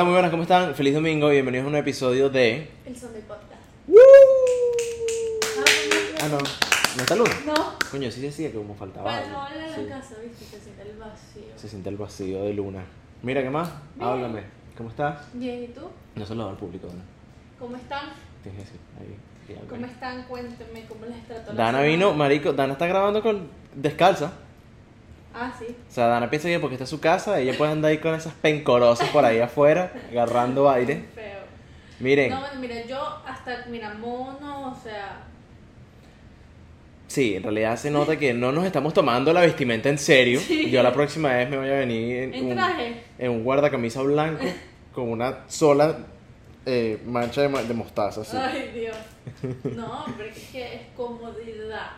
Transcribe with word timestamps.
Hola, 0.00 0.06
muy 0.06 0.12
buenas, 0.14 0.30
¿cómo 0.30 0.44
están? 0.44 0.74
Feliz 0.74 0.94
domingo 0.94 1.28
y 1.28 1.32
bienvenidos 1.34 1.66
a 1.66 1.68
un 1.68 1.76
episodio 1.76 2.30
de... 2.30 2.70
El 2.86 2.96
son 2.96 3.12
del 3.12 3.20
podcast. 3.20 3.60
Ah, 6.22 6.28
no, 6.30 6.38
¿no 6.38 7.02
está 7.02 7.14
Luna? 7.14 7.30
No. 7.44 7.74
Coño, 7.90 8.10
sí 8.10 8.22
decía 8.22 8.50
que 8.50 8.56
como 8.56 8.74
faltaba 8.74 9.04
Para 9.04 9.18
algo. 9.18 9.30
no 9.32 9.42
hablar 9.42 9.68
en 9.68 9.74
Sí. 9.74 9.82
la 9.82 9.96
casa, 9.98 10.14
viste, 10.24 10.44
se 10.46 10.58
siente 10.58 10.82
el 10.90 10.96
vacío. 10.96 11.42
Se 11.54 11.68
siente 11.68 11.90
el 11.90 11.96
vacío 11.98 12.44
de 12.44 12.54
Luna. 12.54 12.82
Mira, 13.22 13.42
¿qué 13.42 13.50
más? 13.50 13.68
Bien. 13.94 14.08
Háblame. 14.08 14.42
¿Cómo 14.74 14.88
estás? 14.88 15.18
Bien, 15.34 15.64
¿y 15.64 15.68
tú? 15.68 15.82
No 16.14 16.24
se 16.24 16.34
lo 16.34 16.48
al 16.48 16.56
público, 16.56 16.86
¿no? 16.86 17.02
¿Cómo 17.58 17.76
están? 17.76 18.06
Tienes 18.42 18.62
que 18.62 18.64
decir, 18.70 18.80
ahí. 18.98 19.54
algo 19.58 19.68
¿Cómo 19.68 19.84
están? 19.84 20.22
Cuéntenme 20.22 20.86
cómo 20.88 21.04
les 21.04 21.26
trató 21.26 21.52
la 21.52 21.58
Dana 21.58 21.70
semana? 21.72 21.84
vino, 21.84 22.14
marico, 22.14 22.54
Dana 22.54 22.72
está 22.72 22.86
grabando 22.86 23.20
con 23.22 23.48
descalza. 23.74 24.32
Ah, 25.34 25.52
sí. 25.58 25.66
O 25.88 25.92
sea, 25.92 26.06
Dana 26.06 26.28
piensa 26.28 26.48
que 26.48 26.58
porque 26.58 26.74
está 26.74 26.84
en 26.84 26.88
su 26.88 27.00
casa, 27.00 27.38
ella 27.40 27.56
puede 27.56 27.72
andar 27.72 27.90
ahí 27.90 27.98
con 27.98 28.14
esas 28.14 28.32
pencorosas 28.34 29.08
por 29.10 29.24
ahí 29.24 29.38
afuera, 29.38 29.92
agarrando 30.10 30.68
aire. 30.70 31.04
Feo. 31.14 31.40
Miren, 32.00 32.30
No, 32.30 32.40
mira, 32.58 32.84
yo 32.86 32.98
hasta, 33.26 33.66
mira, 33.68 33.92
mono, 33.94 34.72
o 34.72 34.74
sea, 34.82 35.20
sí, 37.06 37.36
en 37.36 37.42
realidad 37.42 37.76
se 37.76 37.90
nota 37.90 38.18
que 38.18 38.32
no 38.32 38.52
nos 38.52 38.64
estamos 38.64 38.94
tomando 38.94 39.32
la 39.32 39.40
vestimenta 39.42 39.88
en 39.88 39.98
serio. 39.98 40.40
Sí. 40.46 40.70
Yo 40.70 40.82
la 40.82 40.92
próxima 40.92 41.32
vez 41.34 41.48
me 41.50 41.58
voy 41.58 41.68
a 41.68 41.74
venir 41.74 42.16
en, 42.24 42.34
en 42.34 42.46
un, 42.46 42.54
traje. 42.54 43.02
en 43.18 43.30
un 43.30 43.44
guardacamisa 43.44 44.02
blanco 44.02 44.44
con 44.94 45.08
una 45.10 45.40
sola 45.48 45.96
eh, 46.66 47.00
mancha 47.06 47.42
de, 47.42 47.48
ma- 47.48 47.62
de 47.62 47.74
mostaza. 47.74 48.22
así. 48.22 48.36
Ay, 48.36 48.70
Dios. 48.74 48.96
No, 49.76 50.04
pero 50.16 50.28
es 50.30 50.38
que 50.50 50.74
es 50.74 50.80
comodidad. 50.96 51.90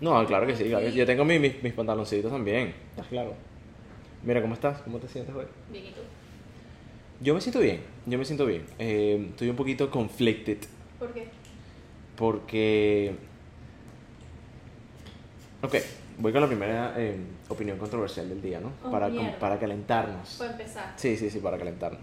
No, 0.00 0.24
claro 0.26 0.46
que 0.46 0.54
sí, 0.56 0.64
claro 0.64 0.84
que 0.84 0.92
sí. 0.92 0.98
Yo 0.98 1.06
tengo 1.06 1.24
mi- 1.24 1.38
mis, 1.38 1.62
mis 1.62 1.72
pantaloncitos 1.72 2.30
también, 2.30 2.74
estás 2.90 3.06
claro. 3.08 3.34
Mira, 4.22 4.40
¿cómo 4.40 4.54
estás? 4.54 4.80
¿Cómo 4.82 4.98
te 4.98 5.08
sientes 5.08 5.34
hoy? 5.34 5.46
Bien, 5.70 5.86
¿y 5.86 5.90
tú? 5.90 6.00
Yo 7.20 7.34
me 7.34 7.40
siento 7.40 7.58
bien, 7.60 7.80
yo 8.06 8.16
me 8.18 8.24
siento 8.24 8.46
bien. 8.46 8.64
Eh, 8.78 9.26
estoy 9.30 9.48
un 9.50 9.56
poquito 9.56 9.90
conflicted 9.90 10.58
¿Por 10.98 11.12
qué? 11.12 11.28
porque... 12.16 13.14
Ok, 15.62 15.74
voy 16.18 16.30
con 16.32 16.40
la 16.40 16.46
primera 16.46 16.94
eh, 16.96 17.16
opinión 17.48 17.78
controversial 17.78 18.28
del 18.28 18.40
día, 18.40 18.60
¿no? 18.60 18.72
Oh, 18.84 18.90
para, 18.92 19.08
mierda. 19.08 19.38
para 19.40 19.58
calentarnos. 19.58 20.36
Para 20.38 20.52
empezar. 20.52 20.92
Sí, 20.96 21.16
sí, 21.16 21.28
sí, 21.30 21.40
para 21.40 21.58
calentarnos. 21.58 22.02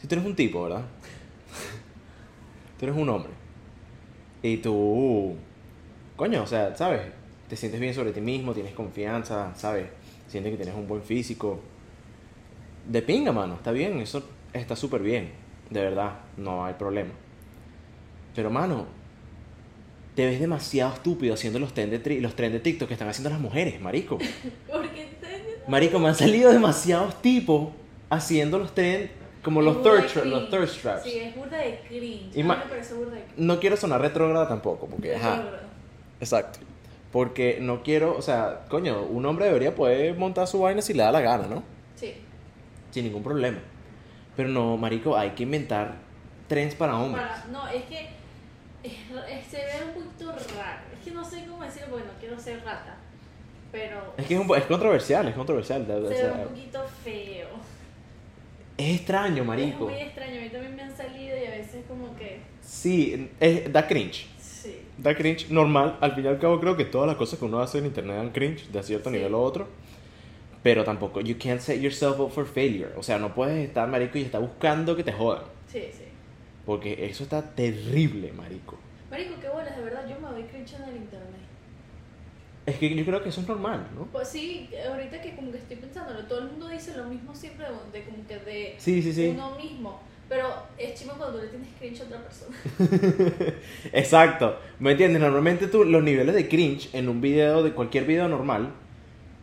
Si 0.00 0.06
tú 0.06 0.14
eres 0.14 0.24
un 0.26 0.36
tipo, 0.36 0.62
¿verdad? 0.64 0.82
tú 2.78 2.84
eres 2.86 2.96
un 2.96 3.08
hombre. 3.08 3.30
Y 4.42 4.56
tú, 4.58 5.36
coño, 6.16 6.42
o 6.42 6.46
sea, 6.46 6.74
¿sabes? 6.76 7.02
Te 7.48 7.56
sientes 7.56 7.80
bien 7.80 7.94
sobre 7.94 8.12
ti 8.12 8.20
mismo, 8.20 8.52
tienes 8.54 8.72
confianza, 8.74 9.52
¿sabes? 9.54 9.86
Sientes 10.28 10.50
que 10.52 10.56
tienes 10.56 10.74
un 10.74 10.88
buen 10.88 11.02
físico. 11.02 11.60
De 12.88 13.02
pinga, 13.02 13.30
mano, 13.32 13.54
está 13.54 13.70
bien, 13.70 14.00
eso 14.00 14.24
está 14.52 14.74
súper 14.74 15.02
bien. 15.02 15.30
De 15.70 15.80
verdad, 15.80 16.14
no 16.36 16.64
hay 16.64 16.74
problema. 16.74 17.10
Pero, 18.34 18.50
mano, 18.50 18.86
te 20.16 20.26
ves 20.26 20.40
demasiado 20.40 20.94
estúpido 20.94 21.34
haciendo 21.34 21.58
los 21.58 21.72
tren 21.72 21.90
de, 21.90 22.02
tri- 22.02 22.20
los 22.20 22.34
tren 22.34 22.52
de 22.52 22.60
TikTok 22.60 22.88
que 22.88 22.94
están 22.94 23.08
haciendo 23.08 23.30
las 23.30 23.40
mujeres, 23.40 23.80
marico. 23.80 24.18
Porque 24.70 25.08
te... 25.20 25.70
Marico, 25.70 25.98
me 25.98 26.08
han 26.08 26.14
salido 26.14 26.50
demasiados 26.52 27.20
tipos 27.22 27.68
haciendo 28.10 28.58
los 28.58 28.74
tren 28.74 29.10
como 29.42 29.60
los 29.62 29.76
Es 29.78 29.82
de 30.14 30.20
tra- 30.22 30.24
los 30.24 30.48
traps. 30.48 31.02
Sí, 31.02 31.18
es 31.18 31.34
burda 31.34 31.58
de 31.58 31.80
cringe. 31.88 32.36
Y 32.36 32.40
A 32.40 32.42
mí 32.42 32.48
ma- 32.48 32.56
me 32.56 32.64
parece 32.66 32.94
burda 32.94 33.14
de 33.16 33.22
cringe. 33.22 33.38
No 33.38 33.58
quiero 33.60 33.76
sonar 33.76 34.00
retrógrada 34.00 34.48
tampoco, 34.48 34.86
porque 34.86 35.16
ajá, 35.16 35.42
exacto. 36.20 36.60
Porque 37.10 37.58
no 37.60 37.82
quiero, 37.82 38.16
o 38.16 38.22
sea, 38.22 38.64
coño, 38.68 39.02
un 39.02 39.26
hombre 39.26 39.44
debería 39.46 39.74
poder 39.74 40.16
montar 40.16 40.46
su 40.46 40.60
vaina 40.60 40.80
si 40.80 40.94
le 40.94 41.02
da 41.02 41.12
la 41.12 41.20
gana, 41.20 41.46
¿no? 41.46 41.62
Sí. 41.94 42.14
Sin 42.90 43.04
ningún 43.04 43.22
problema. 43.22 43.58
Pero 44.36 44.48
no, 44.48 44.76
marico, 44.78 45.16
hay 45.16 45.30
que 45.30 45.42
inventar 45.42 45.96
trends 46.48 46.74
para 46.74 46.96
hombres. 46.96 47.22
Para- 47.26 47.44
no, 47.52 47.68
es 47.68 47.82
que 47.84 48.08
es- 48.82 49.46
se 49.50 49.56
ve 49.58 49.72
un 49.94 50.02
poquito 50.04 50.32
raro. 50.56 50.80
Es 50.98 51.04
que 51.04 51.10
no 51.10 51.22
sé 51.24 51.44
cómo 51.46 51.62
decirlo 51.62 51.88
porque 51.90 52.06
no 52.06 52.12
quiero 52.18 52.38
ser 52.40 52.64
rata. 52.64 52.96
Pero 53.70 54.14
Es 54.16 54.26
que 54.26 54.34
es, 54.34 54.40
un 54.40 54.46
po- 54.46 54.56
es 54.56 54.64
controversial, 54.64 55.28
es 55.28 55.34
controversial. 55.34 55.82
o 55.82 56.08
se 56.08 56.16
sea, 56.16 56.32
ve 56.32 56.42
un 56.42 56.48
poquito 56.48 56.80
feo. 57.04 57.48
Es 58.90 58.96
extraño, 58.96 59.42
Es 59.42 59.46
marico. 59.48 59.84
muy 59.88 59.94
extraño. 60.00 60.38
A 60.38 60.42
mí 60.42 60.48
también 60.50 60.76
me 60.76 60.82
han 60.82 60.96
salido 60.96 61.36
y 61.36 61.44
a 61.46 61.50
veces 61.50 61.84
como 61.88 62.14
que. 62.16 62.40
Sí, 62.60 63.28
es- 63.40 63.72
da 63.72 63.86
cringe. 63.86 64.26
Sí. 64.40 64.76
Da 64.98 65.14
cringe 65.14 65.50
normal. 65.50 65.96
Al 66.00 66.14
fin 66.14 66.24
y 66.24 66.28
al 66.28 66.38
cabo 66.38 66.60
creo 66.60 66.76
que 66.76 66.84
todas 66.84 67.06
las 67.08 67.16
cosas 67.16 67.38
que 67.38 67.44
uno 67.44 67.60
hace 67.60 67.78
en 67.78 67.86
internet 67.86 68.16
dan 68.16 68.30
cringe 68.30 68.68
de 68.70 68.82
cierto 68.82 69.10
Sí. 69.10 69.16
nivel 69.16 69.34
u 69.34 69.38
otro. 69.38 69.68
Pero 70.62 70.84
tampoco, 70.84 71.20
you 71.20 71.36
can't 71.38 71.60
set 71.60 71.80
yourself 71.80 72.20
up 72.20 72.30
for 72.30 72.46
failure. 72.46 72.90
O 72.96 73.02
sea, 73.02 73.18
no 73.18 73.34
puedes 73.34 73.66
estar 73.66 73.88
marico 73.88 74.16
y 74.18 74.22
estar 74.22 74.40
buscando 74.40 74.94
que 74.94 75.02
te 75.02 75.12
jodan. 75.12 75.42
Sí, 75.66 75.80
sí. 75.92 76.04
Porque 76.64 77.04
eso 77.06 77.24
está 77.24 77.42
terrible, 77.54 78.32
marico. 78.32 78.78
Marico, 79.10 79.34
qué 79.40 79.48
bolas, 79.48 79.76
de 79.76 79.82
verdad. 79.82 80.08
Yo 80.08 80.20
me 80.20 80.28
doy 80.32 80.44
cringe 80.44 80.74
en 80.74 80.82
el 80.84 80.96
internet. 80.96 81.41
Es 82.64 82.76
que 82.78 82.94
yo 82.94 83.04
creo 83.04 83.22
que 83.22 83.30
eso 83.30 83.40
es 83.40 83.48
normal, 83.48 83.86
¿no? 83.96 84.06
Pues 84.12 84.28
sí, 84.28 84.70
ahorita 84.88 85.20
que 85.20 85.34
como 85.34 85.50
que 85.50 85.58
estoy 85.58 85.76
pensándolo, 85.78 86.20
todo 86.26 86.40
el 86.40 86.46
mundo 86.46 86.68
dice 86.68 86.96
lo 86.96 87.04
mismo 87.04 87.34
siempre 87.34 87.66
de, 87.66 87.98
de 87.98 88.04
como 88.04 88.26
que 88.26 88.38
de 88.38 88.74
Sí, 88.78 89.02
sí, 89.02 89.12
sí. 89.12 89.28
uno 89.34 89.56
mismo. 89.56 90.00
Pero 90.28 90.46
es 90.78 90.94
chido 90.98 91.14
cuando 91.18 91.38
tú 91.38 91.44
le 91.44 91.48
tienes 91.50 91.68
cringe 91.78 92.00
a 92.00 92.04
otra 92.04 92.22
persona. 92.22 92.56
Exacto. 93.92 94.56
¿Me 94.78 94.92
entiendes? 94.92 95.20
Normalmente 95.20 95.66
tú, 95.68 95.84
los 95.84 96.02
niveles 96.02 96.34
de 96.34 96.48
cringe 96.48 96.88
en 96.94 97.08
un 97.08 97.20
video, 97.20 97.62
de 97.62 97.72
cualquier 97.72 98.04
video 98.04 98.28
normal, 98.28 98.70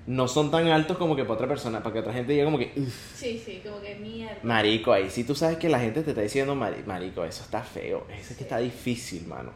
no 0.08 0.28
son 0.28 0.50
tan 0.50 0.68
altos 0.68 0.98
como 0.98 1.16
que 1.16 1.24
para 1.24 1.34
otra 1.36 1.48
persona, 1.48 1.84
para 1.84 1.94
que 1.94 2.00
otra 2.00 2.14
gente 2.14 2.32
diga 2.34 2.46
como 2.46 2.58
que, 2.58 2.72
"Uf, 2.76 3.16
Sí, 3.16 3.40
sí, 3.44 3.62
como 3.64 3.80
que 3.82 3.96
mierda. 3.96 4.40
marico, 4.42 4.92
ahí 4.92 5.10
sí 5.12 5.24
tú 5.24 5.36
sabes 5.36 5.58
que 5.58 5.70
la 5.70 5.80
gente 5.80 6.02
te 6.02 6.12
está 6.12 6.22
diciendo, 6.22 6.56
"Mari- 6.56 6.84
marico, 6.88 7.24
eso 7.24 7.44
está 7.44 7.62
feo, 7.62 8.08
eso 8.12 8.32
es 8.32 8.38
que 8.38 8.44
está 8.44 8.58
difícil, 8.58 9.28
mano. 9.28 9.52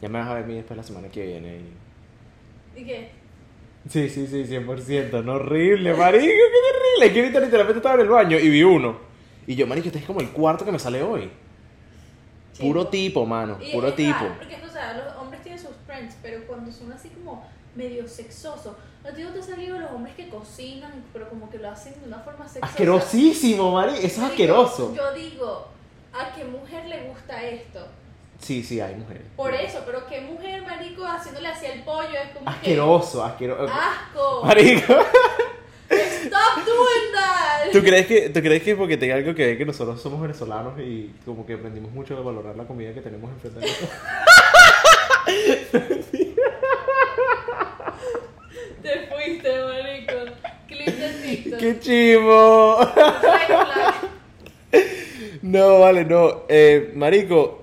Ya 0.00 0.08
me 0.08 0.20
vas 0.20 0.28
a 0.28 0.34
ver 0.34 0.46
mí 0.46 0.54
después 0.54 0.76
la 0.76 0.82
semana 0.84 1.08
que 1.08 1.26
viene. 1.26 1.56
y- 1.56 1.81
¿Y 2.76 2.84
qué? 2.84 3.10
Sí, 3.88 4.08
sí, 4.08 4.26
sí, 4.26 4.44
100%, 4.44 5.24
no 5.24 5.34
horrible, 5.34 5.92
marico, 5.94 6.24
qué 7.00 7.12
que 7.12 7.20
ahorita 7.20 7.40
literalmente 7.40 7.78
estaba 7.78 7.96
en 7.96 8.00
el 8.02 8.08
baño 8.08 8.38
y 8.38 8.48
vi 8.48 8.62
uno. 8.62 8.96
Y 9.46 9.56
yo, 9.56 9.66
marico, 9.66 9.88
este 9.88 9.98
es 9.98 10.04
como 10.04 10.20
el 10.20 10.30
cuarto 10.30 10.64
que 10.64 10.70
me 10.70 10.78
sale 10.78 11.02
hoy. 11.02 11.30
Puro 12.60 12.82
Chico. 12.82 12.90
tipo, 12.90 13.26
mano, 13.26 13.58
Y 13.60 13.72
puro 13.72 13.92
tipo. 13.92 14.12
raro, 14.12 14.34
porque, 14.38 14.56
o 14.64 14.70
sea, 14.70 14.94
los 14.94 15.16
hombres 15.16 15.42
tienen 15.42 15.60
sus 15.60 15.74
friends, 15.84 16.16
pero 16.22 16.46
cuando 16.46 16.70
son 16.70 16.92
así 16.92 17.08
como 17.08 17.44
medio 17.74 18.06
sexosos. 18.06 18.76
No 19.02 19.10
te 19.10 19.16
digo, 19.16 19.30
te 19.30 19.42
salido 19.42 19.78
los 19.80 19.90
hombres 19.90 20.14
que 20.14 20.28
cocinan, 20.28 20.92
pero 21.12 21.28
como 21.28 21.50
que 21.50 21.58
lo 21.58 21.70
hacen 21.70 21.94
de 22.00 22.06
una 22.06 22.20
forma 22.20 22.46
sexosa. 22.46 22.66
Asquerosísimo, 22.66 23.72
marico, 23.72 23.98
eso 23.98 24.06
es 24.06 24.18
asqueroso. 24.30 24.94
Yo 24.94 25.12
digo, 25.14 25.66
¿a 26.12 26.32
qué 26.34 26.44
mujer 26.44 26.86
le 26.86 27.08
gusta 27.08 27.42
esto? 27.42 27.84
Sí, 28.42 28.62
sí, 28.64 28.80
hay 28.80 28.94
mujeres. 28.96 29.22
Por 29.36 29.54
eso, 29.54 29.78
pero 29.86 30.04
qué 30.08 30.20
mujer, 30.20 30.62
marico, 30.62 31.04
haciéndole 31.06 31.48
así 31.48 31.66
el 31.66 31.82
pollo 31.84 32.08
es 32.10 32.30
como 32.36 32.48
Asqueroso, 32.50 33.24
asqueroso. 33.24 33.66
que... 33.66 33.72
¡Asco! 33.72 34.42
Marico, 34.44 34.94
¡Stop 35.88 36.64
doing 36.64 37.12
that! 37.14 37.70
¿tú 37.72 37.80
crees, 37.82 38.06
que, 38.06 38.30
¿tú 38.30 38.40
crees 38.40 38.62
que 38.62 38.74
porque 38.74 38.96
tenga 38.96 39.14
algo 39.14 39.34
que 39.34 39.46
ver 39.46 39.58
que 39.58 39.64
nosotros 39.64 40.00
somos 40.02 40.20
venezolanos 40.20 40.78
y 40.80 41.14
como 41.24 41.46
que 41.46 41.54
aprendimos 41.54 41.92
mucho 41.92 42.16
a 42.16 42.20
valorar 42.20 42.56
la 42.56 42.64
comida 42.64 42.92
que 42.92 43.00
tenemos 43.00 43.30
enfrente 43.30 43.60
de 43.60 43.66
nosotros? 43.66 43.90
Te 48.82 49.06
fuiste, 49.06 49.64
marico. 49.64 50.12
Clip 50.66 50.86
de 50.88 51.08
TikTok. 51.36 51.58
¡Qué 51.60 51.80
chivo! 51.80 52.78
No, 55.42 55.80
vale, 55.80 56.04
no. 56.04 56.44
Eh, 56.48 56.92
marico. 56.94 57.61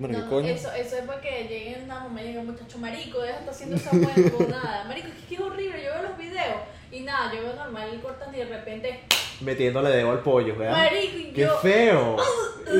Bueno, 0.00 0.16
¿qué 0.16 0.24
No, 0.24 0.30
coño? 0.30 0.48
Eso, 0.48 0.72
eso 0.72 0.96
es 0.96 1.02
porque 1.04 1.46
llegue 1.48 1.76
una 1.84 2.00
mamá 2.00 2.22
y 2.22 2.28
diga, 2.28 2.42
muchacho, 2.42 2.78
marico, 2.78 3.20
deja 3.20 3.34
de 3.34 3.38
estar 3.40 3.54
haciendo 3.54 3.76
esa 3.76 3.90
huevonada. 3.94 4.84
Marico, 4.88 5.08
es 5.08 5.14
que 5.28 5.34
es 5.34 5.40
horrible, 5.40 5.82
yo 5.84 5.90
veo 5.92 6.02
los 6.08 6.16
videos 6.18 6.56
y 6.90 7.00
nada, 7.00 7.32
yo 7.34 7.42
veo 7.42 7.54
normal 7.54 7.90
el 7.92 8.00
cortan 8.00 8.34
y 8.34 8.38
de 8.38 8.44
repente, 8.46 9.00
Metiéndole 9.42 9.90
dedo 9.90 10.10
al 10.10 10.20
pollo, 10.22 10.56
¿verdad? 10.56 10.76
marico, 10.78 11.16
y 11.18 11.24
¡Qué 11.32 11.40
yo, 11.42 11.58
feo! 11.58 12.16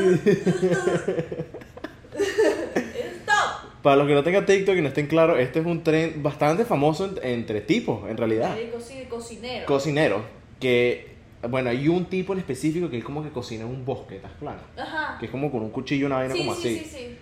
stop. 2.15 3.83
Para 3.83 3.97
los 3.97 4.07
que 4.07 4.15
no 4.15 4.23
tengan 4.23 4.47
TikTok 4.47 4.77
y 4.77 4.81
no 4.83 4.89
estén 4.89 5.07
claros, 5.07 5.39
este 5.39 5.61
es 5.61 5.67
un 5.67 5.83
tren 5.83 6.23
bastante 6.23 6.65
famoso 6.65 7.05
en- 7.07 7.19
entre 7.23 7.61
tipos, 7.61 8.09
en 8.11 8.17
realidad. 8.17 8.51
Marico, 8.51 8.81
sí, 8.81 9.07
cocinero. 9.09 9.67
Cocinero. 9.67 10.25
Que, 10.59 11.10
bueno, 11.49 11.71
hay 11.71 11.89
un 11.89 12.05
tipo 12.07 12.33
en 12.33 12.41
específico 12.41 12.91
que 12.91 12.99
es 12.99 13.05
como 13.05 13.23
que 13.23 13.31
cocina 13.31 13.63
en 13.65 13.71
un 13.71 13.85
bosque, 13.85 14.17
¿estás 14.17 14.33
claro? 14.39 14.61
Ajá. 14.77 15.17
Que 15.19 15.27
es 15.27 15.31
como 15.33 15.51
con 15.51 15.63
un 15.63 15.71
cuchillo, 15.71 16.07
una 16.07 16.17
vaina 16.17 16.35
Sí, 16.35 16.41
como 16.41 16.55
sí, 16.55 16.61
así. 16.61 16.79
sí, 16.85 16.91
sí. 16.97 17.19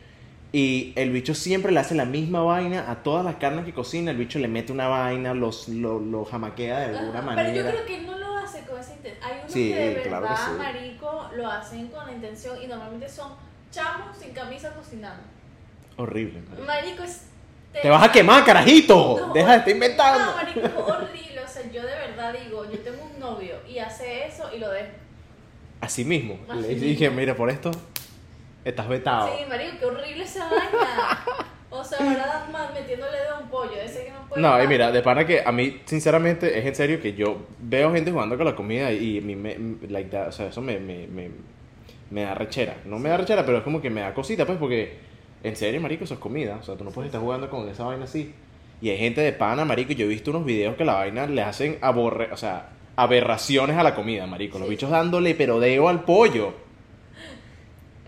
Y 0.50 0.92
el 0.96 1.10
bicho 1.10 1.34
siempre 1.34 1.70
le 1.72 1.78
hace 1.80 1.94
la 1.94 2.06
misma 2.06 2.40
vaina 2.42 2.90
a 2.90 3.02
todas 3.02 3.22
las 3.24 3.36
carnes 3.36 3.64
que 3.66 3.74
cocina. 3.74 4.10
El 4.12 4.16
bicho 4.16 4.38
le 4.38 4.48
mete 4.48 4.72
una 4.72 4.88
vaina, 4.88 5.34
los, 5.34 5.68
lo, 5.68 5.98
lo 6.00 6.24
jamaquea 6.24 6.78
de 6.80 6.96
alguna 6.98 7.18
Ajá, 7.18 7.26
manera. 7.26 7.48
Pero 7.52 7.64
yo 7.64 7.70
creo 7.70 7.86
que 7.86 7.96
él 7.98 8.06
no 8.06 8.18
lo 8.18 8.36
hace 8.38 8.62
con 8.62 8.80
esa 8.80 8.94
intención. 8.94 9.22
Hay 9.30 9.38
unos 9.40 9.52
Sí, 9.52 9.68
que 9.68 9.74
de 9.78 10.02
claro 10.02 10.26
que 10.26 10.32
verdad, 10.32 10.46
sí. 10.46 10.58
marico, 10.58 11.30
lo 11.36 11.46
hacen 11.50 11.88
con 11.88 12.06
la 12.06 12.12
intención 12.12 12.62
y 12.62 12.66
normalmente 12.66 13.08
son 13.10 13.32
chamos 13.70 14.16
sin 14.16 14.30
camisa 14.32 14.72
cocinando. 14.74 15.22
Horrible. 15.96 16.40
marico. 16.48 16.66
Marico 16.66 17.02
es... 17.02 17.22
Te 17.82 17.90
vas 17.90 18.02
a 18.02 18.10
quemar, 18.10 18.42
carajito. 18.44 19.18
No, 19.28 19.34
Deja 19.34 19.50
de 19.52 19.58
estar 19.58 19.70
inventando. 19.74 20.24
No, 20.24 20.36
marico, 20.36 20.84
horrible. 20.86 21.27
Sea, 21.62 21.72
yo 21.72 21.82
de 21.82 21.94
verdad 21.94 22.34
digo, 22.44 22.64
yo 22.70 22.78
tengo 22.81 23.02
un 23.02 23.19
novio 23.19 23.56
y 23.69 23.78
hace 23.78 24.26
eso 24.26 24.44
y 24.55 24.58
lo 24.58 24.70
dejo. 24.70 24.88
Así 25.81 26.05
mismo. 26.05 26.38
Así 26.49 26.60
Le 26.62 26.69
mismo. 26.69 26.84
dije, 26.84 27.10
mira, 27.10 27.34
por 27.37 27.50
esto 27.50 27.70
estás 28.64 28.88
vetado. 28.88 29.28
Sí, 29.37 29.44
marico, 29.49 29.78
qué 29.78 29.87
horrible 29.87 30.25
esa 30.25 30.49
vaina. 30.49 31.25
O 31.70 31.84
sea, 31.84 31.99
ahora 31.99 32.49
más 32.50 32.72
metiéndole 32.72 33.19
a 33.31 33.38
un 33.38 33.49
pollo, 33.50 33.75
ese 33.75 34.06
que 34.06 34.10
no 34.10 34.26
puede. 34.28 34.40
No, 34.40 34.62
y 34.62 34.66
mira, 34.66 34.90
de 34.90 35.02
pana 35.02 35.26
que 35.26 35.43
a 35.44 35.52
mí, 35.52 35.82
sinceramente, 35.84 36.58
es 36.58 36.64
en 36.64 36.75
serio 36.75 37.00
que 37.00 37.12
yo 37.12 37.46
veo 37.61 37.93
gente 37.93 38.11
jugando 38.11 38.37
con 38.38 38.46
la 38.46 38.56
comida 38.56 38.90
y 38.90 39.19
a 39.19 39.20
mí 39.20 39.37
me, 39.37 39.56
like 39.88 40.08
that, 40.11 40.28
o 40.28 40.32
sea, 40.32 40.46
eso 40.46 40.62
me, 40.62 40.78
me, 40.78 41.06
me, 41.06 41.31
me 42.11 42.22
da 42.22 42.34
rechera. 42.34 42.76
No 42.87 42.99
me 42.99 43.11
da 43.11 43.19
rechera, 43.19 43.44
pero 43.44 43.58
es 43.58 43.64
como 43.64 43.82
que 43.82 43.90
me 43.90 44.00
da 44.00 44.14
cosita, 44.14 44.46
pues, 44.46 44.58
porque 44.58 44.96
en 45.43 45.56
serio, 45.56 45.78
marico, 45.81 46.04
eso 46.04 46.14
es 46.14 46.20
comida. 46.20 46.56
O 46.58 46.62
sea, 46.62 46.75
tú 46.75 46.84
no 46.84 46.90
puedes 46.90 47.08
estar 47.08 47.20
jugando 47.20 47.50
con 47.50 47.69
esa 47.69 47.84
vaina 47.84 48.04
así. 48.04 48.34
Y 48.80 48.90
hay 48.90 48.98
gente 48.98 49.20
de 49.20 49.32
pana, 49.32 49.64
marico, 49.64 49.92
yo 49.92 50.04
he 50.06 50.08
visto 50.08 50.30
unos 50.30 50.44
videos 50.44 50.76
que 50.76 50.84
la 50.84 50.94
vaina 50.94 51.26
le 51.26 51.42
hacen 51.42 51.78
aborre, 51.80 52.30
o 52.32 52.36
sea, 52.36 52.70
aberraciones 52.96 53.76
a 53.76 53.82
la 53.82 53.94
comida, 53.94 54.26
marico. 54.26 54.58
Los 54.58 54.69
bichos 54.69 54.90
dándole 54.90 55.34
pero 55.34 55.60
deo 55.60 55.88
al 55.88 56.04
pollo. 56.04 56.54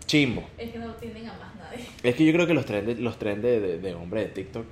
Chimbo. 0.07 0.45
Es 0.59 0.71
que 0.71 0.79
no 0.79 0.93
tienen 0.95 1.29
a 1.29 1.33
más 1.35 1.55
nadie. 1.57 1.85
Es 2.03 2.15
que 2.15 2.25
yo 2.25 2.33
creo 2.33 2.47
que 2.47 2.55
los 2.55 2.67
trends 2.67 2.87
de, 2.87 2.95
los 2.97 3.19
trends 3.19 3.43
de, 3.43 3.61
de, 3.61 3.79
de 3.79 3.95
hombre 3.95 4.23
de 4.23 4.29
TikTok, 4.29 4.67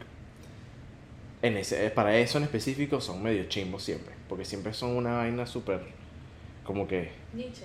en 1.43 1.57
ese, 1.57 1.91
para 1.91 2.19
eso 2.19 2.39
en 2.39 2.45
específico, 2.45 3.01
son 3.01 3.23
medio 3.23 3.45
chimbos 3.45 3.85
siempre. 3.85 4.15
Porque 4.29 4.45
siempre 4.45 4.73
son 4.75 4.97
una 4.97 5.19
vaina 5.19 5.47
súper. 5.47 5.81
Como 6.65 6.87
que. 6.89 7.11
Nietzsche, 7.33 7.65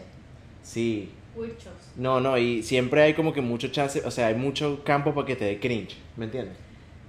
Sí. 0.62 1.12
Wirchos. 1.36 1.74
No, 1.96 2.20
no, 2.20 2.38
y 2.38 2.62
siempre 2.62 3.02
hay 3.02 3.14
como 3.16 3.34
que 3.34 3.42
mucho 3.42 3.70
chance. 3.70 4.02
O 4.06 4.12
sea, 4.12 4.28
hay 4.28 4.36
mucho 4.36 4.84
campo 4.84 5.14
para 5.16 5.26
que 5.26 5.36
te 5.36 5.46
dé 5.46 5.60
cringe. 5.60 5.98
¿Me 6.16 6.26
entiendes? 6.26 6.56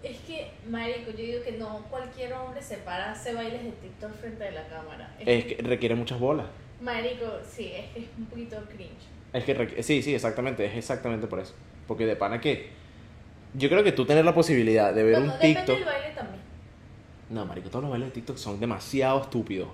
Es 0.05 0.19
que, 0.21 0.51
marico, 0.69 1.11
yo 1.13 1.17
digo 1.17 1.43
que 1.43 1.53
no 1.53 1.79
cualquier 1.91 2.35
hombre 2.35 2.61
se 2.61 2.77
para, 2.79 3.13
hace 3.13 3.33
bailes 3.33 3.65
de 3.65 3.71
TikTok 3.73 4.13
frente 4.13 4.47
a 4.47 4.51
la 4.51 4.69
cámara. 4.69 5.17
Es 5.19 5.47
que 5.47 5.63
requiere 5.63 5.95
muchas 5.95 6.21
bolas. 6.21 6.47
Marico, 6.83 7.25
sí, 7.49 7.73
es 7.75 7.87
que 7.93 8.01
es 8.01 8.07
un 8.19 8.27
poquito 8.27 8.57
cringe. 8.69 8.93
Es 9.33 9.45
que. 9.45 9.83
Sí, 9.83 10.03
sí, 10.03 10.15
exactamente. 10.15 10.65
Es 10.67 10.77
exactamente 10.77 11.27
por 11.27 11.41
eso. 11.41 11.55
Porque 11.89 12.05
de 12.05 12.17
pana 12.17 12.39
que. 12.39 12.69
Yo 13.55 13.69
creo 13.71 13.83
que 13.83 13.93
tú 13.93 14.05
tener 14.05 14.25
la 14.27 14.35
posibilidad 14.35 14.93
de 14.93 15.05
ver 15.05 15.15
Bueno, 15.15 15.33
un 15.33 15.39
depende 15.39 15.61
TikTok. 15.61 15.77
del 15.77 15.85
baile 15.87 16.11
también. 16.15 16.41
No, 17.31 17.47
marico, 17.47 17.71
todos 17.71 17.83
los 17.85 17.91
bailes 17.91 18.09
de 18.09 18.15
TikTok 18.15 18.37
son 18.37 18.61
demasiado 18.61 19.23
estúpidos. 19.23 19.69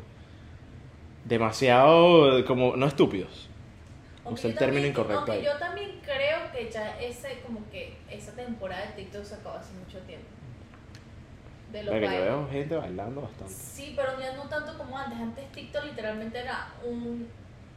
Demasiado, 1.25 2.45
como, 2.47 2.77
no 2.77 2.87
estúpidos. 2.87 3.50
Aunque 4.25 4.41
Usa 4.41 4.51
el 4.51 4.57
término 4.59 4.83
también- 4.87 4.93
incorrecto 4.93 5.33
ahí. 5.33 5.45
yo 5.45 5.57
también 5.59 6.01
creo 6.05 6.53
que 6.53 6.71
ya 6.71 7.01
ese, 7.01 7.41
como 7.41 7.61
que 7.71 7.97
esa 8.11 8.33
temporada 8.33 8.87
de 8.87 8.93
TikTok 8.93 9.25
se 9.25 9.35
acabó 9.37 9.57
hace 9.57 9.73
mucho 9.75 9.99
tiempo. 10.01 10.27
De 11.73 11.85
los 11.85 11.95
Verga, 11.95 12.07
yo 12.09 12.13
bailes. 12.21 12.29
veo 12.37 12.49
gente 12.51 12.77
bailando 12.77 13.21
bastante. 13.23 13.53
Sí, 13.55 13.93
pero 13.97 14.21
ya 14.21 14.33
no 14.35 14.43
tanto 14.49 14.77
como 14.77 14.99
antes. 14.99 15.19
Antes 15.19 15.51
TikTok 15.53 15.85
literalmente 15.85 16.39
era 16.41 16.69
un- 16.85 17.29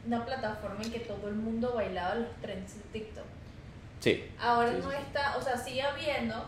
una 0.06 0.24
plataforma 0.26 0.82
en 0.82 0.92
que 0.92 1.00
todo 1.00 1.28
el 1.28 1.34
mundo 1.36 1.72
bailaba 1.74 2.16
los 2.16 2.28
trends 2.42 2.74
de 2.76 2.82
TikTok. 2.92 3.24
Sí, 4.00 4.30
Ahora 4.38 4.70
Sí, 4.70 4.78
no 4.82 4.90
sí. 4.90 4.96
está, 5.00 5.36
o 5.38 5.40
sea, 5.40 5.56
sigue 5.56 5.80
habiendo, 5.80 6.44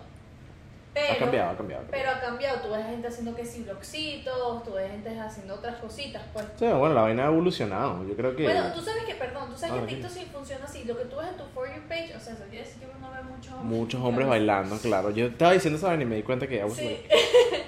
pero 1.03 1.13
ha 1.15 1.19
cambiado, 1.19 1.51
ha 1.51 1.57
cambiado. 1.57 1.85
Pero 1.91 2.11
ha 2.11 2.21
cambiado, 2.21 2.61
tú 2.61 2.71
ves 2.71 2.87
gente 2.87 3.09
haciendo 3.09 3.35
que 3.37 3.45
sí 3.45 3.63
blogcitos, 3.63 4.65
tú 4.65 4.73
ves 4.73 4.91
gente 4.91 5.19
haciendo 5.21 5.55
otras 5.55 5.77
cositas, 5.77 6.23
pues. 6.33 6.47
Sí, 6.59 6.65
bueno, 6.67 6.95
la 6.95 7.03
vaina 7.03 7.25
ha 7.25 7.27
evolucionado. 7.27 8.07
Yo 8.09 8.17
creo 8.17 8.35
que. 8.35 8.45
Bueno, 8.45 8.73
tú 8.73 8.81
sabes 8.81 9.05
que, 9.05 9.15
perdón, 9.15 9.51
tú 9.51 9.57
sabes 9.59 9.77
Ah, 9.83 9.87
que. 9.87 9.95
TikTok 9.95 10.11
sí 10.11 10.27
funciona 10.33 10.65
así, 10.65 10.85
lo 10.85 10.97
que 10.97 11.05
tú 11.05 11.17
ves 11.17 11.29
en 11.29 11.37
tu 11.37 11.45
For 11.55 11.69
You 11.69 11.83
page, 11.89 12.15
o 12.17 12.21
sea, 12.21 12.33
eso 12.35 12.45
quiere 12.49 12.65
decir 12.65 12.81
que 12.81 12.87
uno 12.87 13.11
ve 13.11 13.23
muchos 13.23 13.53
hombres. 13.53 13.79
Muchos 13.79 14.01
hombres 14.03 14.27
bailando, 14.29 14.79
claro. 14.79 15.11
Yo 15.11 15.27
estaba 15.27 15.53
diciendo 15.53 15.79
esa 15.79 15.89
vaina 15.89 16.03
y 16.03 16.07
me 16.07 16.17
di 16.17 16.23
cuenta 16.23 16.47
que. 16.47 16.65
Was 16.65 16.75
Sí. 16.75 16.85
like- 16.85 17.09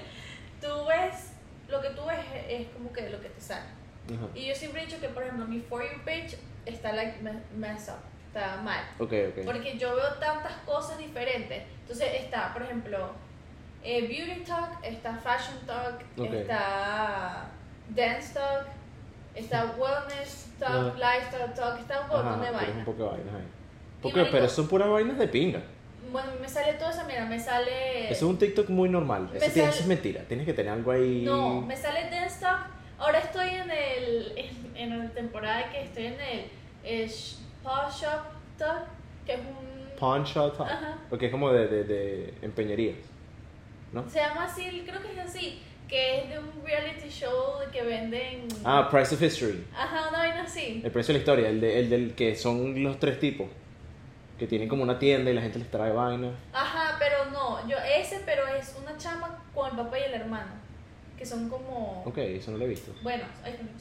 tú 0.60 0.68
ves, 0.86 1.32
lo 1.68 1.80
que 1.82 1.90
tú 1.90 2.02
ves 2.06 2.18
es 2.48 2.66
como 2.68 2.92
que 2.92 3.08
lo 3.10 3.20
que 3.20 3.28
te 3.28 3.40
sale. 3.40 3.66
Ajá. 4.08 4.26
Y 4.34 4.46
yo 4.46 4.54
siempre 4.54 4.82
he 4.82 4.86
dicho 4.86 4.98
que, 5.00 5.08
por 5.08 5.22
ejemplo, 5.22 5.46
mi 5.46 5.60
For 5.60 5.82
You 5.82 6.02
page 6.04 6.38
está 6.64 6.92
like 6.92 7.20
me- 7.22 7.42
mess 7.56 7.88
up, 7.88 8.00
está 8.28 8.56
mal. 8.62 8.80
Ok, 8.98 9.12
ok. 9.30 9.44
Porque 9.44 9.76
yo 9.78 9.94
veo 9.96 10.14
tantas 10.20 10.52
cosas 10.64 10.98
diferentes. 10.98 11.62
Entonces 11.82 12.08
está, 12.22 12.52
por 12.52 12.62
ejemplo, 12.62 13.10
eh, 13.82 14.02
Beauty 14.06 14.44
Talk, 14.44 14.78
está 14.82 15.14
Fashion 15.16 15.58
Talk, 15.66 16.00
Ok. 16.18 16.32
está 16.34 17.46
Dance 17.88 18.34
Talk, 18.34 18.66
está 19.34 19.74
Wellness 19.78 20.50
Talk, 20.58 20.94
Ajá. 20.96 21.14
Lifestyle 21.14 21.54
Talk, 21.54 21.80
está 21.80 22.00
un 22.02 22.08
montón 22.08 22.40
de 22.40 22.46
tienes 22.48 22.60
un 22.60 22.66
vainas. 22.66 22.84
poco 22.86 23.02
de 23.04 23.08
vainas 23.10 23.34
ahí. 23.34 23.48
Porque, 24.02 24.20
marico- 24.20 24.32
pero 24.32 24.48
son 24.48 24.68
puras 24.68 24.88
vainas 24.88 25.18
de 25.18 25.28
pinga. 25.28 25.62
Bueno, 26.12 26.28
me 26.40 26.48
sale 26.48 26.74
todo 26.74 26.88
eso, 26.90 27.02
mira, 27.06 27.26
me 27.26 27.38
sale... 27.38 28.04
Eso 28.04 28.12
es 28.14 28.30
un 28.30 28.38
TikTok 28.38 28.68
muy 28.70 28.88
normal. 28.88 29.24
Eso, 29.34 29.38
tiene- 29.38 29.52
sale- 29.54 29.68
eso 29.70 29.80
es 29.80 29.86
mentira. 29.86 30.22
Tienes 30.22 30.46
que 30.46 30.54
tener 30.54 30.72
algo 30.72 30.90
ahí. 30.90 31.22
No, 31.24 31.60
me 31.60 31.76
sale 31.76 32.08
Dance 32.10 32.40
Talk. 32.40 32.66
Ahora 32.98 33.18
estoy 33.20 33.48
en 33.50 33.70
el 33.70 34.32
en, 34.36 34.76
en 34.76 34.98
la 35.04 35.10
temporada 35.10 35.70
que 35.70 35.82
estoy 35.82 36.06
en 36.06 36.20
el, 36.20 36.50
el 36.82 37.10
Pawn 37.62 37.90
Shop 37.90 38.24
Talk, 38.56 38.84
que 39.26 39.34
es 39.34 39.40
un... 39.40 39.98
Pawn 39.98 40.24
Shop 40.24 40.56
Talk. 40.56 40.68
Ajá. 40.70 40.98
Porque 41.10 41.26
es 41.26 41.32
como 41.32 41.52
de, 41.52 41.66
de, 41.66 41.84
de 41.84 42.34
empeñerías. 42.42 42.96
¿No? 43.92 44.08
Se 44.08 44.20
llama 44.20 44.44
así, 44.44 44.84
creo 44.86 45.00
que 45.00 45.12
es 45.12 45.18
así, 45.18 45.62
que 45.88 46.18
es 46.18 46.28
de 46.30 46.38
un 46.38 46.50
reality 46.64 47.08
show 47.08 47.54
que 47.72 47.82
venden... 47.82 48.46
Ah, 48.64 48.88
Price 48.90 49.14
of 49.14 49.22
History. 49.22 49.64
Ajá, 49.74 50.08
una 50.08 50.18
vaina 50.18 50.42
así. 50.42 50.82
El 50.84 50.90
precio 50.90 51.12
de 51.12 51.18
la 51.18 51.22
historia, 51.22 51.48
el, 51.48 51.60
de, 51.60 51.78
el 51.80 51.90
del 51.90 52.14
que 52.14 52.36
son 52.36 52.82
los 52.82 52.98
tres 52.98 53.18
tipos. 53.18 53.48
Que 54.38 54.46
tienen 54.46 54.68
como 54.68 54.84
una 54.84 55.00
tienda 55.00 55.32
y 55.32 55.34
la 55.34 55.40
gente 55.40 55.58
les 55.58 55.68
trae 55.68 55.90
vaina. 55.90 56.30
Ajá, 56.52 56.96
pero 57.00 57.24
no, 57.32 57.66
yo 57.68 57.76
ese, 57.78 58.20
pero 58.24 58.46
es 58.46 58.76
una 58.80 58.96
chama 58.96 59.42
con 59.52 59.70
el 59.70 59.76
papá 59.76 59.98
y 59.98 60.02
el 60.04 60.14
hermano, 60.14 60.52
que 61.18 61.26
son 61.26 61.48
como... 61.48 62.02
Ok, 62.06 62.18
eso 62.18 62.52
no 62.52 62.58
lo 62.58 62.64
he 62.64 62.68
visto. 62.68 62.94
Bueno, 63.02 63.24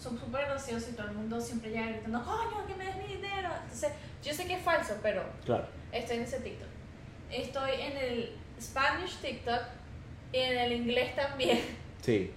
son 0.01 0.19
súper 0.19 0.45
graciosos 0.45 0.89
y 0.89 0.93
todo 0.93 1.07
el 1.07 1.13
mundo 1.13 1.39
siempre 1.39 1.69
llega 1.69 1.87
gritando, 1.91 2.23
coño, 2.23 2.65
que 2.67 2.73
me 2.75 2.85
des 2.85 2.95
mi 2.97 3.03
dinero. 3.15 3.49
Entonces, 3.61 3.91
yo 4.23 4.33
sé 4.33 4.45
que 4.47 4.55
es 4.55 4.61
falso, 4.63 4.95
pero 5.03 5.23
Claro. 5.45 5.67
estoy 5.91 6.17
en 6.17 6.23
ese 6.23 6.39
TikTok. 6.39 6.67
Estoy 7.31 7.71
en 7.81 7.97
el 7.97 8.35
Spanish 8.59 9.17
TikTok 9.17 9.61
y 10.33 10.37
en 10.37 10.57
el 10.57 10.71
inglés 10.73 11.15
también. 11.15 11.61
Sí. 12.01 12.31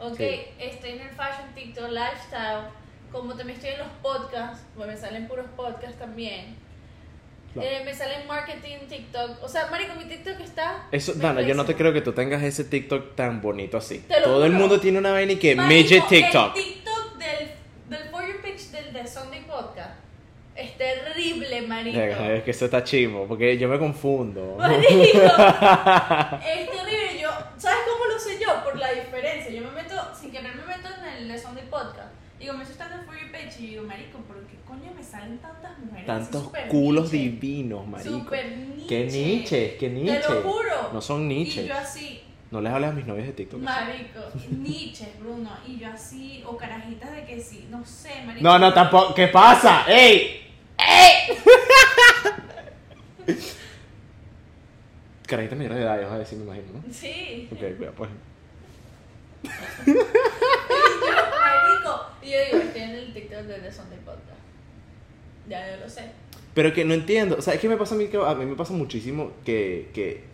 Ok, 0.00 0.16
Sí. 0.16 0.40
estoy 0.58 0.90
en 0.92 1.00
el 1.02 1.10
fashion 1.10 1.54
TikTok, 1.54 1.90
lifestyle, 1.90 2.68
como 3.12 3.34
también 3.34 3.56
estoy 3.58 3.74
en 3.74 3.78
los 3.80 3.88
podcasts, 4.02 4.64
pues 4.74 4.88
me 4.88 4.96
salen 4.96 5.28
puros 5.28 5.46
podcasts 5.56 5.98
también. 5.98 6.56
Claro. 7.52 7.68
Eh, 7.68 7.82
me 7.84 7.94
salen 7.94 8.26
marketing 8.26 8.78
TikTok. 8.88 9.42
O 9.42 9.48
sea, 9.48 9.66
marico, 9.70 9.94
mi 9.94 10.04
TikTok 10.04 10.40
está. 10.40 10.86
Eso, 10.92 11.14
Dana, 11.14 11.42
yo 11.42 11.54
no 11.54 11.64
te 11.64 11.74
creo 11.74 11.92
que 11.92 12.00
tú 12.00 12.12
tengas 12.12 12.42
ese 12.42 12.64
TikTok 12.64 13.14
tan 13.14 13.40
bonito 13.40 13.76
así. 13.76 13.98
Te 14.00 14.20
lo 14.20 14.26
Todo 14.26 14.46
el 14.46 14.52
mundo 14.52 14.80
tiene 14.80 14.98
una 14.98 15.12
vaina 15.12 15.32
y 15.32 15.36
que 15.36 15.54
Marico, 15.54 15.74
midget 15.74 16.08
TikTok. 16.08 16.56
El 16.56 16.62
TikTok 16.64 17.18
del, 17.18 17.48
del 17.88 18.08
For 18.10 18.26
You 18.26 18.40
Page 18.42 18.70
del 18.70 18.92
de 18.92 19.06
Sunday 19.06 19.42
Podcast 19.42 20.00
es 20.60 20.76
terrible, 20.76 21.62
marico. 21.62 21.98
Es 21.98 22.42
que 22.42 22.50
eso 22.50 22.66
está 22.66 22.84
chimo, 22.84 23.26
porque 23.26 23.56
yo 23.56 23.68
me 23.68 23.78
confundo. 23.78 24.56
Marico, 24.58 24.88
es 24.92 26.70
terrible. 26.70 27.20
Yo, 27.20 27.30
¿Sabes 27.56 27.78
cómo 27.88 28.06
lo 28.12 28.18
sé 28.18 28.38
yo? 28.38 28.62
Por 28.62 28.78
la 28.78 28.92
diferencia. 28.92 29.50
Yo 29.50 29.62
me 29.62 29.70
meto, 29.70 29.94
sin 30.18 30.30
querer 30.30 30.54
me 30.54 30.64
meto 30.64 30.88
en 30.98 31.22
el 31.22 31.28
de 31.28 31.38
Sunday 31.38 31.64
Podcast. 31.70 32.12
Digo, 32.38 32.54
me 32.54 32.64
estoy 32.64 32.86
en 32.92 33.04
For 33.06 33.14
You 33.18 33.32
Page 33.32 33.62
y 33.62 33.66
digo, 33.68 33.84
marico, 33.84 34.18
¿por 34.18 34.36
coño 34.70 34.92
me 34.96 35.02
salen 35.02 35.38
tantas 35.38 35.78
mujeres? 35.78 36.06
Tantos 36.06 36.50
culos 36.68 37.12
niche? 37.12 37.24
divinos, 37.24 37.86
marico. 37.86 38.10
Súper 38.20 38.56
niche. 38.56 38.86
¿Qué 38.88 39.04
niche? 39.06 39.76
¿Qué 39.78 39.88
niche? 39.90 40.20
Te 40.26 40.34
lo 40.34 40.42
juro. 40.42 40.90
No 40.92 41.00
son 41.00 41.30
Y 41.30 41.34
niches. 41.34 41.66
yo 41.66 41.74
así, 41.74 42.22
No 42.50 42.60
les 42.60 42.72
hables 42.72 42.90
a 42.90 42.92
mis 42.92 43.06
novios 43.06 43.26
de 43.26 43.32
TikTok. 43.32 43.60
marico, 43.60 44.20
niches, 44.50 45.08
Bruno. 45.20 45.50
Y 45.66 45.78
yo 45.78 45.88
así, 45.88 46.42
o 46.46 46.56
carajitas 46.56 47.10
de 47.12 47.24
que 47.24 47.40
sí, 47.40 47.66
no 47.70 47.84
sé, 47.84 48.22
marico. 48.24 48.42
No, 48.44 48.58
no, 48.58 48.72
tampoco. 48.72 49.14
¿Qué 49.14 49.28
pasa? 49.28 49.84
¡Ey! 49.88 50.40
¡Ey! 50.78 51.36
Carajita 55.26 55.54
menor 55.54 55.76
de 55.76 55.82
edad, 55.82 56.02
vas 56.02 56.12
a 56.12 56.18
decir, 56.18 56.38
me 56.38 56.44
imagino, 56.44 56.72
¿no? 56.74 56.82
Sí. 56.92 57.48
Ok, 57.52 57.58
cuidado, 57.76 57.94
pues. 57.96 58.10
Y 59.86 59.92
yo, 59.92 59.94
marico. 61.40 62.06
Y 62.22 62.30
yo 62.30 62.36
digo, 62.46 62.58
estoy 62.64 62.82
en 62.82 62.90
el 62.90 63.12
TikTok 63.14 63.40
de 63.42 63.54
The 63.60 63.72
Sunday 63.72 63.98
Podcast. 64.04 64.39
Ya 65.50 65.70
yo 65.70 65.76
lo 65.82 65.88
sé. 65.90 66.04
Pero 66.54 66.72
que 66.72 66.84
no 66.86 66.94
entiendo, 66.94 67.36
o 67.38 67.42
sea, 67.42 67.52
es 67.54 67.60
que 67.60 67.68
me 67.68 67.76
pasa 67.76 67.94
a 67.94 67.98
mí 67.98 68.06
que 68.06 68.16
a 68.16 68.34
mí 68.34 68.46
me 68.46 68.56
pasa 68.56 68.72
muchísimo 68.72 69.32
que, 69.44 69.90
que 69.92 70.24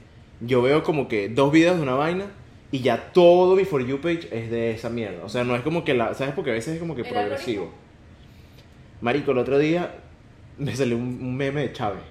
yo 0.40 0.62
veo 0.62 0.82
como 0.85 1.08
que 1.08 1.28
dos 1.28 1.50
videos 1.50 1.76
de 1.76 1.82
una 1.82 1.94
vaina 1.94 2.26
y 2.70 2.80
ya 2.80 3.12
todo 3.12 3.56
mi 3.56 3.64
For 3.64 3.85
You 3.85 4.00
page 4.00 4.28
es 4.30 4.50
de 4.50 4.70
esa 4.73 4.88
mierda. 4.90 5.25
O 5.25 5.28
sea, 5.28 5.42
no 5.44 5.56
es 5.56 5.62
como 5.62 5.82
que 5.85 5.94
la, 5.94 6.14
¿sabes? 6.14 6.35
Porque 6.35 6.50
a 6.50 6.54
veces 6.54 6.75
es 6.75 6.80
como 6.80 6.94
que 6.94 7.02
¿El 7.02 7.08
progresivo. 7.08 7.64
algoritmo? 7.64 7.87
Marico, 9.00 9.32
el 9.32 9.38
otro 9.38 9.58
día 9.58 9.94
me 10.58 10.75
salió 10.76 10.96
un, 10.96 11.02
un 11.20 11.37
meme 11.37 11.62
de 11.62 11.73
Chávez. 11.73 12.02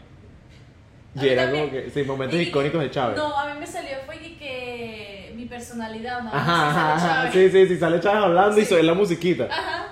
Y 1.16 1.28
era 1.28 1.44
también. 1.44 1.70
como 1.70 1.78
que, 1.84 1.90
sí, 1.90 2.04
momentos 2.04 2.40
Y- 2.40 2.44
icónicos 2.44 2.82
de 2.82 2.92
Chávez. 2.92 3.18
No, 3.18 3.38
a 3.38 3.54
mí 3.54 3.60
me 3.60 3.66
salió 3.68 3.92
fue 4.06 4.18
que, 4.20 4.38
que 4.38 5.34
mi 5.36 5.46
personalidad, 5.46 6.22
¿no? 6.24 6.30
Ajá. 6.34 7.30
Sí, 7.32 7.50
sí, 7.50 7.68
sí, 7.68 7.78
sale 7.78 8.00
Chávez 8.00 8.24
hablando 8.24 8.58
y 8.58 8.62
Sí. 8.62 8.68
suena 8.70 8.84
la 8.84 8.94
musiquita. 8.94 9.46
Ajá. 9.46 9.88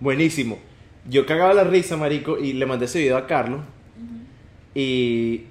Buenísimo. 0.00 0.58
Yo 1.08 1.26
cagaba 1.26 1.54
la 1.54 1.64
risa, 1.64 1.96
marico, 1.96 2.38
y 2.38 2.52
le 2.52 2.66
mandé 2.66 2.84
ese 2.84 3.00
video 3.00 3.16
a 3.16 3.26
Carlos. 3.26 3.60
Y, 4.74 5.44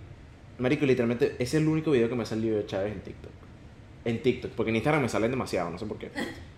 marico, 0.60 0.86
literalmente, 0.86 1.34
ese 1.34 1.44
es 1.44 1.54
el 1.56 1.68
único 1.68 1.92
video 1.92 2.08
que 2.10 2.16
me 2.16 2.24
ha 2.24 2.26
salido 2.26 2.58
de 2.58 2.66
Chávez 2.66 2.94
en 2.94 3.02
TikTok. 3.02 3.32
En 4.06 4.22
TikTok, 4.22 4.52
porque 4.52 4.70
en 4.70 4.76
Instagram 4.78 5.02
me 5.02 5.10
salen 5.10 5.32
demasiado, 5.32 5.70
no 5.70 5.78
sé 5.78 5.86
por 5.86 5.98
qué. 5.98 6.12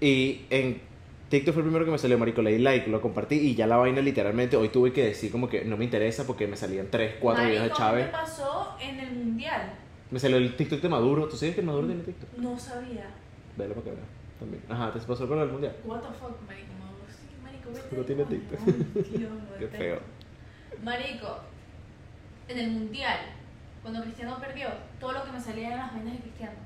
Y 0.00 0.44
en 0.50 0.82
TikTok 1.30 1.54
fue 1.54 1.62
el 1.62 1.68
primero 1.68 1.84
que 1.86 1.90
me 1.90 1.98
salió, 1.98 2.18
marico, 2.18 2.42
le 2.42 2.52
di 2.52 2.58
like, 2.58 2.90
lo 2.90 3.00
compartí 3.00 3.36
y 3.36 3.54
ya 3.54 3.66
la 3.66 3.76
vaina 3.76 4.02
literalmente 4.02 4.56
hoy 4.56 4.68
tuve 4.68 4.92
que 4.92 5.04
decir 5.04 5.32
como 5.32 5.48
que 5.48 5.64
no 5.64 5.76
me 5.78 5.84
interesa 5.84 6.26
porque 6.26 6.46
me 6.46 6.56
salían 6.56 6.88
3, 6.90 7.14
4 7.20 7.44
videos 7.44 7.64
de 7.64 7.72
Chávez. 7.72 8.06
¿Qué 8.06 8.12
pasó 8.12 8.76
en 8.80 9.00
el 9.00 9.12
mundial? 9.12 9.72
Me 10.10 10.18
salió 10.20 10.36
el 10.36 10.54
TikTok 10.56 10.80
de 10.80 10.88
Maduro. 10.88 11.26
¿Tú 11.26 11.36
sabes 11.36 11.54
que 11.54 11.62
Maduro 11.62 11.86
tiene 11.86 12.02
TikTok? 12.02 12.38
No 12.38 12.58
sabía. 12.58 13.06
Velo 13.56 13.74
para 13.74 13.84
que 13.84 13.90
veas 13.92 14.06
también. 14.38 14.62
Ajá, 14.68 14.92
te 14.92 15.00
pasó 15.00 15.26
con 15.26 15.38
el 15.38 15.48
mundial. 15.48 15.74
What 15.84 16.00
the 16.00 16.08
fuck, 16.08 16.40
marico. 16.46 16.68
Maduro, 16.78 17.04
sí, 17.08 17.28
marico, 17.42 17.63
vete 17.63 17.63
No 17.92 18.02
tiene. 18.04 18.24
TikTok. 18.24 18.60
Qué 19.58 19.68
feo. 19.68 20.00
Marico, 20.82 21.38
en 22.48 22.58
el 22.58 22.70
mundial, 22.70 23.18
cuando 23.82 24.02
Cristiano 24.02 24.38
perdió, 24.40 24.68
todo 25.00 25.12
lo 25.12 25.24
que 25.24 25.32
me 25.32 25.40
salía 25.40 25.68
eran 25.68 25.78
las 25.80 25.94
vainas 25.94 26.14
de 26.14 26.20
Cristiano. 26.20 26.56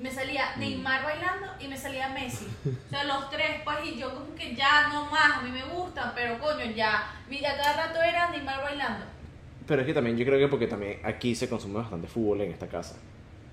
Me 0.00 0.10
salía 0.10 0.56
Mm. 0.56 0.60
Neymar 0.60 1.04
bailando 1.04 1.46
y 1.60 1.68
me 1.68 1.76
salía 1.76 2.08
Messi. 2.08 2.46
O 2.86 2.90
sea, 2.90 3.04
los 3.04 3.30
tres, 3.30 3.60
pues, 3.64 3.76
y 3.84 3.98
yo 3.98 4.12
como 4.14 4.34
que 4.34 4.54
ya 4.54 4.88
no 4.88 5.06
más, 5.10 5.38
a 5.38 5.42
mí 5.42 5.50
me 5.50 5.64
gustan, 5.64 6.12
pero 6.14 6.38
coño, 6.40 6.64
ya. 6.74 7.14
Y 7.30 7.44
a 7.44 7.56
cada 7.56 7.86
rato 7.86 8.02
era 8.02 8.30
Neymar 8.30 8.62
bailando. 8.62 9.04
Pero 9.66 9.80
es 9.80 9.86
que 9.86 9.94
también, 9.94 10.16
yo 10.16 10.26
creo 10.26 10.38
que 10.38 10.48
porque 10.48 10.66
también 10.66 10.98
aquí 11.04 11.34
se 11.34 11.48
consume 11.48 11.76
bastante 11.78 12.06
fútbol 12.08 12.40
en 12.42 12.50
esta 12.52 12.66
casa. 12.68 12.96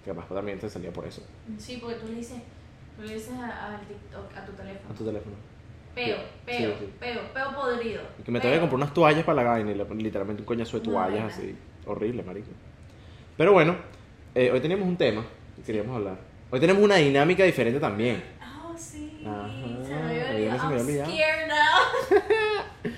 Que 0.03 0.11
capaz 0.11 0.27
también 0.33 0.59
te 0.59 0.67
salía 0.69 0.91
por 0.91 1.05
eso. 1.05 1.21
Sí, 1.59 1.77
porque 1.79 1.97
tú 1.97 2.07
le 2.07 2.15
dices, 2.15 2.41
tú 2.97 3.03
le 3.03 3.13
dices 3.13 3.33
al 3.39 3.79
TikTok, 3.87 4.35
a 4.35 4.43
tu 4.45 4.51
teléfono. 4.53 4.91
A 4.93 4.97
tu 4.97 5.05
teléfono. 5.05 5.35
Peo, 5.95 6.17
peo, 6.45 6.73
sí. 6.79 6.89
peo, 6.99 7.33
peo 7.33 7.55
podrido. 7.55 8.01
Y 8.19 8.23
que 8.23 8.31
me 8.31 8.39
tengo 8.39 8.53
que 8.53 8.59
comprar 8.61 8.77
unas 8.77 8.93
toallas 8.93 9.23
para 9.23 9.43
la 9.43 9.49
vaina 9.49 9.71
y 9.71 9.75
literalmente 10.01 10.41
un 10.41 10.45
coñazo 10.45 10.79
de 10.79 10.85
toallas 10.85 11.33
así. 11.33 11.55
Horrible, 11.85 12.23
marico. 12.23 12.49
Pero 13.37 13.53
bueno, 13.53 13.75
eh, 14.35 14.51
hoy 14.51 14.59
teníamos 14.61 14.87
un 14.87 14.97
tema 14.97 15.25
que 15.55 15.61
queríamos 15.63 15.95
hablar. 15.95 16.17
Hoy 16.49 16.59
tenemos 16.59 16.83
una 16.83 16.95
dinámica 16.95 17.43
diferente 17.43 17.79
también. 17.79 18.23
Oh, 18.41 18.73
sí. 18.77 19.21
Ajá, 19.25 19.51
se 19.83 19.93
me 19.93 20.23
había 20.23 20.53
no 20.53 20.59
se 20.59 20.67
me 20.67 20.73
había 20.73 20.81
olvidado. 20.81 21.11
Olvidado. 21.11 22.65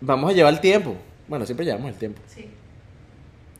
Vamos 0.00 0.30
a 0.30 0.34
llevar 0.34 0.54
el 0.54 0.60
tiempo. 0.60 0.96
Bueno, 1.28 1.46
siempre 1.46 1.66
llevamos 1.66 1.90
el 1.90 1.96
tiempo. 1.96 2.20
Sí. 2.26 2.50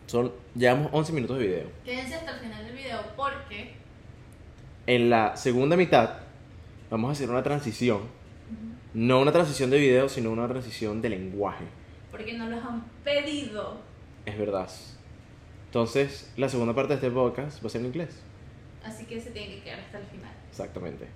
Son, 0.06 0.32
llevamos 0.54 0.88
11 0.92 1.12
minutos 1.12 1.38
de 1.38 1.46
video. 1.46 1.66
Quédense 1.84 2.14
hasta 2.14 2.32
el 2.34 2.40
final 2.40 2.64
del 2.64 2.76
video 2.76 3.00
porque 3.16 3.74
En 4.86 5.10
la 5.10 5.36
segunda 5.36 5.76
mitad 5.76 6.10
vamos 6.90 7.08
a 7.08 7.12
hacer 7.12 7.28
una 7.28 7.42
transición. 7.42 8.02
No 8.96 9.20
una 9.20 9.30
transición 9.30 9.68
de 9.68 9.78
video, 9.78 10.08
sino 10.08 10.30
una 10.30 10.48
transición 10.48 11.02
de 11.02 11.10
lenguaje. 11.10 11.64
porque 12.10 12.32
nos 12.32 12.48
los 12.48 12.64
han 12.64 12.82
pedido. 13.04 13.78
Es 14.24 14.38
verdad. 14.38 14.70
Entonces, 15.66 16.32
la 16.38 16.48
segunda 16.48 16.74
parte 16.74 16.90
de 16.90 16.94
este 16.94 17.10
podcast 17.10 17.62
va 17.62 17.66
a 17.66 17.70
ser 17.70 17.82
en 17.82 17.88
inglés. 17.88 18.08
Así 18.82 19.04
que 19.04 19.20
se 19.20 19.32
tienen 19.32 19.58
que 19.58 19.64
quedar 19.64 19.80
hasta 19.80 19.98
el 19.98 20.06
final. 20.06 20.32
Exactamente. 20.48 21.06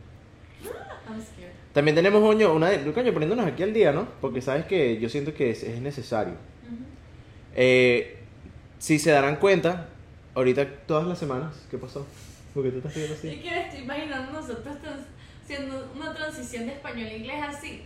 I'm 1.09 1.23
scared. 1.23 1.53
También 1.73 1.95
tenemos, 1.95 2.21
coño, 2.21 2.53
una 2.53 2.69
de- 2.69 2.93
coño, 2.93 3.13
poniéndonos 3.15 3.47
aquí 3.47 3.63
al 3.63 3.73
día, 3.73 3.93
¿no? 3.93 4.07
Porque 4.21 4.43
sabes 4.43 4.67
que 4.67 5.01
yo 5.01 5.09
siento 5.09 5.33
que 5.33 5.51
es, 5.53 5.63
es 5.63 5.81
necesario. 5.81 6.35
Ujú. 6.35 6.85
Eh, 7.55 8.19
si 8.79 8.99
se 8.99 9.11
darán 9.11 9.37
cuenta, 9.37 9.89
ahorita 10.35 10.67
todas 10.87 11.07
las 11.07 11.19
semanas, 11.19 11.67
¿qué 11.71 11.79
pasó? 11.79 12.07
Porque 12.53 12.71
tú 12.73 12.79
estás 12.79 12.95
viendo 12.95 13.15
Es 13.15 13.19
así. 13.21 13.41
que 13.41 13.51
me 13.51 13.61
estoy 13.67 13.81
imaginando 13.81 14.33
nosotros 14.33 14.77
haciendo 15.43 15.91
una 15.95 16.15
transición 16.15 16.67
de 16.67 16.75
español 16.75 17.09
a 17.09 17.15
inglés 17.15 17.43
así. 17.47 17.83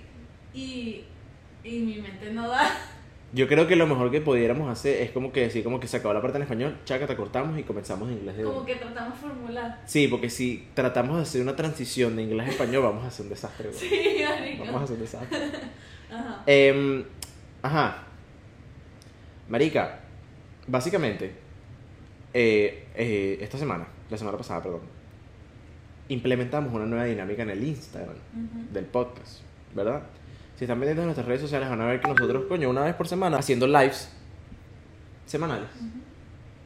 Y, 0.52 1.04
y 1.62 1.78
mi 1.80 2.00
mente 2.00 2.30
no 2.32 2.48
da. 2.48 2.70
Yo 3.34 3.48
creo 3.48 3.66
que 3.66 3.74
lo 3.74 3.88
mejor 3.88 4.12
que 4.12 4.20
pudiéramos 4.20 4.70
hacer 4.70 5.02
es 5.02 5.10
como 5.10 5.32
que 5.32 5.40
decir, 5.40 5.64
como 5.64 5.80
que 5.80 5.88
se 5.88 5.96
acabó 5.96 6.14
la 6.14 6.22
parte 6.22 6.36
en 6.36 6.42
español, 6.42 6.78
chaca, 6.84 7.08
te 7.08 7.16
cortamos 7.16 7.58
y 7.58 7.64
comenzamos 7.64 8.08
en 8.08 8.18
inglés 8.18 8.36
de 8.36 8.44
Como 8.44 8.64
que 8.64 8.76
tratamos 8.76 9.14
de 9.14 9.28
formular. 9.28 9.82
Sí, 9.86 10.06
porque 10.06 10.30
si 10.30 10.68
tratamos 10.74 11.16
de 11.16 11.22
hacer 11.22 11.42
una 11.42 11.56
transición 11.56 12.14
de 12.14 12.22
inglés 12.22 12.46
a 12.46 12.50
español, 12.50 12.84
vamos 12.84 13.04
a 13.04 13.08
hacer 13.08 13.24
un 13.24 13.30
desastre, 13.30 13.70
güey. 13.70 13.80
Sí, 13.88 14.24
marico. 14.24 14.64
Vamos 14.66 14.82
a 14.82 14.84
hacer 14.84 14.96
un 14.96 15.02
desastre. 15.02 15.38
Ajá. 16.12 16.42
Em, 16.46 17.04
ajá. 17.60 18.04
Marica, 19.48 20.00
básicamente, 20.68 21.34
eh, 22.32 22.86
eh, 22.94 23.38
esta 23.40 23.58
semana, 23.58 23.88
la 24.10 24.16
semana 24.16 24.38
pasada, 24.38 24.62
perdón, 24.62 24.82
implementamos 26.08 26.72
una 26.72 26.84
nueva 26.86 27.04
dinámica 27.04 27.42
en 27.42 27.50
el 27.50 27.62
Instagram 27.64 28.16
del 28.72 28.84
podcast, 28.84 29.40
¿verdad? 29.74 30.02
Si 30.56 30.64
están 30.64 30.78
pendientes 30.78 31.02
de 31.02 31.06
nuestras 31.06 31.26
redes 31.26 31.40
sociales, 31.40 31.68
van 31.68 31.80
a 31.80 31.86
ver 31.86 32.00
que 32.00 32.08
nosotros, 32.08 32.44
coño, 32.48 32.70
una 32.70 32.82
vez 32.84 32.94
por 32.94 33.08
semana, 33.08 33.38
haciendo 33.38 33.66
lives 33.66 34.10
semanales, 35.26 35.68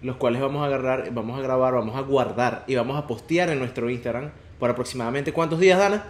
los 0.02 0.16
cuales 0.16 0.40
vamos 0.40 0.62
a 0.62 0.66
agarrar, 0.66 1.10
vamos 1.12 1.38
a 1.38 1.42
grabar, 1.42 1.74
vamos 1.74 1.96
a 1.96 2.00
guardar 2.02 2.64
y 2.66 2.74
vamos 2.74 2.98
a 2.98 3.06
postear 3.06 3.48
en 3.50 3.58
nuestro 3.58 3.88
Instagram 3.88 4.30
por 4.58 4.70
aproximadamente 4.70 5.32
¿cuántos 5.32 5.60
días, 5.60 5.78
Dana? 5.78 6.04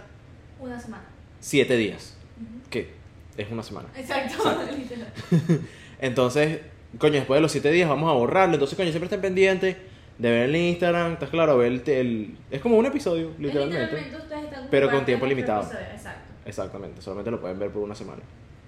Una 0.59 0.79
semana. 0.79 1.03
Siete 1.39 1.77
días, 1.77 2.17
Ujú. 2.37 2.69
que 2.69 2.91
es 3.37 3.49
una 3.51 3.63
semana. 3.63 3.87
Exacto. 3.95 4.35
Exacto. 4.35 4.75
literal. 4.77 5.13
Entonces, 6.01 6.59
coño, 6.97 7.13
después 7.13 7.37
de 7.37 7.41
los 7.41 7.51
7 7.51 7.71
días 7.71 7.87
vamos 7.87 8.09
a 8.09 8.13
borrarlo. 8.13 8.55
Entonces, 8.55 8.75
coño, 8.75 8.89
siempre 8.89 9.05
estén 9.05 9.21
pendientes 9.21 9.77
de 10.19 10.29
ver 10.29 10.49
el 10.49 10.55
Instagram. 10.55 11.13
Estás 11.13 11.29
claro, 11.29 11.57
ver 11.57 11.71
el, 11.71 11.89
el- 11.89 12.37
Es 12.51 12.61
como 12.61 12.77
un 12.77 12.85
episodio, 12.85 13.31
literalmente. 13.39 13.83
Literalmente 13.85 14.17
ustedes 14.17 14.43
están 14.45 14.67
Pero 14.69 14.89
con 14.91 15.05
tiempo 15.05 15.25
nuestro 15.25 15.27
limitado. 15.27 15.61
episodio. 15.63 15.85
Exacto. 15.95 16.21
Exactamente, 16.45 17.01
solamente 17.01 17.31
lo 17.31 17.41
pueden 17.41 17.57
ver 17.59 17.71
por 17.71 17.81
una 17.83 17.95
semana. 17.95 18.21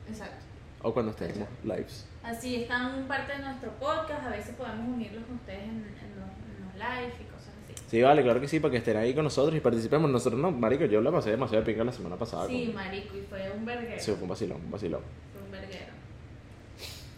Exacto. 0.10 0.38
O 0.84 0.94
cuando 0.94 1.12
estemos 1.12 1.48
lives. 1.64 2.08
Así 2.24 2.56
están 2.64 3.08
parte 3.08 3.34
de 3.34 3.40
nuestro 3.40 3.70
podcast. 3.74 4.26
A 4.26 4.30
veces 4.30 4.56
podemos 4.56 4.88
unirlos 4.88 5.24
con 5.26 5.36
ustedes 5.36 5.64
en, 5.64 5.70
en 5.70 6.16
los, 6.16 6.30
en 6.30 6.66
los 6.66 6.74
live 6.76 7.14
y 7.20 7.24
cosas 7.32 7.50
así. 7.66 7.74
Sí, 7.88 8.02
vale, 8.02 8.24
claro 8.24 8.40
que 8.42 8.48
sí, 8.48 8.60
para 8.60 8.72
que 8.72 8.78
estén 8.78 8.98
ahí 8.98 9.14
con 9.14 9.24
nosotros 9.24 9.56
y 9.56 9.60
participemos. 9.60 10.10
Nosotros 10.10 10.42
no, 10.42 10.52
marico, 10.52 10.86
yo 10.86 11.02
la 11.02 11.12
pasé 11.12 11.32
demasiado 11.32 11.64
de 11.64 11.72
pinga 11.72 11.84
la 11.84 11.92
semana 11.92 12.16
pasada. 12.16 12.48
Sí, 12.48 12.66
con- 12.68 12.76
marico, 12.76 13.16
y 13.18 13.22
fue 13.30 13.52
un 13.56 13.66
verguero. 13.66 14.00
Sí, 14.02 14.12
fue 14.12 14.24
un 14.24 14.30
vacilón, 14.30 14.62
un 14.64 14.72
vacilón. 14.72 15.02
Fue 15.34 15.42
un 15.44 15.52
verguero. 15.52 15.92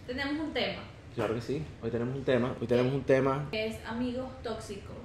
Tenemos 0.08 0.40
un 0.46 0.54
tema, 0.54 0.82
Claro 1.16 1.36
que 1.36 1.42
sí, 1.42 1.64
hoy 1.82 1.92
tenemos 1.92 2.16
un 2.16 2.24
tema. 2.24 2.56
Hoy 2.60 2.68
tenemos 2.68 2.94
un 2.94 3.04
tema. 3.04 3.48
que 3.52 3.68
es 3.68 3.86
amigos 3.86 4.28
tóxicos 4.42 4.96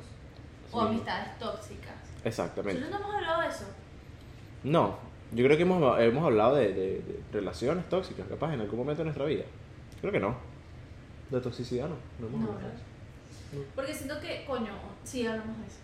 o 0.72 0.80
amistades 0.80 1.38
tóxicas. 1.38 1.94
Exactamente. 2.24 2.80
¿Nosotros 2.80 3.00
no 3.00 3.06
hemos 3.06 3.16
hablado 3.22 3.42
de 3.42 3.48
eso? 3.48 3.64
No, 4.64 4.96
yo 5.32 5.44
creo 5.44 5.56
que 5.56 5.62
hemos, 5.62 6.00
hemos 6.00 6.24
hablado 6.24 6.56
de, 6.56 6.72
de- 6.72 7.02
de 7.02 7.20
relaciones 7.32 7.88
tóxicas, 7.88 8.26
capaz, 8.26 8.54
en 8.54 8.60
algún 8.62 8.78
momento 8.78 9.00
de 9.00 9.04
nuestra 9.04 9.24
vida. 9.26 9.44
Creo 10.00 10.12
que 10.12 10.20
no. 10.20 10.34
De 11.30 11.40
toxicidad 11.40 11.88
no. 11.88 11.96
No 12.20 12.26
hemos 12.28 12.40
No, 12.40 12.46
hablado 12.52 12.68
de 12.68 12.74
eso. 12.74 13.64
Porque 13.74 13.94
siento 13.94 14.18
que, 14.20 14.44
coño, 14.46 14.72
sí 15.04 15.26
hablamos 15.26 15.58
de 15.58 15.66
eso. 15.66 15.78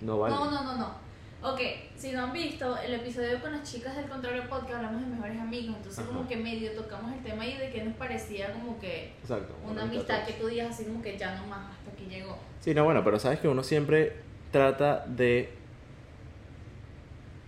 No 0.00 0.18
vale. 0.18 0.34
No, 0.34 0.50
no, 0.50 0.62
no, 0.64 0.76
no. 0.76 1.07
Ok, 1.40 1.60
si 1.96 2.10
no 2.10 2.24
han 2.24 2.32
visto 2.32 2.76
el 2.78 2.94
episodio 2.94 3.40
con 3.40 3.52
las 3.52 3.70
chicas 3.70 3.94
del 3.94 4.08
Contrario 4.08 4.48
Podcast, 4.48 4.74
hablamos 4.74 5.02
de 5.02 5.06
mejores 5.06 5.40
amigos, 5.40 5.76
entonces 5.76 6.00
Ajá. 6.00 6.08
como 6.08 6.26
que 6.26 6.36
medio 6.36 6.72
tocamos 6.72 7.12
el 7.12 7.22
tema 7.22 7.44
ahí 7.44 7.56
de 7.56 7.70
que 7.70 7.84
nos 7.84 7.94
parecía 7.94 8.52
como 8.52 8.76
que 8.80 9.12
Exacto. 9.22 9.54
una 9.64 9.82
amistad 9.82 10.24
que 10.26 10.32
tú 10.32 10.48
digas 10.48 10.70
así 10.70 10.84
como 10.84 11.00
que 11.00 11.16
ya 11.16 11.36
no 11.36 11.46
más, 11.46 11.70
hasta 11.70 11.92
aquí 11.92 12.06
llegó. 12.06 12.36
Sí, 12.58 12.74
no, 12.74 12.82
bueno, 12.84 13.04
pero 13.04 13.20
sabes 13.20 13.38
que 13.38 13.46
uno 13.46 13.62
siempre 13.62 14.16
trata 14.50 15.04
de... 15.06 15.54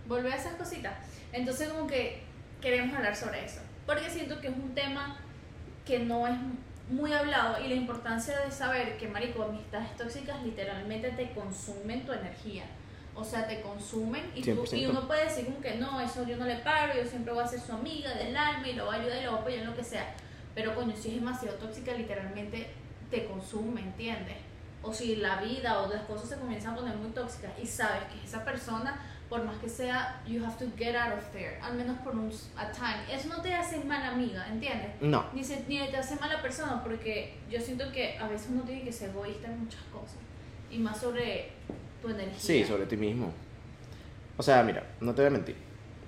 Volver 0.07 0.31
a 0.31 0.35
esas 0.37 0.53
cositas. 0.55 0.93
Entonces 1.33 1.67
como 1.67 1.85
que 1.85 2.23
queremos 2.61 2.95
hablar 2.95 3.15
sobre 3.15 3.43
eso, 3.43 3.59
porque 3.85 4.09
siento 4.09 4.39
que 4.39 4.47
es 4.47 4.55
un 4.55 4.73
tema 4.73 5.17
que 5.85 5.99
no 5.99 6.27
es 6.27 6.37
muy 6.89 7.11
hablado 7.11 7.61
y 7.61 7.67
la 7.67 7.75
importancia 7.75 8.39
de 8.39 8.51
saber 8.51 8.95
que, 8.97 9.09
marico, 9.09 9.43
amistades 9.43 9.97
tóxicas 9.97 10.41
literalmente 10.43 11.09
te 11.11 11.31
consumen 11.31 12.05
tu 12.05 12.13
energía. 12.13 12.63
O 13.21 13.25
sea, 13.25 13.47
te 13.47 13.61
consumen 13.61 14.31
y, 14.35 14.41
tú, 14.41 14.49
y 14.49 14.53
100%. 14.85 14.89
uno 14.89 15.07
puede 15.07 15.25
decir 15.25 15.45
como 15.45 15.61
que 15.61 15.75
no, 15.75 16.01
eso 16.01 16.25
yo 16.27 16.37
no 16.37 16.45
le 16.45 16.55
paro, 16.57 16.93
yo 16.95 17.05
siempre 17.07 17.31
voy 17.33 17.43
a 17.43 17.47
ser 17.47 17.59
su 17.61 17.71
amiga 17.71 18.13
del 18.15 18.35
alma 18.35 18.67
y 18.67 18.73
lo 18.73 18.85
voy 18.85 18.95
a 18.95 18.99
ayudar 18.99 19.17
y 19.21 19.23
lo 19.25 19.31
voy 19.31 19.37
a 19.37 19.41
apoyar 19.41 19.59
en 19.61 19.67
lo 19.69 19.75
que 19.75 19.83
sea. 19.83 20.13
Pero 20.55 20.75
coño, 20.75 20.95
si 20.95 21.09
es 21.09 21.15
demasiado 21.15 21.55
tóxica, 21.57 21.93
literalmente 21.93 22.71
te 23.09 23.25
consume, 23.25 23.81
¿entiendes? 23.81 24.37
O 24.83 24.91
si 24.91 25.17
la 25.17 25.37
vida 25.41 25.81
o 25.81 25.87
las 25.93 26.01
cosas 26.03 26.29
se 26.29 26.37
comienzan 26.37 26.73
a 26.73 26.77
poner 26.77 26.95
muy 26.97 27.11
tóxicas 27.11 27.51
y 27.61 27.67
sabes 27.67 28.03
que 28.11 28.25
esa 28.25 28.43
persona, 28.43 28.99
por 29.29 29.43
más 29.43 29.57
que 29.59 29.69
sea, 29.69 30.21
you 30.27 30.43
have 30.43 30.57
to 30.57 30.65
get 30.75 30.95
out 30.95 31.13
of 31.17 31.23
there, 31.31 31.59
al 31.61 31.75
menos 31.75 31.99
por 31.99 32.15
un 32.15 32.31
a 32.57 32.71
time. 32.71 33.03
Eso 33.13 33.27
no 33.29 33.41
te 33.41 33.53
hace 33.53 33.77
mala 33.83 34.07
amiga, 34.09 34.47
¿entiendes? 34.49 34.89
No. 34.99 35.25
Ni, 35.33 35.43
se- 35.43 35.63
ni 35.67 35.77
te 35.89 35.97
hace 35.97 36.15
mala 36.15 36.41
persona, 36.41 36.81
porque 36.83 37.37
yo 37.49 37.61
siento 37.61 37.91
que 37.91 38.17
a 38.17 38.27
veces 38.27 38.47
uno 38.51 38.63
tiene 38.63 38.81
que 38.83 38.91
ser 38.91 39.11
egoísta 39.11 39.47
en 39.47 39.59
muchas 39.65 39.83
cosas. 39.93 40.17
Y 40.71 40.79
más 40.79 40.97
sobre 40.99 41.51
tu 42.01 42.09
energía. 42.09 42.39
Sí, 42.39 42.63
sobre 42.65 42.85
ti 42.85 42.97
mismo. 42.97 43.33
O 44.37 44.43
sea, 44.43 44.63
mira, 44.63 44.83
no 44.99 45.13
te 45.13 45.21
voy 45.21 45.27
a 45.27 45.31
mentir, 45.31 45.55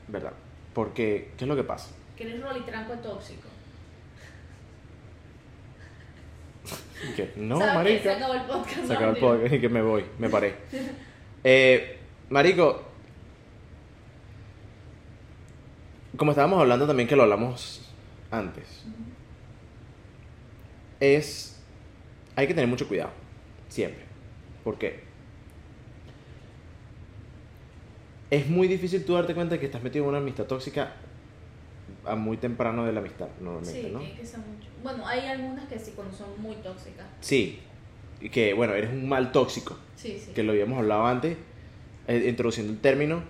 ¿verdad? 0.07 0.33
Porque, 0.73 1.31
¿qué 1.38 1.45
es 1.45 1.47
lo 1.47 1.55
que 1.55 1.63
pasa? 1.63 1.91
Que 2.15 2.23
eres 2.23 2.41
rolitranco 2.41 2.93
tóxico. 2.93 3.47
Que 7.15 7.33
no, 7.35 7.59
¿Sabes 7.59 7.71
qué? 7.71 7.77
marica. 7.77 8.03
Se 8.03 8.12
acabó 8.12 8.33
el 8.33 8.41
podcast. 8.43 8.85
Se 8.88 8.93
acabó 8.93 9.12
el 9.12 9.17
podcast 9.17 9.53
y 9.53 9.59
que 9.59 9.69
me 9.69 9.81
voy, 9.81 10.05
me 10.19 10.29
paré. 10.29 10.55
Eh, 11.45 12.00
marico, 12.29 12.81
como 16.15 16.31
estábamos 16.31 16.62
hablando 16.62 16.88
también 16.88 17.09
que 17.09 17.17
lo 17.17 17.23
hablamos 17.23 17.81
antes, 18.31 18.85
es, 21.01 21.62
hay 22.38 22.47
que 22.47 22.53
tener 22.53 22.69
mucho 22.69 22.88
cuidado, 22.88 23.12
siempre. 23.67 24.05
¿Por 24.63 24.77
qué? 24.77 25.03
Es 28.35 28.47
muy 28.49 28.67
difícil 28.67 29.05
tú 29.05 29.13
darte 29.13 29.33
cuenta 29.35 29.55
de 29.55 29.59
que 29.59 29.65
estás 29.67 29.83
metido 29.83 30.05
en 30.05 30.09
una 30.09 30.17
amistad 30.19 30.45
tóxica 30.45 30.93
a 32.05 32.15
muy 32.15 32.37
temprano 32.37 32.85
de 32.85 32.91
la 32.93 32.99
amistad, 32.99 33.27
normalmente, 33.39 33.81
Sí, 33.81 33.89
¿no? 33.91 33.99
que 33.99 34.25
ser 34.25 34.39
mucho. 34.39 34.67
Bueno, 34.83 35.07
hay 35.07 35.21
algunas 35.27 35.67
que 35.67 35.79
sí, 35.79 35.91
cuando 35.95 36.15
son 36.15 36.29
muy 36.41 36.55
tóxicas. 36.57 37.05
Sí, 37.21 37.59
y 38.19 38.29
que 38.29 38.53
bueno, 38.53 38.73
eres 38.73 38.91
un 38.91 39.07
mal 39.07 39.31
tóxico, 39.31 39.77
Sí, 39.95 40.19
sí. 40.23 40.31
que 40.33 40.43
lo 40.43 40.51
habíamos 40.51 40.79
hablado 40.79 41.05
antes, 41.05 41.37
eh, 42.07 42.25
introduciendo 42.27 42.73
el 42.73 42.79
término. 42.79 43.21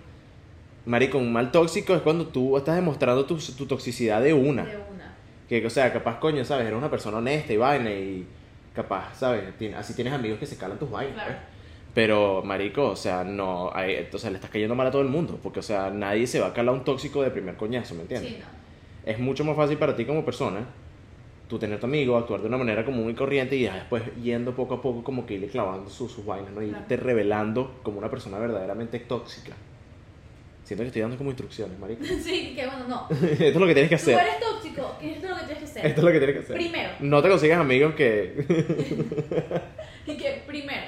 Marico, 0.86 1.18
un 1.18 1.32
mal 1.32 1.50
tóxico 1.52 1.94
es 1.94 2.02
cuando 2.02 2.26
tú 2.26 2.56
estás 2.56 2.74
demostrando 2.76 3.24
tu, 3.24 3.36
tu 3.38 3.66
toxicidad 3.66 4.20
de 4.22 4.34
una. 4.34 4.64
De 4.64 4.76
una. 4.76 5.14
Que, 5.48 5.64
o 5.64 5.70
sea, 5.70 5.92
capaz, 5.92 6.18
coño, 6.18 6.44
¿sabes? 6.44 6.66
Eres 6.66 6.76
una 6.76 6.90
persona 6.90 7.18
honesta 7.18 7.52
y 7.52 7.56
vaina 7.56 7.90
y 7.90 8.26
capaz, 8.74 9.14
¿sabes? 9.16 9.44
Tien- 9.58 9.74
así 9.74 9.94
tienes 9.94 10.12
amigos 10.12 10.38
que 10.38 10.46
se 10.46 10.56
calan 10.56 10.78
tus 10.78 10.90
vainas. 10.90 11.14
Claro. 11.14 11.34
pues. 11.34 11.53
Pero, 11.94 12.42
marico, 12.44 12.88
o 12.90 12.96
sea, 12.96 13.22
no, 13.22 13.70
hay, 13.72 14.08
sea, 14.16 14.30
le 14.30 14.36
estás 14.36 14.50
cayendo 14.50 14.74
mal 14.74 14.88
a 14.88 14.90
todo 14.90 15.02
el 15.02 15.08
mundo. 15.08 15.38
Porque, 15.42 15.60
o 15.60 15.62
sea, 15.62 15.90
nadie 15.90 16.26
se 16.26 16.40
va 16.40 16.48
a 16.48 16.52
calar 16.52 16.74
un 16.74 16.84
tóxico 16.84 17.22
de 17.22 17.30
primer 17.30 17.56
coñazo, 17.56 17.94
¿me 17.94 18.02
entiendes? 18.02 18.32
Sí, 18.32 18.38
no. 18.40 18.46
Es 19.10 19.18
mucho 19.20 19.44
más 19.44 19.56
fácil 19.56 19.76
para 19.78 19.94
ti 19.94 20.04
como 20.04 20.24
persona, 20.24 20.66
tú 21.48 21.58
tener 21.58 21.78
tu 21.78 21.86
amigo, 21.86 22.16
actuar 22.16 22.40
de 22.40 22.48
una 22.48 22.56
manera 22.56 22.84
común 22.84 23.10
y 23.10 23.14
corriente 23.14 23.54
y 23.54 23.62
después 23.64 24.02
yendo 24.22 24.56
poco 24.56 24.74
a 24.74 24.82
poco 24.82 25.04
como 25.04 25.24
que 25.26 25.34
irle 25.34 25.46
clavando 25.48 25.88
sus, 25.90 26.10
sus 26.10 26.24
vainas, 26.26 26.50
¿no? 26.52 26.62
Y 26.62 26.68
Claro. 26.70 26.82
irte 26.82 26.96
revelando 26.96 27.74
como 27.82 27.98
una 27.98 28.10
persona 28.10 28.38
verdaderamente 28.38 28.98
tóxica. 29.00 29.52
Siento 30.64 30.82
que 30.82 30.86
estoy 30.88 31.02
dando 31.02 31.18
como 31.18 31.28
instrucciones, 31.30 31.78
marico. 31.78 32.02
Sí, 32.22 32.54
que 32.56 32.66
bueno, 32.66 32.88
no. 32.88 33.06
Esto 33.10 33.44
es 33.44 33.54
lo 33.56 33.66
que 33.66 33.74
tienes 33.74 33.90
que 33.90 33.96
Tú 33.96 34.02
hacer. 34.02 34.18
eres 34.18 34.40
tóxico, 34.40 34.96
esto 35.00 35.26
es 35.26 35.30
lo 35.30 35.36
que 35.36 35.44
tienes 35.44 35.58
que 35.58 35.64
hacer. 35.66 35.86
Esto 35.86 36.00
es 36.00 36.04
lo 36.04 36.10
que 36.12 36.18
tienes 36.18 36.36
que 36.36 36.42
hacer. 36.42 36.56
Primero. 36.56 36.90
No 37.00 37.22
te 37.22 37.28
consigas 37.28 37.60
amigos 37.60 37.94
que... 37.94 38.44
Y 40.06 40.16
que 40.16 40.42
primero, 40.46 40.82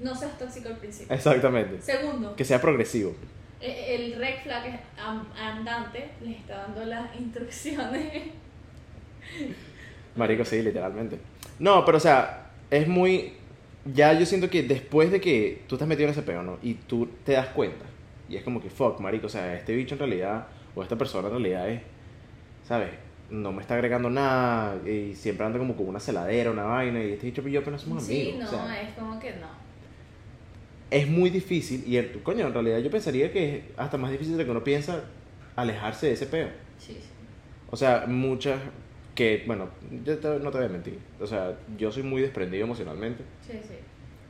no 0.00 0.14
seas 0.14 0.38
tóxico 0.38 0.68
al 0.68 0.76
principio. 0.76 1.14
Exactamente. 1.14 1.80
Segundo, 1.82 2.34
Que 2.36 2.44
sea 2.44 2.60
progresivo. 2.60 3.14
e- 3.60 3.94
el 3.94 4.14
red 4.18 4.36
flag 4.42 4.80
andante 5.38 6.10
les 6.22 6.36
está 6.38 6.56
dando 6.62 6.84
las 6.86 7.14
instrucciones. 7.20 8.22
Marico, 10.16 10.44
sí, 10.44 10.62
literalmente. 10.62 11.18
No, 11.58 11.84
pero 11.84 11.98
o 11.98 12.00
sea, 12.00 12.50
es 12.70 12.88
muy... 12.88 13.34
Ya 13.94 14.12
yo 14.12 14.26
siento 14.26 14.50
que 14.50 14.62
después 14.62 15.10
de 15.10 15.20
que 15.20 15.62
tú 15.66 15.76
estás 15.76 15.88
metido 15.88 16.06
en 16.08 16.12
ese 16.12 16.22
peo, 16.22 16.42
¿no? 16.42 16.58
Y 16.62 16.74
tú 16.74 17.08
te 17.24 17.32
das 17.32 17.48
cuenta. 17.48 17.84
Y 18.28 18.36
es 18.36 18.42
como 18.42 18.60
que, 18.60 18.68
fuck, 18.68 19.00
marico, 19.00 19.26
o 19.26 19.30
sea, 19.30 19.54
este 19.54 19.74
bicho 19.74 19.94
en 19.94 20.00
realidad, 20.00 20.46
o 20.74 20.82
esta 20.82 20.96
persona 20.96 21.28
en 21.28 21.34
realidad 21.34 21.68
es, 21.70 21.80
¿sabes? 22.66 22.90
No 23.30 23.52
me 23.52 23.62
está 23.62 23.74
agregando 23.74 24.10
nada 24.10 24.76
y 24.86 25.14
siempre 25.14 25.46
anda 25.46 25.58
como 25.58 25.76
con 25.76 25.88
una 25.88 25.98
celadera, 26.00 26.50
una 26.50 26.64
vaina, 26.64 27.02
y 27.02 27.12
este 27.12 27.26
bicho 27.26 27.46
y 27.48 27.52
yo 27.52 27.60
apenas 27.60 27.80
somos 27.82 28.04
Sí, 28.04 28.32
amigos. 28.32 28.52
no, 28.52 28.58
o 28.58 28.66
sea, 28.66 28.82
es 28.82 28.94
como 28.94 29.18
que 29.18 29.30
no. 29.36 29.46
Es 30.90 31.08
muy 31.08 31.30
difícil, 31.30 31.84
y 31.86 31.96
el- 31.96 32.22
coño, 32.22 32.46
en 32.46 32.52
realidad 32.52 32.78
yo 32.78 32.90
pensaría 32.90 33.32
que 33.32 33.56
es 33.58 33.62
hasta 33.76 33.96
más 33.96 34.10
difícil 34.10 34.32
de 34.36 34.38
lo 34.40 34.44
que 34.46 34.50
uno 34.50 34.64
piensa 34.64 35.04
alejarse 35.56 36.06
de 36.08 36.12
ese 36.14 36.26
peo. 36.26 36.48
Sí, 36.78 36.94
sí. 36.94 37.08
O 37.70 37.76
sea, 37.76 38.04
muchas 38.06 38.60
que, 39.14 39.44
bueno, 39.46 39.68
yo 40.04 40.18
te- 40.18 40.38
no 40.40 40.50
te 40.50 40.58
voy 40.58 40.66
a 40.66 40.70
mentir. 40.70 40.98
O 41.20 41.26
sea, 41.26 41.56
yo 41.76 41.92
soy 41.92 42.02
muy 42.02 42.22
desprendido 42.22 42.64
emocionalmente. 42.64 43.22
Sí, 43.46 43.58
sí. 43.62 43.74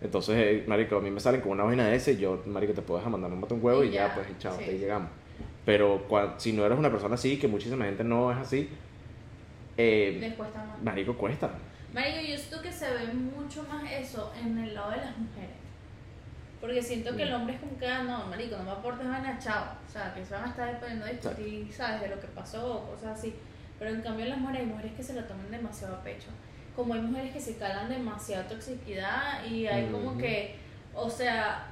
Entonces, 0.03 0.37
eh, 0.39 0.65
marico, 0.67 0.97
a 0.97 1.01
mí 1.01 1.11
me 1.11 1.21
salen 1.21 1.41
con 1.43 1.53
una 1.53 1.65
vaina 1.65 1.87
de 1.87 1.95
ese, 1.97 2.17
yo, 2.17 2.43
marico, 2.47 2.73
te 2.73 2.83
puedo 2.83 2.99
dejar 2.99 3.13
mandar 3.13 3.31
un 3.33 3.41
botón 3.41 3.59
huevo 3.63 3.85
y, 3.85 3.89
Y 3.89 3.93
ya, 3.93 4.09
ya, 4.09 4.15
pues, 4.15 4.27
chao, 4.39 4.57
sí. 4.59 4.65
te 4.65 4.79
llegamos. 4.79 5.11
Pero 5.65 6.07
cua- 6.09 6.35
si 6.39 6.53
no 6.53 6.65
eres 6.67 6.79
una 6.79 6.91
persona 6.91 7.15
así, 7.15 7.39
que 7.39 7.47
muchísima 7.49 7.85
gente 7.85 8.03
no 8.05 8.33
es 8.33 8.39
así, 8.39 8.69
eh, 9.77 10.17
Les 10.21 10.35
cuesta 10.35 10.65
más. 10.65 10.83
marico, 10.83 11.17
cuesta. 11.17 11.51
Marico, 11.95 12.19
yo 12.21 12.37
siento 12.37 12.63
que 12.63 12.73
se 12.73 12.91
ve 12.91 13.13
mucho 13.13 13.63
más 13.65 13.91
eso 13.93 14.33
en 14.43 14.59
el 14.59 14.75
lado 14.75 14.91
de 14.93 14.97
las 14.99 15.17
mujeres. 15.19 15.51
Porque 16.61 16.83
siento 16.83 17.17
que 17.17 17.23
el 17.23 17.33
hombre 17.33 17.55
es 17.55 17.61
como 17.61 17.79
que, 17.79 17.87
ah, 17.87 18.03
no, 18.03 18.27
marico, 18.27 18.57
no 18.59 18.65
me 18.65 18.71
aportes 18.73 19.09
vaina, 19.09 19.39
chao. 19.39 19.65
O 19.87 19.91
sea, 19.91 20.13
que 20.13 20.23
se 20.25 20.35
van 20.35 20.45
a 20.45 20.49
estar 20.49 20.67
dependiendo 20.71 21.07
de 21.07 21.13
discutir, 21.13 21.73
¿sabes? 21.73 22.03
De 22.03 22.09
lo 22.09 22.21
que 22.21 22.27
pasó 22.29 22.77
o 22.77 22.91
cosas 22.91 23.19
así. 23.19 23.35
Pero 23.79 23.91
en 23.93 24.03
cambio 24.03 24.25
en 24.27 24.31
las 24.33 24.39
mujeres 24.39 24.61
hay 24.63 24.67
mujeres 24.67 24.93
que 24.93 25.03
se 25.03 25.15
lo 25.15 25.25
toman 25.25 25.51
demasiado 25.51 25.97
a 25.97 26.03
pecho. 26.03 26.29
Como 26.77 26.93
hay 26.93 27.01
mujeres 27.01 27.33
que 27.33 27.41
se 27.41 27.57
calan 27.57 27.89
demasiada 27.89 28.47
toxicidad 28.47 29.43
y 29.45 29.67
hay 29.67 29.87
como 29.87 30.11
Ujú. 30.11 30.19
que, 30.19 30.57
o 30.95 31.09
sea, 31.09 31.67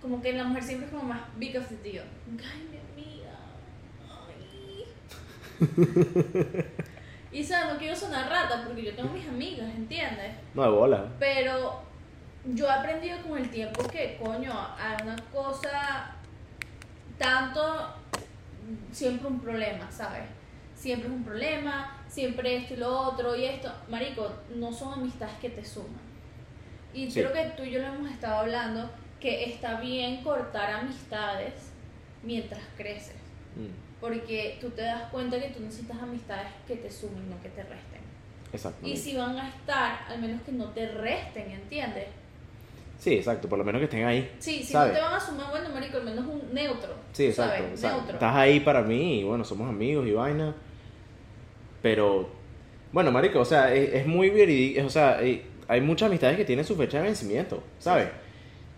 como 0.00 0.22
que 0.22 0.32
la 0.32 0.44
mujer 0.44 0.62
siempre 0.62 0.86
es 0.86 0.92
como 0.92 1.04
más 1.04 1.20
big 1.36 1.58
of 1.58 1.68
the 1.68 1.76
deal. 1.76 2.04
Ay, 2.42 2.68
mi 2.70 2.78
amiga. 3.02 3.32
Ay. 4.10 4.86
y 7.32 7.44
sabes, 7.44 7.74
no 7.74 7.78
quiero 7.78 7.94
sonar 7.94 8.30
rata 8.30 8.64
porque 8.66 8.84
yo 8.84 8.94
tengo 8.94 9.12
mis 9.12 9.28
amigas, 9.28 9.68
¿entiendes? 9.76 10.32
No 10.54 10.62
de 10.62 10.68
bola. 10.70 11.04
Pero 11.18 11.82
yo 12.46 12.66
he 12.66 12.70
aprendido 12.70 13.18
con 13.22 13.38
el 13.38 13.48
tiempo 13.50 13.82
que, 13.88 14.18
coño, 14.22 14.52
hay 14.78 14.96
una 15.02 15.16
cosa 15.32 16.14
tanto, 17.18 17.94
siempre 18.92 19.28
un 19.28 19.40
problema, 19.40 19.90
¿sabes? 19.90 20.24
Siempre 20.74 21.08
es 21.08 21.14
un 21.14 21.24
problema, 21.24 22.02
siempre 22.08 22.56
esto 22.56 22.74
y 22.74 22.76
lo 22.78 22.98
otro 23.00 23.34
y 23.36 23.44
esto. 23.44 23.72
Marico, 23.88 24.30
no 24.56 24.72
son 24.72 24.94
amistades 24.94 25.34
que 25.40 25.50
te 25.50 25.64
suman. 25.64 26.04
Y 26.92 27.10
Sí. 27.10 27.20
creo 27.20 27.32
que 27.32 27.44
tú 27.56 27.62
y 27.62 27.70
yo 27.70 27.80
lo 27.80 27.86
hemos 27.88 28.10
estado 28.10 28.38
hablando, 28.40 28.90
que 29.20 29.44
está 29.50 29.80
bien 29.80 30.22
cortar 30.22 30.70
amistades 30.70 31.70
mientras 32.22 32.62
creces. 32.76 33.16
Mm, 33.56 33.84
Porque 34.00 34.58
tú 34.60 34.68
te 34.70 34.82
das 34.82 35.04
cuenta 35.10 35.40
que 35.40 35.48
tú 35.48 35.60
necesitas 35.60 35.96
amistades 36.02 36.48
que 36.66 36.76
te 36.76 36.90
sumen, 36.90 37.30
no 37.30 37.40
que 37.42 37.48
te 37.48 37.62
resten. 37.62 38.02
exacto. 38.52 38.86
Y 38.86 38.96
si 38.96 39.16
van 39.16 39.38
a 39.38 39.48
estar, 39.48 40.04
al 40.08 40.20
menos 40.20 40.42
que 40.42 40.52
no 40.52 40.66
te 40.70 40.86
resten, 40.88 41.50
¿entiendes? 41.50 42.06
Sí, 42.98 43.14
exacto, 43.14 43.48
por 43.48 43.58
lo 43.58 43.64
menos 43.64 43.80
que 43.80 43.84
estén 43.84 44.04
ahí. 44.04 44.30
Sí, 44.38 44.62
si 44.62 44.72
¿Sabes? 44.72 44.92
no 44.92 44.98
te 44.98 45.04
van 45.04 45.14
a 45.14 45.20
sumar, 45.20 45.50
bueno, 45.50 45.68
marico, 45.70 45.98
al 45.98 46.04
menos 46.04 46.24
un 46.26 46.54
neutro. 46.54 46.94
Sí, 47.12 47.26
exacto. 47.26 47.56
¿sabes? 47.56 47.70
exacto. 47.72 47.96
Neutro. 47.96 48.14
Estás 48.14 48.36
ahí 48.36 48.60
para 48.60 48.82
mí 48.82 49.20
y 49.20 49.24
bueno, 49.24 49.44
somos 49.44 49.68
amigos 49.68 50.06
y 50.06 50.12
vaina. 50.12 50.54
Pero, 51.82 52.28
bueno, 52.92 53.12
marico, 53.12 53.40
o 53.40 53.44
sea, 53.44 53.74
es, 53.74 53.92
es 53.92 54.06
muy 54.06 54.30
verídico. 54.30 54.86
O 54.86 54.90
sea, 54.90 55.18
hay 55.68 55.80
muchas 55.80 56.08
amistades 56.08 56.36
que 56.36 56.44
tienen 56.44 56.64
su 56.64 56.76
fecha 56.76 56.98
de 56.98 57.04
vencimiento, 57.04 57.62
¿sabes? 57.78 58.08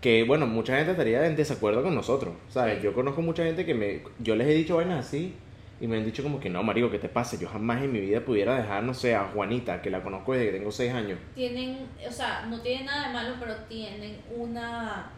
Que, 0.01 0.23
bueno, 0.23 0.45
mucha 0.45 0.75
gente 0.75 0.91
estaría 0.91 1.25
en 1.25 1.35
desacuerdo 1.35 1.83
con 1.83 1.95
nosotros, 1.95 2.33
¿sabes? 2.49 2.77
Sí. 2.77 2.83
Yo 2.83 2.93
conozco 2.93 3.21
mucha 3.21 3.43
gente 3.43 3.65
que 3.65 3.73
me... 3.73 4.01
Yo 4.19 4.35
les 4.35 4.47
he 4.47 4.53
dicho 4.53 4.75
vainas 4.75 5.05
así 5.05 5.33
y 5.79 5.87
me 5.87 5.97
han 5.97 6.05
dicho 6.05 6.23
como 6.23 6.39
que 6.39 6.49
no, 6.49 6.63
marico, 6.63 6.89
¿qué 6.89 6.97
te 6.97 7.09
pasa? 7.09 7.37
Yo 7.37 7.47
jamás 7.47 7.83
en 7.83 7.91
mi 7.91 7.99
vida 7.99 8.21
pudiera 8.21 8.55
dejar, 8.55 8.83
no 8.83 8.93
sé, 8.93 9.15
a 9.15 9.25
Juanita, 9.25 9.81
que 9.81 9.91
la 9.91 10.01
conozco 10.01 10.33
desde 10.33 10.47
que 10.47 10.57
tengo 10.57 10.71
seis 10.71 10.91
años. 10.91 11.19
Tienen, 11.35 11.87
o 12.07 12.11
sea, 12.11 12.47
no 12.49 12.61
tienen 12.61 12.85
nada 12.85 13.07
de 13.07 13.13
malo, 13.13 13.35
pero 13.39 13.55
tienen 13.67 14.17
una... 14.35 15.11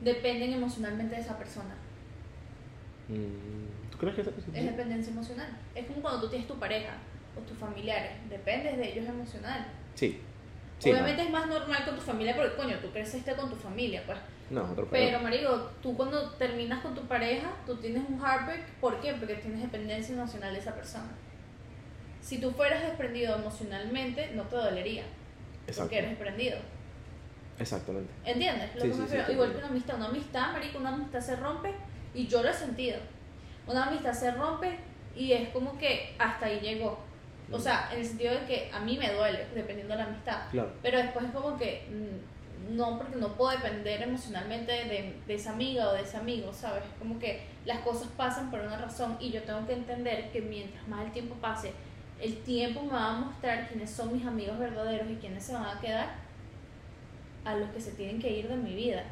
Dependen 0.00 0.52
emocionalmente 0.52 1.16
de 1.16 1.22
esa 1.22 1.38
persona. 1.38 1.74
Mm, 3.08 3.90
¿Tú 3.90 3.98
crees 3.98 4.14
que 4.14 4.20
Es 4.20 4.64
dependencia 4.64 5.12
emocional. 5.12 5.48
Es 5.74 5.86
como 5.86 6.02
cuando 6.02 6.20
tú 6.20 6.28
tienes 6.28 6.46
tu 6.46 6.58
pareja 6.58 6.92
o 7.36 7.40
tus 7.40 7.56
familiares. 7.56 8.12
Dependes 8.28 8.76
de 8.76 8.92
ellos 8.92 9.08
emocional. 9.08 9.66
Sí. 9.94 10.20
Sí, 10.78 10.90
Obviamente 10.92 11.22
es 11.22 11.30
más 11.30 11.46
normal 11.48 11.84
con 11.84 11.96
tu 11.96 12.00
familia 12.02 12.36
porque, 12.36 12.54
coño, 12.56 12.78
tú 12.80 12.90
creciste 12.92 13.34
con 13.34 13.50
tu 13.50 13.56
familia, 13.56 14.02
pues. 14.06 14.16
no, 14.50 14.64
no, 14.64 14.72
otro. 14.72 14.86
Pero, 14.90 15.18
marico, 15.20 15.70
tú 15.82 15.96
cuando 15.96 16.30
terminas 16.32 16.80
con 16.82 16.94
tu 16.94 17.02
pareja, 17.08 17.48
tú 17.66 17.76
tienes 17.76 18.04
un 18.08 18.20
heartbreak. 18.20 18.64
¿Por 18.80 19.00
qué? 19.00 19.14
Porque 19.14 19.34
tienes 19.34 19.60
dependencia 19.60 20.14
emocional 20.14 20.52
de 20.54 20.60
esa 20.60 20.74
persona. 20.74 21.08
Si 22.20 22.38
tú 22.40 22.50
fueras 22.52 22.82
desprendido 22.82 23.36
emocionalmente, 23.36 24.30
no 24.34 24.42
te 24.44 24.56
dolería. 24.56 25.02
Exacto. 25.66 25.82
Porque 25.82 25.98
eres 25.98 26.10
desprendido. 26.10 26.58
Exactamente. 27.58 28.12
¿Entiendes? 28.24 28.74
Lo 28.76 28.82
Sí, 28.82 28.88
que 28.88 28.94
sí, 28.94 29.00
me 29.00 29.06
sí, 29.08 29.16
refiero? 29.16 29.26
te 29.26 29.32
Igual 29.32 29.52
que 29.52 29.58
una 29.58 29.66
amistad. 29.68 29.96
Una 29.96 30.06
amistad, 30.06 30.52
marico, 30.52 30.78
una 30.78 30.90
amistad 30.94 31.20
se 31.20 31.36
rompe 31.36 31.74
y 32.14 32.26
yo 32.28 32.42
lo 32.42 32.48
he 32.50 32.54
sentido. 32.54 32.98
Una 33.66 33.86
amistad 33.86 34.12
se 34.12 34.30
rompe 34.30 34.78
y 35.16 35.32
es 35.32 35.48
como 35.48 35.76
que 35.76 36.14
hasta 36.18 36.46
ahí 36.46 36.60
llegó. 36.60 37.00
O 37.50 37.58
sea, 37.58 37.88
en 37.92 38.00
el 38.00 38.06
sentido 38.06 38.34
de 38.34 38.44
que 38.44 38.70
a 38.72 38.80
mí 38.80 38.98
me 38.98 39.12
duele, 39.12 39.46
dependiendo 39.54 39.94
de 39.94 40.00
la 40.00 40.06
amistad. 40.06 40.42
Claro. 40.50 40.70
Pero 40.82 40.98
después 40.98 41.24
es 41.24 41.32
como 41.32 41.56
que 41.56 41.86
mm, 41.90 42.76
no, 42.76 42.98
porque 42.98 43.16
no 43.16 43.28
puedo 43.34 43.52
depender 43.52 44.02
emocionalmente 44.02 44.72
de, 44.72 45.14
de 45.26 45.34
esa 45.34 45.52
amiga 45.52 45.88
o 45.88 45.94
de 45.94 46.02
ese 46.02 46.16
amigo, 46.18 46.52
¿sabes? 46.52 46.84
Como 46.98 47.18
que 47.18 47.42
las 47.64 47.78
cosas 47.80 48.08
pasan 48.16 48.50
por 48.50 48.60
una 48.60 48.76
razón 48.76 49.16
y 49.20 49.30
yo 49.30 49.42
tengo 49.42 49.66
que 49.66 49.72
entender 49.72 50.30
que 50.30 50.42
mientras 50.42 50.86
más 50.88 51.06
el 51.06 51.12
tiempo 51.12 51.34
pase, 51.36 51.72
el 52.20 52.36
tiempo 52.42 52.82
me 52.82 52.92
va 52.92 53.10
a 53.10 53.18
mostrar 53.20 53.68
quiénes 53.68 53.90
son 53.90 54.12
mis 54.12 54.26
amigos 54.26 54.58
verdaderos 54.58 55.08
y 55.10 55.16
quiénes 55.16 55.44
se 55.44 55.54
van 55.54 55.64
a 55.64 55.80
quedar 55.80 56.08
a 57.44 57.54
los 57.54 57.70
que 57.70 57.80
se 57.80 57.92
tienen 57.92 58.20
que 58.20 58.30
ir 58.30 58.48
de 58.48 58.56
mi 58.56 58.74
vida. 58.74 59.04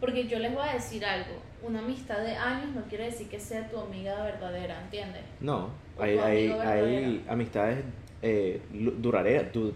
Porque 0.00 0.26
yo 0.26 0.38
les 0.40 0.52
voy 0.52 0.66
a 0.68 0.72
decir 0.72 1.04
algo, 1.04 1.40
una 1.62 1.78
amistad 1.78 2.18
de 2.18 2.34
años 2.34 2.74
no 2.74 2.82
quiere 2.84 3.04
decir 3.04 3.28
que 3.28 3.38
sea 3.38 3.70
tu 3.70 3.78
amiga 3.78 4.20
verdadera, 4.24 4.80
¿entiendes? 4.82 5.22
No, 5.38 5.70
hay, 5.98 6.18
hay, 6.18 6.50
hay 6.50 7.24
amistades 7.28 7.84
eh, 8.22 8.60
duraderas. 8.72 9.52
du- 9.52 9.74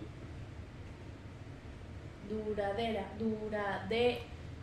Duradera, 2.29 3.07
durade... 3.18 4.18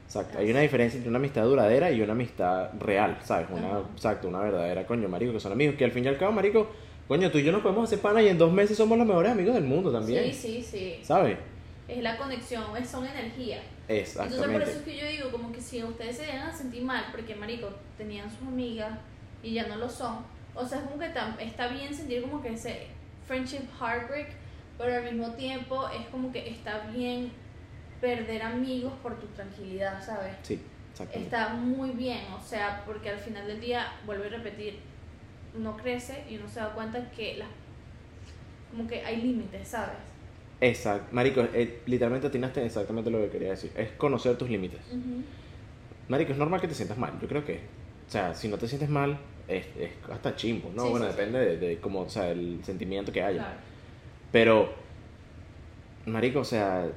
exacto. 0.06 0.38
Hay 0.38 0.52
una 0.52 0.60
diferencia 0.60 0.98
entre 0.98 1.10
una 1.10 1.20
amistad 1.20 1.44
duradera 1.46 1.92
y 1.92 2.02
una 2.02 2.12
amistad 2.12 2.72
real, 2.80 3.18
¿sabes? 3.24 3.48
Una, 3.50 3.68
Ajá. 3.68 3.84
exacto, 3.94 4.28
una 4.28 4.40
verdadera, 4.40 4.86
coño, 4.86 5.08
marico, 5.08 5.32
que 5.32 5.40
son 5.40 5.54
amigos. 5.54 5.76
Que 5.76 5.86
al 5.86 5.92
fin 5.92 6.04
y 6.04 6.10
al 6.10 6.18
cabo, 6.18 6.34
marico, 6.34 6.68
coño, 7.08 7.32
tú 7.32 7.38
y 7.38 7.44
yo 7.44 7.54
nos 7.54 7.62
podemos 7.62 7.86
hacer 7.86 8.00
pana 8.00 8.22
y 8.22 8.28
en 8.28 8.38
dos 8.38 8.52
meses 8.52 8.76
somos 8.76 8.98
los 8.98 9.08
mejores 9.08 9.32
amigos 9.32 9.54
del 9.56 9.64
mundo 9.64 9.94
también. 9.94 10.26
Sí, 10.26 10.34
sí, 10.34 10.62
sí. 10.62 11.00
¿Sabes? 11.02 11.38
Es 11.88 12.04
la 12.04 12.18
conexión, 12.18 12.64
es, 12.78 12.90
son 12.90 13.06
energía. 13.06 13.62
Entonces 13.88 14.16
por 14.16 14.26
Exactamente. 14.26 14.64
eso 14.70 14.80
es 14.80 14.86
que 14.86 14.98
yo 14.98 15.06
digo, 15.08 15.32
como 15.32 15.52
que 15.52 15.62
si 15.62 15.84
ustedes 15.84 16.18
se 16.18 16.32
a 16.32 16.52
sentir 16.52 16.84
mal, 16.84 17.06
porque 17.12 17.36
marico, 17.36 17.70
tenían 17.98 18.30
sus 18.30 18.48
amigas 18.48 18.92
y 19.42 19.54
ya 19.54 19.68
no 19.68 19.76
lo 19.78 19.90
son, 19.90 20.18
o 20.56 20.66
sea, 20.66 20.80
es 20.80 20.86
como 20.86 21.00
que 21.00 21.12
está 21.46 21.68
bien 21.68 21.94
sentir 21.94 22.22
como 22.22 22.42
que 22.42 22.54
ese 22.54 22.88
friendship 23.26 23.64
heartbreak, 23.80 24.30
pero 24.78 24.96
al 24.96 25.04
mismo 25.04 25.34
tiempo 25.34 25.88
es 25.90 26.06
como 26.08 26.32
que 26.32 26.50
está 26.50 26.88
bien 26.94 27.32
perder 28.02 28.42
amigos 28.42 28.94
por 29.02 29.20
tu 29.20 29.28
tranquilidad, 29.28 30.04
¿sabes? 30.04 30.34
Sí, 30.44 30.60
exactamente. 30.92 31.36
Está 31.36 31.54
muy 31.54 31.92
bien, 31.92 32.22
o 32.38 32.42
sea, 32.42 32.84
porque 32.86 33.10
al 33.10 33.20
final 33.20 33.48
del 33.48 33.62
día, 33.62 33.94
vuelvo 34.06 34.26
a 34.26 34.28
repetir, 34.28 34.80
uno 35.58 35.78
crece 35.78 36.24
y 36.30 36.38
uno 36.38 36.48
se 36.50 36.60
da 36.60 36.74
cuenta 36.74 37.12
que 37.12 37.38
las 37.38 37.48
como 38.72 38.88
que 38.88 39.06
hay 39.06 39.22
límites, 39.22 39.68
¿sabes? 39.68 39.96
Exacto. 40.60 41.08
Marico, 41.12 41.42
eh, 41.54 41.82
literalmente 41.86 42.28
atinaste 42.28 42.66
exactamente 42.66 43.12
lo 43.12 43.20
que 43.20 43.30
quería 43.30 43.52
decir. 43.52 43.72
Es 43.78 43.92
conocer 43.92 44.36
tus 44.38 44.50
límites. 44.50 44.80
Marico, 46.08 46.32
es 46.32 46.38
normal 46.38 46.60
que 46.60 46.68
te 46.68 46.74
sientas 46.74 46.98
mal. 46.98 47.14
Yo 47.22 47.28
creo 47.28 47.46
que, 47.46 47.60
o 48.08 48.12
sea, 48.12 48.34
si 48.34 48.48
no 48.48 48.58
te 48.58 48.68
sientes 48.68 48.90
mal, 48.90 49.20
es, 49.48 49.66
es 49.80 49.92
hasta 50.12 50.36
chimbo, 50.36 50.72
¿no? 50.76 50.84
Sí, 50.84 50.90
bueno, 50.90 51.06
sí, 51.06 51.12
depende 51.12 51.40
de, 51.40 51.58
de 51.58 51.78
cómo, 51.78 52.02
o 52.02 52.10
sea, 52.10 52.30
el 52.32 52.60
sentimiento 52.64 53.12
que 53.12 53.22
haya. 53.22 53.40
Claro. 53.40 53.58
Pero, 54.32 54.74
Marico, 56.06 56.40
o 56.40 56.46
sea, 56.46 56.88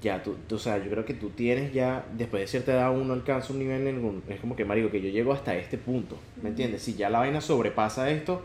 ya 0.00 0.22
tú, 0.22 0.36
tú, 0.48 0.56
o 0.56 0.58
sea, 0.58 0.78
yo 0.78 0.90
creo 0.90 1.04
que 1.04 1.14
tú 1.14 1.30
tienes 1.30 1.72
ya, 1.72 2.04
después 2.12 2.42
de 2.42 2.46
cierta 2.46 2.72
edad 2.72 2.96
uno 2.96 3.12
alcanza 3.12 3.52
un 3.52 3.58
nivel 3.58 3.86
en 3.86 4.22
es 4.28 4.40
como 4.40 4.56
que, 4.56 4.64
Marico, 4.64 4.90
que 4.90 5.00
yo 5.00 5.10
llego 5.10 5.32
hasta 5.32 5.54
este 5.56 5.78
punto, 5.78 6.18
¿me 6.42 6.50
entiendes? 6.50 6.82
Si 6.82 6.94
ya 6.94 7.10
la 7.10 7.18
vaina 7.18 7.40
sobrepasa 7.40 8.10
esto, 8.10 8.42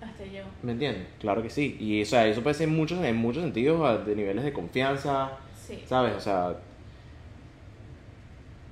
Hasta 0.00 0.24
yo. 0.24 0.42
¿me 0.62 0.72
entiendes? 0.72 1.06
Claro 1.20 1.42
que 1.42 1.50
sí. 1.50 1.76
Y, 1.78 2.02
o 2.02 2.06
sea, 2.06 2.26
eso 2.26 2.42
puede 2.42 2.54
ser 2.54 2.68
en 2.68 2.74
muchos, 2.74 3.04
en 3.04 3.16
muchos 3.16 3.42
sentidos, 3.42 4.06
de 4.06 4.16
niveles 4.16 4.44
de 4.44 4.52
confianza, 4.52 5.38
Sí. 5.66 5.82
¿Sabes? 5.84 6.14
O 6.14 6.20
sea, 6.20 6.56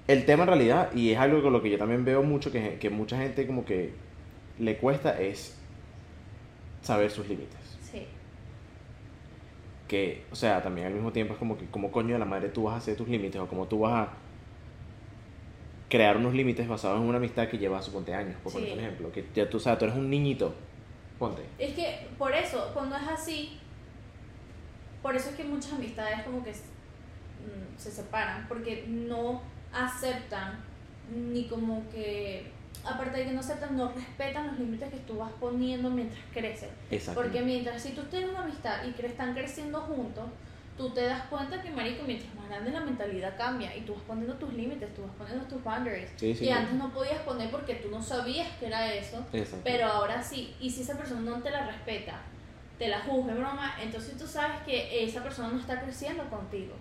el 0.07 0.25
tema 0.27 0.43
en 0.45 0.49
realidad, 0.49 0.93
y 0.95 1.11
es 1.13 1.19
algo 1.19 1.43
con 1.43 1.53
lo 1.53 1.63
que 1.63 1.71
yo 1.71 1.79
también 1.79 2.05
veo 2.05 2.23
mucho, 2.23 2.53
que, 2.53 2.79
que 2.79 2.91
mucha 2.91 3.17
gente 3.19 3.47
como 3.47 3.65
que 3.65 3.93
le 4.59 4.77
cuesta, 4.77 5.21
es 5.21 5.59
saber 6.83 7.11
sus 7.11 7.27
límites. 7.29 7.59
Sí. 7.91 8.07
Que, 9.89 10.25
o 10.31 10.35
sea, 10.37 10.63
también 10.63 10.87
al 10.89 10.95
mismo 10.95 11.13
tiempo 11.13 11.33
es 11.35 11.39
como 11.39 11.57
que, 11.57 11.67
como 11.67 11.91
coño 11.91 12.13
de 12.15 12.19
la 12.19 12.25
madre 12.25 12.49
tú 12.51 12.65
vas 12.65 12.75
a 12.75 12.79
hacer 12.79 12.97
tus 12.97 13.09
límites, 13.09 13.41
o 13.41 13.47
como 13.49 13.67
tú 13.67 13.81
vas 13.81 14.09
a 14.09 14.13
crear 15.89 16.17
unos 16.17 16.35
límites 16.35 16.67
basados 16.67 17.01
en 17.01 17.07
una 17.07 17.19
amistad 17.19 17.49
que 17.49 17.59
lleva, 17.59 17.81
suponte, 17.81 18.15
años, 18.15 18.37
por 18.43 18.53
poner 18.53 18.69
Sí. 18.69 18.75
un 18.75 18.81
ejemplo. 18.81 19.13
Que 19.13 19.25
ya 19.35 19.49
tú, 19.49 19.57
o 19.59 19.61
sea, 19.61 19.79
tú 19.79 19.85
eres 19.85 19.97
un 19.97 20.11
niñito, 20.11 20.55
ponte. 21.19 21.43
Es 21.59 21.75
que 21.75 22.09
por 22.19 22.33
eso, 22.35 22.71
cuando 22.75 22.97
es 22.97 23.07
así, 23.09 23.59
por 25.03 25.15
eso 25.15 25.31
es 25.31 25.37
que 25.37 25.45
muchas 25.45 25.73
amistades 25.75 26.23
como 26.25 26.43
que 26.43 26.51
mm, 26.51 27.77
se 27.79 27.91
separan, 27.91 28.47
porque 28.49 28.85
no 28.89 29.43
aceptan, 29.75 30.59
ni 31.15 31.47
como 31.47 31.89
que, 31.91 32.51
aparte 32.85 33.19
de 33.19 33.25
que 33.27 33.33
no 33.33 33.41
aceptan, 33.41 33.77
no 33.77 33.93
respetan 33.93 34.47
los 34.49 34.59
límites 34.59 34.91
que 34.91 34.99
tú 34.99 35.19
vas 35.19 35.33
poniendo 35.41 35.91
mientras 35.91 36.21
creces. 36.33 36.71
Exacto. 36.91 37.21
Porque 37.21 37.43
mientras 37.43 37.83
si 37.83 37.93
tú 37.93 38.03
tienes 38.05 38.31
una 38.31 38.43
amistad 38.43 38.85
y 38.87 38.93
que 38.93 39.07
están 39.07 39.35
creciendo 39.35 39.81
juntos, 39.81 40.25
tú 40.77 40.91
te 40.91 41.03
das 41.03 41.23
cuenta 41.29 41.63
que, 41.63 41.71
marico, 41.71 42.05
mientras 42.05 42.35
más 42.35 42.49
grande 42.49 42.71
la 42.71 42.81
mentalidad 42.81 43.37
cambia 43.37 43.77
y 43.77 43.83
tú 43.83 43.95
vas 43.95 44.03
poniendo 44.03 44.35
tus 44.35 44.53
límites, 44.55 44.93
tú 44.95 45.03
vas 45.03 45.13
poniendo 45.17 45.45
tus 45.47 45.63
boundaries. 45.63 46.11
Sí, 46.17 46.35
sí. 46.35 46.47
y 46.47 46.51
antes 46.51 46.75
no 46.75 46.93
podías 46.93 47.21
poner 47.21 47.51
porque 47.51 47.77
tú 47.77 47.91
no 47.91 48.03
sabías 48.03 48.49
que 48.59 48.67
era 48.67 48.93
eso. 48.93 49.25
Exacto. 49.33 49.63
Pero 49.65 49.87
ahora 49.87 50.23
sí, 50.23 50.55
y 50.61 50.71
si 50.71 50.83
esa 50.83 50.97
persona 50.97 51.21
no 51.21 51.43
te 51.43 51.51
la 51.51 51.67
respeta, 51.67 52.21
te 52.79 52.89
la 52.89 53.01
juzga, 53.01 53.35
broma, 53.35 53.77
entonces 53.81 54.17
tú 54.17 54.27
sabes 54.27 54.61
que 54.63 55.05
esa 55.05 55.23
persona 55.23 55.49
no 55.49 55.61
está 55.61 55.81
creciendo 55.81 56.29
contigo. 56.29 56.75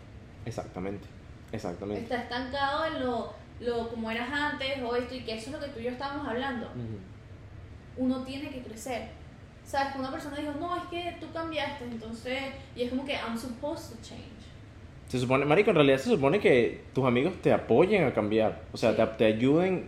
Exactamente. 0.46 1.08
Exactamente. 1.54 2.02
Está 2.04 2.18
estancado 2.24 2.86
en 2.88 3.06
lo, 3.06 3.34
lo 3.62 3.88
como 3.90 4.12
eras 4.12 4.30
antes 4.30 4.82
o 4.84 4.96
esto, 4.96 5.16
y 5.16 5.22
que 5.22 5.36
eso 5.36 5.46
es 5.48 5.52
lo 5.54 5.60
que 5.62 5.72
tú 5.72 5.80
y 5.80 5.84
yo 5.84 5.92
estábamos 5.92 6.28
hablando. 6.28 6.66
Ujú. 6.66 6.98
Uno 8.06 8.24
tiene 8.24 8.50
que 8.50 8.62
crecer. 8.62 9.10
¿Sabes? 9.64 9.96
Una 9.98 10.12
persona 10.12 10.36
dijo, 10.38 10.52
no, 10.60 10.76
es 10.76 10.84
que 10.90 11.16
tú 11.22 11.28
cambiaste, 11.32 11.86
entonces, 11.86 12.38
y 12.76 12.82
es 12.84 12.90
como 12.90 13.06
que 13.06 13.14
I'm 13.14 13.38
supposed 13.38 13.96
to 13.96 14.02
change. 14.04 14.24
Se 15.08 15.20
supone, 15.20 15.46
Marico, 15.46 15.70
en 15.70 15.76
realidad 15.78 16.00
se 16.00 16.10
supone 16.10 16.40
que 16.40 16.84
tus 16.94 17.06
amigos 17.06 17.34
te 17.42 17.54
apoyen 17.54 18.04
a 18.06 18.14
cambiar. 18.14 18.64
O 18.74 18.78
sea, 18.78 18.92
Sí. 18.92 18.98
te, 18.98 19.06
te 19.06 19.26
ayuden. 19.26 19.88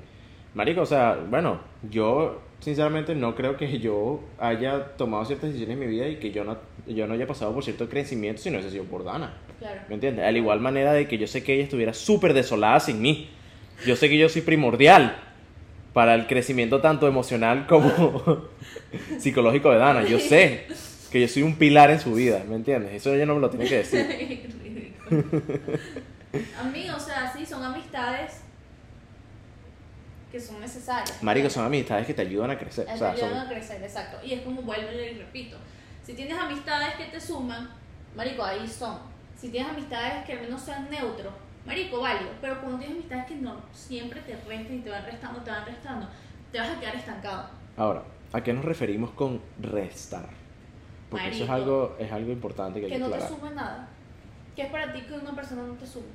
Marico, 0.54 0.82
o 0.82 0.86
sea, 0.86 1.15
bueno, 1.30 1.60
yo 1.89 2.41
sinceramente 2.60 3.15
no 3.15 3.36
creo 3.36 3.58
que 3.58 3.80
yo 3.80 4.21
haya 4.39 4.95
tomado 4.95 5.25
ciertas 5.25 5.49
decisiones 5.49 5.73
en 5.73 5.80
mi 5.80 5.88
vida 5.88 6.08
y 6.08 6.17
que 6.17 6.32
yo 6.32 6.43
no, 6.45 6.58
yo 6.88 7.06
no 7.08 7.15
haya 7.15 7.28
pasado 7.28 7.54
por 7.54 7.63
cierto 7.63 7.89
crecimiento 7.89 8.41
si 8.41 8.49
no 8.49 8.58
hubiese 8.58 8.71
sido 8.71 8.86
por 8.86 9.04
Dana. 9.04 9.34
Claro. 9.60 9.82
¿Me 9.88 9.96
entiendes? 9.96 10.26
Al 10.26 10.38
igual 10.38 10.60
manera 10.60 10.94
de 10.94 11.08
que 11.08 11.18
yo 11.18 11.28
sé 11.28 11.44
que 11.44 11.54
ella 11.54 11.63
estuviera 11.63 11.94
súper 11.94 12.34
desolada 12.34 12.80
sin 12.80 13.02
mí. 13.02 13.30
Yo 13.86 13.96
sé 13.96 14.10
que 14.10 14.18
yo 14.18 14.30
soy 14.30 14.41
primordial 14.41 15.15
para 15.94 16.13
el 16.15 16.28
crecimiento 16.28 16.82
tanto 16.82 17.08
emocional 17.08 17.68
como 17.68 18.50
psicológico 19.20 19.72
de 19.72 19.78
Dana. 19.78 20.04
Yo 20.04 20.20
sé 20.20 20.68
que 21.12 21.22
yo 21.22 21.28
soy 21.28 21.44
un 21.44 21.56
pilar 21.56 21.91
en 21.91 22.00
su 22.00 22.13
vida, 22.13 22.44
¿me 22.48 22.56
entiendes? 22.56 22.94
Eso 22.94 23.13
ella 23.13 23.26
no 23.26 23.36
me 23.36 23.41
lo 23.41 23.50
tiene 23.50 23.65
que 23.68 23.78
decir. 23.78 24.06
Ridículo. 24.20 24.56
Amigos, 26.60 27.04
o 27.04 27.06
sea, 27.06 27.32
sí, 27.34 27.46
son 27.46 27.63
amistades 27.63 28.41
que 30.32 30.39
son 30.41 30.60
necesarias. 30.60 31.24
Marico, 31.24 31.50
son 31.50 31.65
amistades 31.65 32.06
que 32.06 32.13
te 32.13 32.24
ayudan 32.24 32.52
a 32.52 32.58
crecer. 32.58 32.86
O 32.89 32.91
Te 32.91 32.98
sea, 32.98 33.12
ayudan 33.12 33.30
son... 33.30 33.39
a 33.39 33.50
crecer, 33.50 33.82
exacto. 33.82 34.18
Y 34.26 34.34
es 34.34 34.41
como 34.41 34.62
vuelvo 34.63 34.91
y 34.91 35.18
repito. 35.18 35.56
Si 36.04 36.13
tienes 36.13 36.38
amistades 36.38 36.96
que 36.96 37.06
te 37.06 37.22
suman, 37.22 37.70
marico, 38.15 38.44
ahí 38.44 38.68
son. 38.68 38.98
Si 39.38 39.50
tienes 39.50 39.71
amistades 39.71 40.26
que 40.26 40.34
al 40.34 40.41
menos 40.41 40.62
sean 40.62 40.89
neutros, 40.89 41.34
marico, 41.65 42.02
válido. 42.02 42.32
Pero 42.41 42.60
cuando 42.62 42.78
tienes 42.80 42.98
amistades 42.98 43.26
que 43.26 43.36
no 43.36 43.56
siempre 43.71 44.21
te 44.21 44.36
restan 44.36 44.76
y 44.76 44.80
te 44.80 44.89
van 44.89 45.06
restando, 45.06 45.39
te 45.41 45.52
van 45.52 45.65
restando, 45.65 46.08
te 46.52 46.60
vas 46.60 46.69
a 46.69 46.80
quedar 46.80 46.95
estancado. 46.95 47.50
Ahora, 47.78 48.04
¿a 48.32 48.41
qué 48.41 48.54
nos 48.54 48.65
referimos 48.65 49.12
con 49.12 49.41
restar? 49.62 50.30
Porque 51.10 51.30
eso 51.30 51.43
es 51.43 51.50
Marico. 51.50 51.71
algo, 51.71 51.95
es 52.00 52.12
algo 52.12 52.32
importante 52.32 52.80
que 52.80 52.86
hay 52.86 52.91
Que 52.91 52.98
que 52.98 53.04
no 53.04 53.10
te 53.10 53.28
sume 53.28 53.52
nada. 53.52 53.88
¿Qué 54.56 54.63
es 54.63 54.71
para 54.71 54.93
ti 54.93 55.02
que 55.02 55.13
una 55.13 55.36
persona 55.36 55.63
no 55.63 55.74
te 55.74 55.86
sume? 55.86 56.06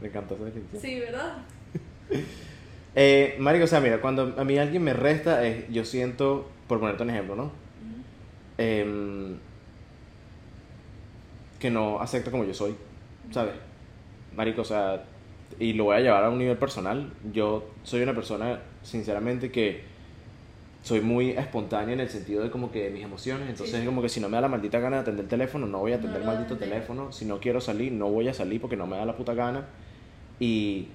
Me 0.00 0.08
encanta 0.08 0.34
esa 0.34 0.44
definición. 0.44 0.82
Sí, 0.82 1.00
¿verdad? 1.00 1.36
Eh, 2.94 3.36
marico, 3.38 3.64
o 3.64 3.66
sea, 3.66 3.80
mira, 3.80 4.02
cuando 4.02 4.34
a 4.36 4.44
mí 4.44 4.58
alguien 4.58 4.82
me 4.84 4.92
resta, 4.92 5.46
eh, 5.46 5.66
yo 5.70 5.82
siento, 5.82 6.50
por 6.68 6.78
ponerte 6.78 7.02
un 7.02 7.08
ejemplo, 7.08 7.36
¿no? 7.36 7.50
Em, 8.58 9.38
que 11.62 11.70
no 11.70 12.00
acepta 12.00 12.30
como 12.30 12.44
yo 12.44 12.52
soy, 12.52 12.74
¿sabes? 13.30 13.54
Marico, 14.36 14.62
o 14.62 14.64
sea, 14.64 15.04
y 15.58 15.72
lo 15.74 15.84
voy 15.84 15.96
a 15.96 16.00
llevar 16.00 16.24
a 16.24 16.28
un 16.30 16.38
nivel 16.38 16.56
personal. 16.56 17.12
Yo 17.32 17.70
soy 17.84 18.02
una 18.02 18.14
persona, 18.14 18.60
sinceramente, 18.82 19.50
que 19.52 19.82
soy 20.82 21.00
muy 21.00 21.30
espontánea 21.30 21.94
en 21.94 22.00
el 22.00 22.08
sentido 22.08 22.42
de 22.42 22.50
como 22.50 22.72
que 22.72 22.90
mis 22.90 23.04
emociones. 23.04 23.48
Entonces, 23.48 23.78
Sí, 23.78 23.86
como 23.86 24.02
que 24.02 24.08
si 24.08 24.18
no 24.20 24.28
me 24.28 24.34
da 24.34 24.40
la 24.40 24.48
maldita 24.48 24.80
gana 24.80 24.96
de 24.96 25.02
atender 25.02 25.24
el 25.24 25.28
teléfono, 25.28 25.66
no 25.66 25.78
voy 25.78 25.92
a 25.92 25.96
atender 25.96 26.20
No 26.20 26.20
el 26.22 26.26
maldito 26.26 26.54
atender. 26.54 26.70
teléfono. 26.80 27.12
Si 27.12 27.24
no 27.26 27.38
quiero 27.38 27.60
salir, 27.60 27.92
no 27.92 28.08
voy 28.10 28.26
a 28.28 28.34
salir 28.34 28.60
porque 28.60 28.76
no 28.76 28.86
me 28.88 28.96
da 28.96 29.04
la 29.06 29.14
puta 29.16 29.34
gana. 29.34 29.66
Y 30.40 30.88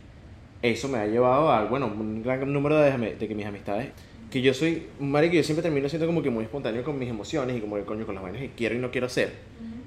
eso 0.62 0.90
me 0.90 0.98
ha 0.98 1.06
llevado 1.08 1.52
a, 1.52 1.64
bueno, 1.66 1.88
un 1.88 2.22
gran 2.24 2.52
número 2.52 2.78
de, 2.80 3.16
de 3.16 3.28
que 3.28 3.36
mis 3.36 3.46
amistades, 3.46 3.92
que 4.30 4.42
yo 4.42 4.54
soy, 4.54 4.88
marico, 5.00 5.36
yo 5.36 5.44
siempre 5.44 5.64
termino 5.64 5.88
siendo 5.88 6.06
como 6.08 6.22
que 6.22 6.30
muy 6.30 6.44
espontáneo 6.44 6.84
con 6.84 7.00
mis 7.00 7.10
emociones 7.10 7.56
y 7.56 7.62
como 7.62 7.78
que 7.78 7.84
coño 7.84 8.06
con 8.06 8.16
las 8.16 8.24
vainas 8.24 8.42
que 8.42 8.50
quiero 8.52 8.76
y 8.76 8.80
no 8.80 8.92
quiero 8.92 9.08
hacer. 9.08 9.32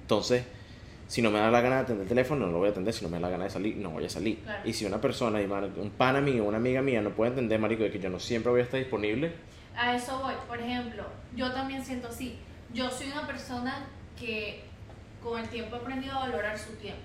Entonces, 0.02 0.44
si 1.10 1.22
no 1.22 1.32
me 1.32 1.40
da 1.40 1.50
la 1.50 1.60
gana 1.60 1.74
de 1.74 1.82
atender 1.82 2.02
el 2.04 2.08
teléfono, 2.08 2.46
no 2.46 2.52
lo 2.52 2.58
voy 2.58 2.68
a 2.68 2.70
atender. 2.70 2.94
Si 2.94 3.02
no 3.02 3.10
me 3.10 3.16
da 3.16 3.22
la 3.22 3.30
gana 3.30 3.42
de 3.42 3.50
salir, 3.50 3.76
no 3.78 3.90
voy 3.90 4.04
a 4.04 4.08
salir. 4.08 4.38
Claro. 4.44 4.60
Y 4.64 4.72
si 4.72 4.84
una 4.84 5.00
persona, 5.00 5.40
un 5.40 5.90
pana 5.90 6.20
mío, 6.20 6.44
una 6.44 6.58
amiga 6.58 6.82
mía, 6.82 7.02
no 7.02 7.10
puede 7.10 7.30
entender, 7.30 7.58
marico, 7.58 7.82
de 7.82 7.90
que 7.90 7.98
yo 7.98 8.08
no 8.10 8.20
siempre 8.20 8.52
voy 8.52 8.60
a 8.60 8.62
estar 8.62 8.78
disponible, 8.78 9.32
A 9.76 9.96
eso 9.96 10.20
voy. 10.20 10.34
Por 10.46 10.60
ejemplo, 10.60 11.02
yo 11.34 11.52
también 11.52 11.84
siento 11.84 12.06
así. 12.06 12.38
Yo 12.72 12.88
soy 12.88 13.10
una 13.10 13.26
persona 13.26 13.88
que 14.16 14.62
con 15.20 15.40
el 15.40 15.48
tiempo 15.48 15.74
he 15.74 15.78
aprendido 15.80 16.14
a 16.14 16.28
valorar 16.28 16.56
su 16.56 16.74
tiempo. 16.74 17.02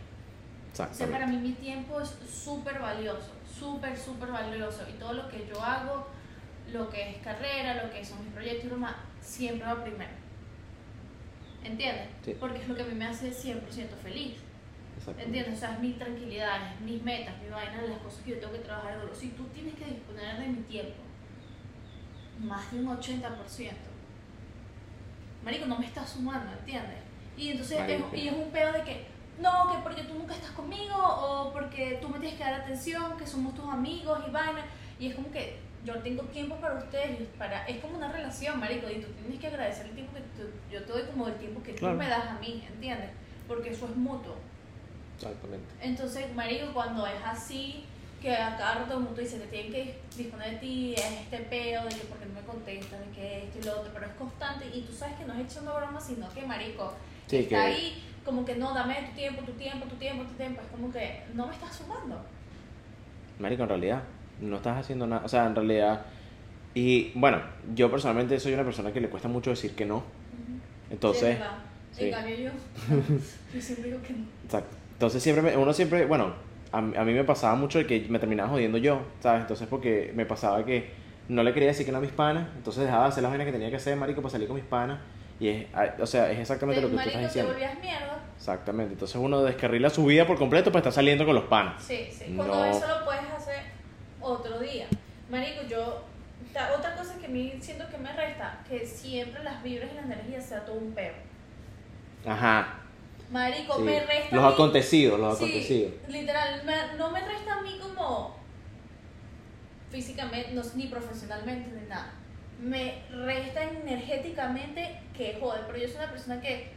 O 0.71 0.93
sea, 0.93 1.07
para 1.07 1.25
mí 1.25 1.37
mi 1.37 1.53
tiempo 1.53 1.99
es 1.99 2.15
súper 2.29 2.77
valioso, 2.77 3.31
súper, 3.59 3.97
súper 3.97 4.29
valioso. 4.29 4.83
Y 4.87 4.99
todo 4.99 5.13
lo 5.13 5.27
que 5.29 5.47
yo 5.51 5.59
hago, 5.59 6.05
lo 6.71 6.91
que 6.91 7.09
es 7.09 7.17
carrera, 7.23 7.83
lo 7.83 7.91
que 7.91 8.05
son 8.05 8.23
mis 8.23 8.33
proyectos 8.33 8.65
y 8.65 8.69
demás, 8.69 8.93
siempre 9.19 9.65
va 9.65 9.83
primero. 9.83 10.24
¿Entiendes? 11.65 12.07
Sí. 12.23 12.35
Porque 12.39 12.59
es 12.61 12.67
lo 12.67 12.75
que 12.75 12.83
a 12.83 12.85
mí 12.85 12.93
me 12.93 13.05
hace 13.05 13.31
100% 13.31 13.61
feliz. 14.03 14.35
¿Entiendes? 15.17 15.55
O 15.55 15.59
sea, 15.59 15.73
es 15.73 15.79
mi 15.79 15.93
tranquilidad, 15.93 16.73
es 16.73 16.81
mis 16.81 17.01
metas, 17.03 17.35
mi 17.41 17.49
vaina, 17.49 17.81
las 17.81 17.99
cosas 17.99 18.23
que 18.23 18.31
yo 18.31 18.39
tengo 18.39 18.53
que 18.53 18.59
trabajar 18.59 19.01
duro. 19.01 19.13
Si 19.13 19.29
tú 19.29 19.43
tienes 19.45 19.75
que 19.75 19.85
disponer 19.85 20.39
de 20.39 20.47
mi 20.47 20.61
tiempo, 20.63 20.93
más 22.39 22.71
de 22.71 22.79
un 22.79 22.87
80%, 22.87 23.21
Marico, 25.43 25.65
no 25.67 25.77
me 25.77 25.85
estás 25.85 26.09
sumando, 26.09 26.51
¿entiendes? 26.53 26.99
Y 27.37 27.49
entonces 27.49 27.79
es, 27.87 28.01
y 28.13 28.27
es 28.29 28.33
un 28.33 28.49
pedo 28.49 28.73
de 28.73 28.81
que, 28.81 29.05
no, 29.39 29.71
que 29.71 29.77
porque 29.83 30.03
tú 30.03 30.15
nunca 30.15 30.33
estás 30.33 30.51
conmigo, 30.51 30.95
o 30.95 31.53
porque 31.53 31.99
tú 32.01 32.09
me 32.09 32.19
tienes 32.19 32.37
que 32.37 32.43
dar 32.43 32.61
atención, 32.61 33.17
que 33.17 33.27
somos 33.27 33.53
tus 33.53 33.69
amigos 33.69 34.19
y 34.27 34.31
vaina. 34.31 34.65
Y 34.99 35.07
es 35.07 35.15
como 35.15 35.29
que 35.29 35.59
yo 35.85 35.95
tengo 35.99 36.23
tiempo 36.23 36.55
para 36.55 36.75
ustedes, 36.75 37.27
para, 37.37 37.65
es 37.67 37.77
como 37.79 37.97
una 37.97 38.11
relación, 38.11 38.59
Marico, 38.59 38.89
y 38.89 38.95
tú 38.95 39.07
tienes 39.21 39.39
que 39.39 39.47
agradecer 39.47 39.85
el 39.87 39.91
tiempo 39.93 40.13
que 40.13 40.21
tú- 40.41 40.49
yo 40.71 40.83
te 40.83 40.91
doy 40.91 41.03
como 41.03 41.27
el 41.27 41.35
tiempo 41.35 41.61
que 41.63 41.73
Claro. 41.75 41.93
tú 41.95 41.99
me 42.03 42.09
das 42.09 42.25
a 42.27 42.39
mí, 42.39 42.63
¿entiendes? 42.67 43.09
Porque 43.47 43.69
eso 43.69 43.85
es 43.85 43.95
mutuo. 43.95 44.35
Exactamente. 45.17 45.65
Entonces, 45.81 46.33
marico, 46.35 46.73
cuando 46.73 47.05
es 47.07 47.21
así, 47.23 47.85
que 48.21 48.35
a 48.35 48.57
cada 48.57 48.73
rato 48.75 48.85
todo 48.87 48.97
el 48.97 49.03
mundo 49.05 49.21
dice, 49.21 49.37
te 49.37 49.45
tienen 49.47 49.71
que 49.71 49.99
disponer 50.17 50.51
de 50.51 50.57
ti, 50.57 50.93
es 50.97 51.11
este 51.21 51.37
peo, 51.39 51.83
de 51.83 51.89
que 51.89 52.05
por 52.05 52.17
qué 52.17 52.25
no 52.25 52.33
me 52.33 52.41
contestas, 52.41 52.99
de 52.99 53.11
que 53.11 53.43
esto 53.43 53.59
y 53.59 53.63
lo 53.63 53.79
otro, 53.79 53.91
pero 53.93 54.07
es 54.07 54.13
constante 54.13 54.65
y 54.73 54.81
tú 54.81 54.91
sabes 54.93 55.15
que 55.17 55.25
no 55.25 55.33
es 55.35 55.41
echando 55.51 55.75
broma, 55.75 56.01
sino 56.01 56.27
que, 56.33 56.41
marico, 56.41 56.93
Sí, 57.27 57.37
está 57.37 57.49
que- 57.49 57.55
ahí 57.57 58.03
como 58.25 58.43
que 58.43 58.55
no, 58.55 58.73
dame 58.73 58.95
tu 59.09 59.15
tiempo, 59.15 59.43
tu 59.43 59.51
tiempo, 59.53 59.85
tu 59.85 59.95
tiempo, 59.97 60.23
tu 60.23 60.33
tiempo, 60.33 60.59
es 60.61 60.67
como 60.69 60.91
que 60.91 61.23
no 61.35 61.45
me 61.45 61.53
estás 61.53 61.75
sumando. 61.75 62.19
Marico, 63.37 63.63
en 63.63 63.69
realidad, 63.69 64.01
no 64.41 64.57
estás 64.57 64.77
haciendo 64.77 65.07
nada. 65.07 65.23
O 65.25 65.29
sea, 65.29 65.45
en 65.45 65.55
realidad. 65.55 66.01
Y 66.73 67.11
bueno, 67.15 67.41
yo 67.73 67.89
personalmente 67.89 68.39
soy 68.39 68.53
una 68.53 68.63
persona 68.63 68.91
que 68.91 68.99
le 69.01 69.09
cuesta 69.09 69.27
mucho 69.29 69.49
decir 69.49 69.75
que 69.75 69.85
no. 69.85 70.03
Entonces. 70.89 71.37
Sí. 71.91 72.05
En 72.05 72.11
cambio 72.11 72.35
yo, 72.35 72.49
yo 73.53 73.61
siempre 73.61 73.89
digo 73.89 74.01
que 74.01 74.13
no. 74.13 74.25
Exacto. 74.43 74.75
Entonces 74.93 75.23
siempre, 75.23 75.41
me- 75.41 75.57
uno 75.57 75.71
siempre, 75.73 76.05
bueno, 76.05 76.33
a, 76.73 76.77
a 76.79 76.81
mí 76.81 77.13
me 77.13 77.23
pasaba 77.23 77.55
mucho 77.55 77.85
que 77.87 78.05
me 78.09 78.19
terminaba 78.19 78.49
jodiendo 78.49 78.77
yo, 78.77 79.01
¿sabes? 79.21 79.41
Entonces 79.41 79.67
porque 79.69 80.11
me 80.15 80.25
pasaba 80.25 80.65
que 80.65 80.91
no 81.29 81.41
le 81.43 81.53
quería 81.53 81.69
decir 81.69 81.85
que 81.85 81.91
no 81.93 81.99
a 81.99 82.01
mis 82.01 82.11
panas, 82.11 82.49
entonces 82.57 82.83
dejaba 82.83 83.03
de 83.03 83.09
hacer 83.09 83.23
las 83.23 83.31
vainas 83.31 83.45
que 83.45 83.53
tenía 83.53 83.69
que 83.69 83.77
hacer, 83.77 83.95
marico, 83.95 84.21
para 84.21 84.31
salir 84.33 84.47
con 84.47 84.57
mis 84.57 84.65
panas. 84.65 84.99
Y 85.39 85.47
es, 85.49 85.65
o 85.99 86.05
sea, 86.05 86.31
es 86.31 86.39
exactamente 86.39 86.81
lo 86.81 86.87
que 86.87 86.91
tú 86.91 86.97
marico, 86.97 87.17
estás 87.17 87.33
te 87.33 87.39
diciendo. 87.39 87.51
volvías 87.53 87.79
mierda. 87.81 88.19
Exactamente. 88.37 88.93
Entonces 88.93 89.15
uno 89.17 89.41
descarrila 89.43 89.89
su 89.89 90.05
vida 90.05 90.27
por 90.27 90.37
completo 90.37 90.71
para 90.71 90.79
estar 90.79 90.93
saliendo 90.93 91.25
con 91.25 91.35
los 91.35 91.45
panas. 91.45 91.81
Sí, 91.81 92.07
sí. 92.11 92.33
Cuando 92.35 92.53
No. 92.55 92.65
eso 92.65 92.85
lo 92.87 93.05
puedes 93.05 93.23
otro 94.25 94.59
día. 94.59 94.87
Marico, 95.29 95.61
yo. 95.67 96.03
ta- 96.53 96.73
Otra 96.77 96.95
cosa 96.95 97.17
que 97.19 97.25
a 97.25 97.29
mí 97.29 97.53
siento 97.61 97.87
que 97.89 97.97
me 97.97 98.11
resta, 98.13 98.59
que 98.67 98.85
siempre 98.85 99.43
las 99.43 99.61
vibras 99.63 99.89
y 99.91 99.95
la 99.95 100.01
energía 100.01 100.41
sea 100.41 100.65
todo 100.65 100.75
un 100.77 100.93
peo. 100.93 101.13
Ajá. 102.25 102.79
Marico, 103.31 103.75
sí. 103.77 103.81
me 103.83 103.99
resta. 104.05 104.35
Los 104.35 104.53
acontecidos, 104.53 105.19
los 105.19 105.37
Sí, 105.37 105.43
acontecidos. 105.45 105.93
Literal, 106.09 106.63
me- 106.65 106.97
no 106.97 107.09
me 107.11 107.19
resta 107.21 107.55
a 107.55 107.61
mí 107.61 107.77
como 107.81 108.35
físicamente, 109.91 110.51
no, 110.53 110.61
ni 110.75 110.87
profesionalmente, 110.87 111.69
ni 111.71 111.87
nada. 111.87 112.11
Me 112.61 113.01
resta 113.11 113.63
energéticamente 113.63 114.99
que 115.15 115.37
joder, 115.39 115.63
pero 115.67 115.77
yo 115.77 115.87
soy 115.87 115.97
una 115.97 116.11
persona 116.11 116.39
que 116.41 116.69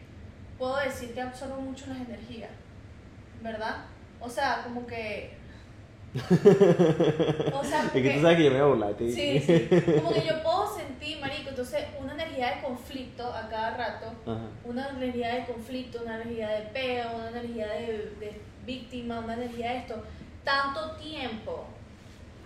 puedo 0.58 0.76
decir 0.78 1.14
que 1.14 1.20
absorbo 1.20 1.60
mucho 1.60 1.86
las 1.88 1.98
energías, 1.98 2.50
¿verdad? 3.42 3.84
O 4.20 4.28
sea, 4.28 4.62
como 4.64 4.86
que... 4.86 5.37
O 6.14 7.64
sea, 7.64 7.84
Es 7.86 8.02
que 8.02 8.10
tú 8.10 8.20
sabes 8.22 8.36
que 8.38 8.44
yo 8.44 8.50
me 8.50 8.56
voy 8.60 8.64
a 8.64 8.74
burlar 8.74 8.96
de 8.96 9.06
ti. 9.06 9.12
Sí, 9.12 9.40
sí. 9.40 9.68
Como 9.96 10.12
que 10.12 10.26
yo 10.26 10.42
puedo 10.42 10.74
sentir, 10.74 11.20
marico, 11.20 11.50
entonces 11.50 11.84
una 12.00 12.14
energía 12.14 12.56
de 12.56 12.62
conflicto 12.62 13.24
a 13.32 13.48
cada 13.48 13.76
rato, 13.76 14.06
Ajá. 14.26 14.46
una 14.64 14.88
energía 14.88 15.34
de 15.34 15.44
conflicto, 15.46 16.00
una 16.02 16.16
energía 16.22 16.48
de 16.48 16.62
peo, 16.68 17.14
una 17.16 17.28
energía 17.28 17.66
de, 17.68 17.86
de 18.20 18.40
víctima, 18.66 19.20
una 19.20 19.34
energía 19.34 19.72
de 19.72 19.78
esto, 19.78 20.02
tanto 20.44 20.92
tiempo 20.96 21.66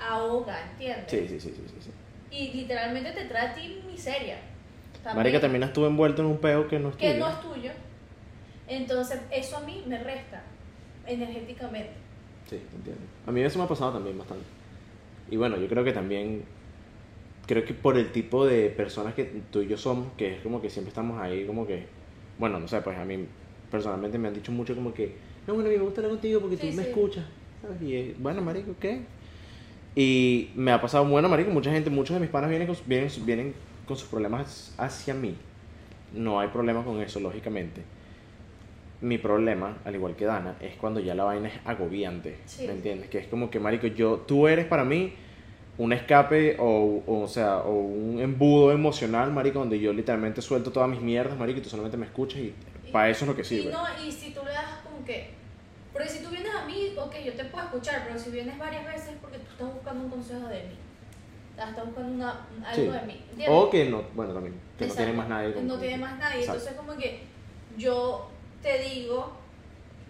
ahoga, 0.01 0.71
¿entiendes? 0.73 1.05
Sí, 1.09 1.29
sí, 1.29 1.41
sí, 1.41 1.55
sí, 1.55 1.65
sí, 1.69 1.77
sí. 1.83 1.91
Y 2.37 2.53
literalmente 2.53 3.13
te 3.13 3.25
trae 3.27 3.49
a 3.49 3.55
ti 3.55 3.83
miseria. 3.87 4.39
También, 5.05 5.17
Marica, 5.17 5.41
también 5.41 5.63
estuve 5.65 5.87
envuelto 5.87 6.23
en 6.23 6.29
un 6.29 6.39
peo 6.39 6.67
que 6.69 6.79
no 6.79 6.89
es 6.91 6.97
que 6.97 7.13
tuyo. 7.13 7.25
no 7.25 7.31
es 7.31 7.41
tuyo. 7.41 7.71
Entonces, 8.69 9.21
eso 9.31 9.57
a 9.59 9.61
mí 9.61 9.83
me 9.87 9.99
resta 9.99 10.43
energéticamente. 11.07 12.02
Sí, 12.53 12.61
entiendo. 12.77 13.01
A 13.27 13.33
mí 13.33 13.41
eso 13.41 13.59
me 13.59 13.65
ha 13.65 13.69
pasado 13.69 13.93
también 13.93 14.19
bastante. 14.19 14.45
Y 15.31 15.37
bueno, 15.37 15.57
yo 15.57 15.67
creo 15.69 15.83
que 15.85 15.93
también, 15.93 16.43
creo 17.47 17.65
que 17.65 17.73
por 17.73 17.97
el 17.97 18.13
tipo 18.13 18.45
de 18.45 18.69
personas 18.69 19.15
que 19.15 19.25
tú 19.51 19.63
y 19.63 19.69
yo 19.69 19.79
somos, 19.79 20.09
que 20.19 20.35
es 20.37 20.43
como 20.43 20.61
que 20.61 20.69
siempre 20.69 20.91
estamos 20.91 21.19
ahí, 21.19 21.47
como 21.47 21.67
que, 21.67 21.87
bueno, 22.39 22.61
no 22.61 22.69
sé, 22.69 22.83
pues 22.83 22.99
a 22.99 23.05
mí 23.07 23.25
personalmente 23.71 24.19
me 24.19 24.29
han 24.29 24.35
dicho 24.35 24.53
mucho 24.53 24.75
como 24.75 24.93
que, 24.93 25.17
no, 25.47 25.55
bueno, 25.55 25.71
a 25.71 25.73
mí 25.73 25.79
me 25.79 25.85
gusta 25.85 26.01
hablar 26.01 26.13
contigo 26.13 26.41
porque 26.41 26.57
Sí, 26.59 26.69
tú 26.71 26.77
me 26.77 26.83
sí. 26.83 26.89
escuchas. 26.91 27.25
¿sabes? 27.63 27.81
Y 27.83 28.15
bueno, 28.21 28.43
marico, 28.43 28.75
¿qué? 28.79 29.01
Y 29.97 30.51
me 30.55 30.73
ha 30.73 30.81
pasado, 30.81 31.07
bueno, 31.07 31.29
marico, 31.31 31.51
mucha 31.51 31.73
gente, 31.73 31.89
muchos 31.89 32.15
de 32.15 32.21
mis 32.21 32.31
panas 32.31 32.51
vienen 32.51 32.67
con, 32.69 32.77
vienen, 32.87 33.11
vienen 33.25 33.55
con 33.87 33.97
sus 33.97 34.09
problemas 34.09 34.75
hacia 34.77 35.15
mí. 35.15 35.35
No 36.15 36.39
hay 36.41 36.49
problema 36.49 36.85
con 36.85 37.01
eso, 37.01 37.19
lógicamente. 37.19 37.83
Mi 39.03 39.19
problema, 39.19 39.79
al 39.85 39.95
igual 39.97 40.15
que 40.17 40.25
Dana, 40.25 40.57
es 40.61 40.77
cuando 40.77 41.01
ya 41.01 41.15
la 41.15 41.25
vaina 41.25 41.49
es 41.49 41.55
agobiante. 41.65 42.39
Sí. 42.47 42.67
¿Me 42.67 42.73
entiendes? 42.73 43.11
Que 43.11 43.19
es 43.19 43.27
como 43.27 43.51
que, 43.51 43.59
marico, 43.61 43.87
yo, 43.89 44.19
tú 44.27 44.47
eres 44.49 44.65
para 44.65 44.85
mí 44.85 45.13
un 45.79 45.93
escape 45.93 46.57
o, 46.61 47.03
o, 47.07 47.21
o 47.23 47.29
sea, 47.29 47.59
o 47.59 47.73
un 47.73 48.21
embudo 48.21 48.71
emocional, 48.73 49.33
marico, 49.33 49.59
donde 49.59 49.79
yo 49.81 49.93
literalmente 49.93 50.41
suelto 50.41 50.71
todas 50.71 50.89
mis 50.89 51.01
mierdas, 51.01 51.37
marico, 51.37 51.59
y 51.59 51.63
tú 51.63 51.69
solamente 51.69 51.97
me 51.97 52.07
escuchas 52.07 52.39
y 52.41 52.55
para 52.93 53.11
eso 53.11 53.25
es 53.25 53.29
lo 53.31 53.35
que 53.35 53.43
Y 53.43 53.45
sirve. 53.45 53.73
no, 53.73 53.83
y 54.07 54.13
si 54.13 54.31
tú 54.33 54.41
le 54.45 54.53
das 54.53 54.81
como 54.85 55.05
que. 55.05 55.31
Porque 55.93 56.09
si 56.09 56.23
tú 56.23 56.31
vienes 56.31 56.55
a 56.55 56.65
mí, 56.65 56.93
ok, 56.97 57.15
yo 57.25 57.33
te 57.35 57.45
puedo 57.47 57.65
escuchar, 57.65 58.05
pero 58.07 58.19
si 58.19 58.31
vienes 58.31 58.57
varias 58.59 58.85
veces 58.87 59.09
es 59.11 59.17
porque 59.21 59.39
tú 59.39 59.51
estás 59.51 59.75
buscando 59.75 60.05
un 60.05 60.11
consejo 60.11 60.47
de 60.49 60.63
mí. 60.63 60.77
Estás 61.59 61.85
buscando 61.87 62.13
una, 62.15 62.31
algo 62.65 62.75
Sí. 62.75 62.83
de 62.99 63.03
mí. 63.07 63.21
¿entiendes? 63.31 63.49
O 63.51 63.69
que 63.69 63.85
no, 63.91 64.03
bueno, 64.15 64.33
también, 64.33 64.55
que 64.79 64.85
no 64.87 64.91
Exacto. 64.93 64.97
tiene 65.05 65.13
más 65.19 65.29
nadie. 65.29 65.55
No 65.63 65.79
tiene 65.79 65.97
más 65.99 66.19
nadie. 66.19 66.41
Exacto. 66.41 66.61
Entonces, 66.61 66.79
como 66.79 66.97
que 66.97 67.21
yo 67.77 68.29
te 68.63 68.79
digo, 68.79 69.37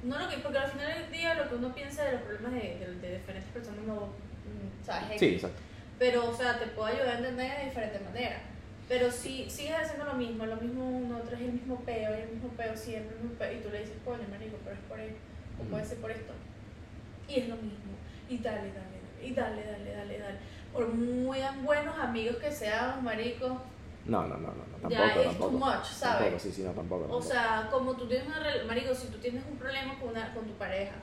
no 0.02 0.18
lo 0.18 0.28
que, 0.28 0.36
porque 0.38 0.58
al 0.58 0.70
final 0.70 0.88
del 0.92 1.10
día 1.12 1.34
lo 1.34 1.48
que 1.48 1.54
uno 1.56 1.74
piensa 1.74 2.04
de 2.04 2.12
los 2.12 2.22
problemas 2.22 2.52
de, 2.52 2.58
de- 2.78 2.94
de 3.08 3.18
diferentes 3.18 3.50
personas 3.52 3.80
no, 3.86 3.94
mm, 4.06 4.84
¿sabes? 4.84 5.18
Sí, 5.20 5.26
exacto. 5.34 5.60
Pero, 5.98 6.28
o 6.30 6.34
sea, 6.34 6.58
te 6.58 6.66
puedo 6.66 6.88
ayudar 6.88 7.08
a 7.08 7.18
entender 7.18 7.58
de 7.58 7.64
diferente 7.66 8.00
manera. 8.00 8.40
Pero 8.88 9.10
si 9.10 9.48
sigues 9.48 9.74
haciendo 9.76 10.04
lo 10.04 10.14
mismo, 10.14 10.44
lo 10.44 10.56
mismo 10.56 10.84
uno, 10.88 11.18
otro 11.18 11.36
es 11.36 11.42
el 11.42 11.52
mismo 11.52 11.80
peo, 11.80 12.12
el 12.12 12.28
mismo 12.28 12.48
peo 12.50 12.76
siempre, 12.76 13.16
el 13.16 13.22
mismo 13.22 13.38
peo, 13.38 13.52
y 13.52 13.60
tú 13.62 13.70
le 13.70 13.80
dices, 13.80 13.96
coño, 14.04 14.24
marico, 14.30 14.56
pero 14.64 14.76
es 14.76 14.82
por 14.88 15.00
esto, 15.00 15.18
o 15.60 15.64
puede 15.70 15.84
ser 15.86 15.98
por 15.98 16.10
esto. 16.10 16.32
Y 17.28 17.38
es 17.40 17.48
lo 17.48 17.56
mismo. 17.56 17.92
Y 18.28 18.38
dale, 18.38 18.68
dale, 18.72 18.74
dale, 18.74 19.26
y 19.28 19.32
dale, 19.32 19.64
dale, 19.64 19.92
dale, 19.94 20.18
dale. 20.18 20.38
Por 20.72 20.88
muy 20.88 21.38
buenos 21.62 21.96
amigos 21.98 22.36
que 22.36 22.50
seamos, 22.50 23.02
marico, 23.02 23.62
No, 24.06 24.22
no, 24.26 24.36
no, 24.36 24.48
no, 24.48 24.88
Ya 24.90 24.98
tampoco, 24.98 25.20
es 25.20 25.26
tampoco. 25.26 25.50
too 25.50 25.58
much, 25.58 25.84
¿sabes? 25.84 26.18
Tampoco, 26.18 26.38
sí, 26.38 26.52
sí, 26.52 26.62
no, 26.62 26.70
tampoco. 26.72 27.04
O 27.04 27.06
tampoco. 27.06 27.22
sea, 27.22 27.68
como 27.70 27.94
tú 27.96 28.06
tienes 28.08 28.26
una 28.26 28.40
marico, 28.66 28.94
si 28.94 29.06
tú 29.08 29.18
tienes 29.18 29.44
un 29.50 29.56
problema 29.56 29.98
con, 30.00 30.10
una, 30.10 30.34
con 30.34 30.44
tu 30.44 30.52
pareja, 30.54 30.94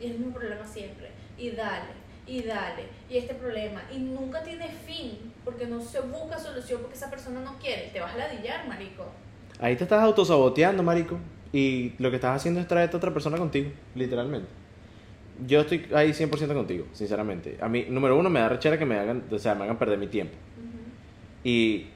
y 0.00 0.06
es 0.06 0.10
el 0.12 0.18
mismo 0.18 0.34
problema 0.34 0.64
siempre, 0.64 1.10
y 1.36 1.50
dale, 1.50 1.92
y 2.26 2.42
dale, 2.42 2.84
y 3.10 3.18
este 3.18 3.34
problema, 3.34 3.82
y 3.94 3.98
nunca 3.98 4.42
tiene 4.42 4.68
fin, 4.68 5.32
porque 5.44 5.66
no 5.66 5.80
se 5.80 6.00
busca 6.00 6.38
solución 6.38 6.80
porque 6.80 6.96
esa 6.96 7.10
persona 7.10 7.40
no 7.40 7.58
quiere, 7.58 7.90
te 7.92 8.00
vas 8.00 8.14
a 8.14 8.18
ladillar, 8.18 8.66
marico. 8.66 9.04
Ahí 9.60 9.76
te 9.76 9.84
estás 9.84 10.02
autosaboteando, 10.02 10.82
marico. 10.82 11.18
Y 11.52 11.94
lo 11.98 12.10
que 12.10 12.16
estás 12.16 12.36
haciendo 12.36 12.60
es 12.60 12.68
traerte 12.68 12.96
a 12.96 12.98
otra 12.98 13.12
persona 13.12 13.38
contigo, 13.38 13.70
literalmente. 13.94 14.48
Yo 15.46 15.60
estoy 15.62 15.86
ahí 15.94 16.10
100% 16.12 16.52
contigo, 16.52 16.86
sinceramente. 16.92 17.56
A 17.60 17.68
mí, 17.68 17.86
número 17.88 18.18
uno, 18.18 18.28
me 18.28 18.40
da 18.40 18.48
rechera 18.50 18.78
que 18.78 18.84
me 18.84 18.98
hagan, 18.98 19.24
o 19.30 19.38
sea, 19.38 19.54
me 19.54 19.64
hagan 19.64 19.78
perder 19.78 19.98
mi 19.98 20.08
tiempo. 20.08 20.34
Y 21.44 21.86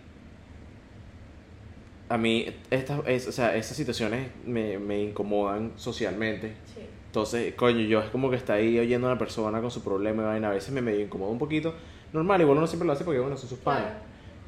a 2.12 2.18
mí, 2.18 2.46
estas, 2.70 3.00
es- 3.06 3.26
o 3.28 3.32
sea, 3.32 3.56
esas 3.56 3.76
situaciones 3.76 4.28
me, 4.46 4.78
me 4.78 5.00
incomodan 5.02 5.72
socialmente. 5.76 6.54
Sí. 6.74 6.80
Entonces, 7.06 7.54
coño, 7.54 7.80
yo 7.80 8.00
es 8.00 8.08
como 8.10 8.30
que 8.30 8.36
está 8.36 8.54
ahí 8.54 8.78
oyendo 8.78 9.06
a 9.08 9.10
una 9.12 9.18
persona 9.18 9.60
con 9.60 9.70
su 9.70 9.82
problema 9.84 10.22
y 10.22 10.26
vaina. 10.26 10.48
A 10.48 10.52
veces 10.52 10.72
me 10.72 10.80
medio 10.80 11.00
incomoda 11.00 11.30
un 11.30 11.38
poquito. 11.38 11.74
Normal, 12.12 12.40
igual 12.40 12.58
uno 12.58 12.66
siempre 12.66 12.86
lo 12.86 12.92
hace 12.92 13.04
porque, 13.04 13.20
bueno, 13.20 13.36
son 13.36 13.48
sus 13.48 13.58
panes. 13.58 13.84
Claro. 13.84 13.98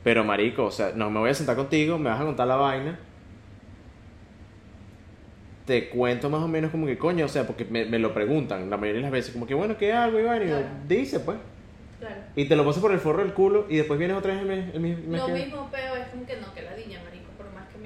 Pero, 0.03 0.24
marico, 0.24 0.64
o 0.66 0.70
sea, 0.70 0.92
no 0.94 1.11
me 1.11 1.18
voy 1.20 1.31
a 1.31 1.35
sentar 1.35 1.57
contigo, 1.57 1.98
me 1.98 2.11
vas 2.11 2.20
a 2.20 2.24
contar 2.24 2.46
la 2.46 2.57
vaina. 2.57 2.98
Te 5.66 5.88
cuento 5.88 6.29
más 6.29 6.42
o 6.42 6.48
menos 6.48 6.70
como 6.70 6.85
que, 6.87 6.98
coño, 6.98 7.24
o 7.24 7.29
sea, 7.29 7.46
porque 7.46 7.64
me, 7.64 7.87
me 7.87 7.98
lo 7.98 8.12
preguntan 8.12 8.68
la 8.68 8.77
mayoría 8.77 8.98
de 8.98 9.03
las 9.05 9.12
veces, 9.12 9.33
como 9.33 9.46
que, 9.46 9.55
bueno, 9.55 9.79
¿qué 9.79 9.92
hago? 9.94 10.20
Y 10.20 10.22
vaina, 10.24 10.44
y 10.44 10.48
yo, 10.48 10.57
Claro. 10.59 10.74
dice, 10.87 11.20
pues. 11.20 11.38
Claro. 12.00 12.16
Y 12.37 12.44
te 12.46 12.57
lo 12.57 12.66
paso 12.66 12.83
por 12.83 12.92
el 12.92 12.98
forro 12.98 13.22
del 13.22 13.33
culo 13.33 13.64
y 13.70 13.77
después 13.79 13.98
vienes 13.98 14.14
otra 14.16 14.33
vez 14.35 14.42
el 14.42 14.46
mes, 14.48 14.74
el 14.74 14.81
mes- 14.81 14.98
Lo 15.20 15.27
que- 15.27 15.33
mismo 15.33 15.70
peo 15.70 15.96
es 15.96 16.09
como 16.09 16.27
que 16.27 16.37
no, 16.37 16.53
que 16.53 16.61
ladilla, 16.62 17.03
marico, 17.03 17.13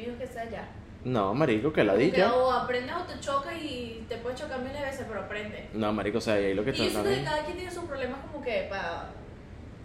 por 0.04 0.12
más 0.12 0.20
que 0.20 0.26
sea 0.26 0.50
ya. 0.50 0.68
No, 1.04 1.32
marico, 1.32 1.72
que 1.72 1.84
la 1.84 1.92
Como 1.92 2.04
que 2.04 2.10
dicha. 2.10 2.34
o 2.34 2.50
aprendes 2.50 2.94
o 2.94 3.02
te 3.02 3.20
chocas 3.20 3.54
y 3.62 4.04
te 4.08 4.16
puedes 4.16 4.40
chocar 4.40 4.58
miles 4.60 4.78
de 4.80 4.84
veces, 4.84 5.06
pero 5.08 5.20
aprende. 5.20 5.68
No, 5.72 5.92
marico, 5.92 6.18
o 6.18 6.20
sea, 6.20 6.40
y 6.40 6.46
ahí 6.46 6.54
lo 6.54 6.64
que 6.64 6.70
Y 6.70 6.90
yo 6.90 7.02
que 7.02 7.22
cada 7.24 7.44
quien 7.44 7.56
tiene 7.56 7.70
sus 7.70 7.84
problemas 7.84 8.18
como 8.30 8.44
que 8.44 8.66
para 8.68 9.10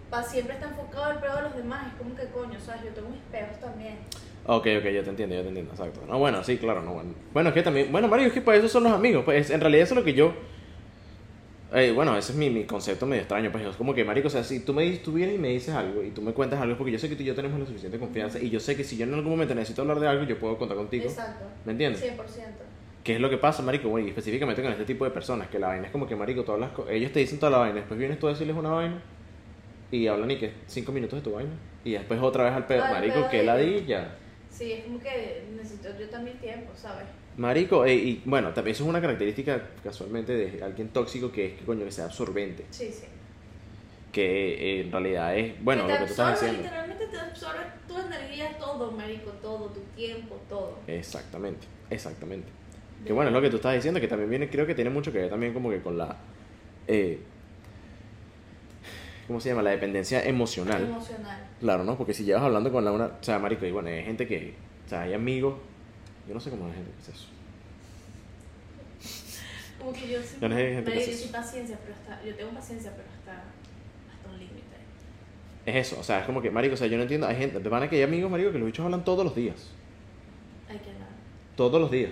pa 0.10 0.22
siempre 0.24 0.56
estar 0.56 0.70
enfocado 0.70 1.06
al 1.06 1.20
peor 1.20 1.38
de 1.38 1.42
los 1.44 1.56
demás. 1.56 1.88
Es 1.88 1.94
como 2.00 2.16
que 2.16 2.28
coño, 2.28 2.60
¿sabes? 2.60 2.84
Yo 2.84 2.90
tengo 2.92 3.10
mis 3.10 3.22
peos 3.32 3.60
también. 3.60 3.98
Ok, 4.46 4.68
ok, 4.80 4.86
yo 4.90 5.04
te 5.04 5.10
entiendo, 5.10 5.36
yo 5.36 5.42
te 5.42 5.48
entiendo, 5.48 5.72
exacto. 5.72 6.02
No, 6.08 6.20
bueno, 6.20 6.44
sí, 6.44 6.58
claro, 6.58 6.82
no, 6.82 6.94
bueno. 6.94 7.14
Bueno, 7.32 7.50
es 7.50 7.54
que 7.56 7.64
también, 7.64 7.92
bueno, 7.92 8.08
Mario, 8.08 8.28
es 8.28 8.34
que 8.34 8.42
para 8.42 8.58
eso 8.58 8.68
son 8.68 8.84
los 8.84 8.92
amigos. 8.92 9.24
Pues 9.24 9.50
en 9.52 9.62
realidad 9.62 9.84
eso 9.84 9.94
es 9.94 10.00
lo 10.00 10.04
que 10.04 10.14
yo. 10.14 10.34
Eh, 11.74 11.92
bueno, 11.92 12.16
ese 12.18 12.32
es 12.34 12.38
mi, 12.38 12.50
mi 12.50 12.66
concepto 12.66 13.06
medio 13.06 13.22
extraño, 13.24 13.52
pues 13.52 13.66
es 13.66 13.76
como 13.76 13.94
que, 13.94 14.04
marico, 14.06 14.28
o 14.28 14.32
sea, 14.32 14.44
si 14.44 14.64
tú, 14.64 14.74
me, 14.74 14.84
dices- 14.84 15.02
tú 15.04 15.14
vienes 15.14 15.36
y 15.36 15.40
me 15.40 15.50
dices 15.50 15.74
algo 15.76 16.04
y 16.04 16.12
tú 16.12 16.22
me 16.22 16.34
cuentas 16.34 16.62
algo, 16.62 16.78
porque 16.78 16.92
yo 16.92 17.00
sé 17.00 17.10
que 17.10 17.16
tú 17.16 17.24
y 17.24 17.26
yo 17.26 17.36
tenemos 17.36 17.60
la 17.60 17.66
suficiente 17.66 18.00
confianza 18.00 18.40
y 18.40 18.50
yo 18.50 18.60
sé 18.60 18.76
que 18.78 18.84
si 18.84 18.98
yo 18.98 19.06
en 19.06 19.14
algún 19.14 19.32
momento 19.32 19.56
necesito 19.56 19.82
hablar 19.82 20.00
de 20.00 20.08
algo, 20.08 20.24
yo 20.26 20.40
puedo 20.40 20.58
contar 20.58 20.78
contigo. 20.78 21.10
Exacto. 21.10 21.46
¿Me 21.66 21.72
entiendes? 21.74 22.02
100%. 22.02 22.64
¿Qué 23.04 23.16
es 23.16 23.22
lo 23.22 23.30
que 23.30 23.38
pasa, 23.38 23.62
marico? 23.64 23.90
Bueno, 23.90 24.08
y 24.08 24.12
específicamente 24.12 24.62
con 24.62 24.72
este 24.72 24.86
tipo 24.86 25.04
de 25.06 25.12
personas, 25.12 25.50
que 25.50 25.60
la 25.60 25.68
vaina 25.68 25.88
es 25.88 25.92
como 25.92 26.08
que, 26.08 26.16
marico, 26.16 26.44
todas 26.44 26.62
las 26.62 26.72
ellos 26.90 27.12
te 27.12 27.20
dicen 27.20 27.40
toda 27.40 27.52
la 27.52 27.58
vaina, 27.58 27.76
después 27.76 28.00
vienes 28.00 28.20
tú 28.20 28.28
a 28.28 28.32
decirles 28.32 28.56
una 28.56 28.70
vaina 28.72 29.02
y 29.92 30.08
hablan 30.08 30.32
y 30.32 30.38
que 30.38 30.54
cinco 30.68 30.92
minutos 30.92 31.20
de 31.20 31.24
tu 31.24 31.32
vaina 31.36 31.52
y 31.84 31.94
después 31.94 32.20
otra 32.22 32.46
vez 32.46 32.54
al 32.54 32.66
pedo, 32.68 32.88
marico, 32.88 33.28
que 33.30 33.44
ladilla. 33.44 34.18
Sí, 34.50 34.72
es 34.72 34.86
como 34.86 35.00
que 35.00 35.48
necesito 35.56 35.90
yo 36.00 36.10
también 36.10 36.38
tiempo, 36.40 36.72
¿sabes? 36.76 37.06
Marico, 37.38 37.86
eh, 37.86 37.96
y 37.96 38.22
bueno, 38.26 38.54
también 38.54 38.74
eso 38.76 38.84
es 38.84 38.90
una 38.90 39.02
característica 39.02 39.70
casualmente 39.84 40.34
de 40.34 40.64
alguien 40.64 40.90
tóxico 40.90 41.32
que 41.32 41.48
es 41.48 41.54
que 41.54 41.66
coño 41.66 41.84
que 41.84 41.92
sea 41.92 42.06
absorbente. 42.06 42.66
Sí, 42.70 42.92
sí. 42.92 43.06
Que 44.12 44.54
eh, 44.54 44.82
en 44.82 44.92
realidad 44.92 45.36
es, 45.36 45.64
bueno, 45.64 45.88
lo 45.88 45.94
que 45.94 45.98
tú 45.98 46.04
estás 46.04 46.40
diciendo. 46.40 46.64
Literalmente 46.64 47.08
te 47.08 47.20
absorbe 47.20 47.62
tu 47.88 47.98
energía, 47.98 48.58
todo, 48.60 48.92
marico, 48.92 49.32
todo, 49.42 49.70
tu 49.70 49.80
tiempo, 49.96 50.40
todo. 50.48 50.78
Exactamente, 50.86 51.66
exactamente. 51.90 52.48
Que 53.04 53.14
bueno, 53.14 53.30
es 53.30 53.34
lo 53.34 53.42
que 53.42 53.50
tú 53.50 53.56
estás 53.56 53.74
diciendo, 53.74 54.00
que 54.00 54.08
también 54.08 54.30
viene, 54.30 54.50
creo 54.50 54.68
que 54.68 54.76
tiene 54.76 54.92
mucho 54.92 55.12
que 55.12 55.18
ver 55.18 55.30
también 55.30 55.54
como 55.54 55.72
que 55.72 55.82
con 55.82 55.98
la, 55.98 56.16
eh, 56.88 57.20
¿cómo 59.28 59.40
se 59.40 59.50
llama? 59.50 59.64
La 59.64 59.72
dependencia 59.72 60.24
emocional. 60.24 60.84
Emocional. 60.84 61.48
Claro, 61.60 61.84
¿no? 61.84 61.98
Porque 61.98 62.14
si 62.14 62.24
llevas 62.24 62.44
hablando 62.44 62.72
con 62.72 62.86
la 62.86 62.92
una, 62.92 63.06
o 63.06 63.24
sea, 63.24 63.40
marico, 63.40 63.66
y 63.66 63.72
bueno, 63.72 63.90
hay 63.90 64.04
gente 64.04 64.28
que, 64.28 64.54
o 64.86 64.90
sea, 64.90 65.02
hay 65.02 65.14
amigos, 65.14 65.56
yo 66.28 66.34
no 66.34 66.40
sé 66.40 66.50
cómo 66.50 66.68
la 66.68 66.74
gente 66.74 66.92
que 66.92 67.02
es 67.02 67.10
eso. 67.10 67.28
Como 69.80 69.92
que 69.92 70.08
yo 70.08 70.20
Ya 70.42 70.48
no 70.48 70.56
hay 70.56 70.74
gente 70.76 70.92
que 70.92 71.12
eso. 71.12 71.32
paciencia, 71.32 71.78
pero 71.84 71.94
hasta, 71.94 72.24
yo 72.26 72.36
tengo 72.36 72.52
paciencia, 72.52 72.92
pero 72.96 73.08
hasta, 73.10 73.32
hasta 74.14 74.30
un 74.30 74.40
límite. 74.40 74.62
Es 75.66 75.88
eso, 75.88 76.00
o 76.00 76.04
sea, 76.04 76.20
es 76.20 76.26
como 76.26 76.42
que, 76.42 76.52
marico, 76.52 76.74
o 76.76 76.78
sea, 76.78 76.88
yo 76.88 76.98
no 76.98 77.04
entiendo, 77.04 77.28
hay 77.28 77.36
gente, 77.36 77.60
de 77.60 77.70
van 77.70 77.90
que 77.90 77.96
hay 77.98 78.02
amigos, 78.04 78.30
marico, 78.32 78.52
que 78.52 78.60
los 78.60 78.66
bichos 78.66 78.86
hablan 78.86 79.04
todos 79.04 79.26
los 79.26 79.36
días, 79.36 79.72
Hay 80.70 80.78
que 80.80 80.92
nada. 80.94 81.12
todos 81.56 81.80
los 81.82 81.92
días. 81.92 82.12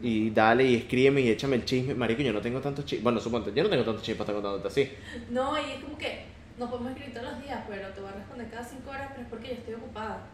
Y 0.00 0.30
dale 0.30 0.64
y 0.64 0.74
escríbeme 0.76 1.22
y 1.22 1.28
échame 1.30 1.56
el 1.56 1.64
chisme, 1.64 1.94
marico, 1.94 2.22
yo 2.22 2.32
no 2.32 2.40
tengo 2.40 2.60
tanto 2.60 2.82
chisme, 2.82 3.02
bueno, 3.04 3.18
suponte, 3.20 3.52
yo 3.54 3.62
no 3.62 3.70
tengo 3.70 3.84
tanto 3.84 4.02
chisme 4.02 4.16
para 4.24 4.38
estar 4.38 4.42
contándote 4.42 4.68
así. 4.68 4.92
No, 5.30 5.58
y 5.58 5.72
es 5.72 5.82
como 5.84 5.96
que 5.98 6.24
nos 6.58 6.70
podemos 6.70 6.92
escribir 6.92 7.14
todos 7.14 7.32
los 7.32 7.42
días, 7.42 7.64
pero 7.68 7.88
te 7.90 8.00
voy 8.00 8.10
a 8.10 8.12
responder 8.14 8.50
cada 8.50 8.64
cinco 8.64 8.90
horas, 8.90 9.08
pero 9.10 9.22
es 9.22 9.28
porque 9.28 9.48
yo 9.48 9.54
estoy 9.54 9.74
ocupada. 9.74 10.26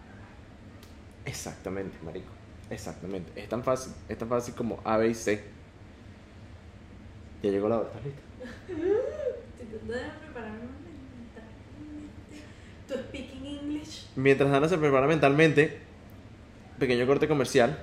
Exactamente, 1.25 1.97
marico. 2.05 2.31
Exactamente. 2.73 3.41
Es 3.41 3.49
tan 3.49 3.63
fácil, 3.63 3.93
es 4.09 4.19
tan 4.19 4.29
fácil 4.29 4.55
como 4.55 4.81
A, 4.85 4.97
B 4.97 5.09
y 5.11 5.15
C. 5.15 5.45
Ya 7.43 7.51
llegó 7.51 7.69
la 7.69 7.79
hora, 7.79 7.89
¿estás 7.89 8.05
lista? 8.05 8.21
¿Tú 12.89 12.95
speaking 12.95 13.47
English? 13.47 14.07
Mientras 14.17 14.51
Dana 14.51 14.69
se 14.69 14.79
prepara 14.79 15.07
mentalmente, 15.07 15.79
pequeño 16.79 17.07
corte 17.07 17.29
comercial, 17.29 17.79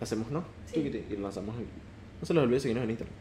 hacemos, 0.00 0.30
¿no? 0.30 0.44
Sí. 0.66 1.04
Y 1.10 1.16
lanzamos 1.16 1.56
en... 1.56 1.66
No 2.20 2.26
se 2.26 2.34
les 2.34 2.42
olvide 2.42 2.60
seguirnos 2.60 2.84
en 2.84 2.90
Instagram, 2.90 3.14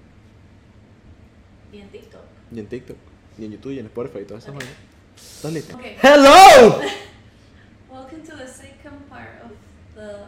Y 1.72 1.78
en 1.80 1.90
TikTok. 1.90 2.22
y 2.52 2.60
en 2.60 2.68
TikTok, 2.68 2.98
y 3.40 3.46
en 3.46 3.52
YouTube, 3.54 3.72
y 3.74 3.80
en 3.80 3.86
Spotify, 3.88 4.20
y 4.20 4.26
todas 4.26 4.44
esas 4.44 4.56
Ok. 4.56 4.62
vainas. 4.62 4.78
¿Estás 5.16 5.54
lista? 5.54 5.76
Ok. 5.76 5.84
¡Hello! 6.04 6.80
Welcome 7.92 8.22
to 8.24 8.36
the 8.38 8.48
second 8.48 9.08
part 9.10 9.42
of 9.44 9.52
the 9.96 10.26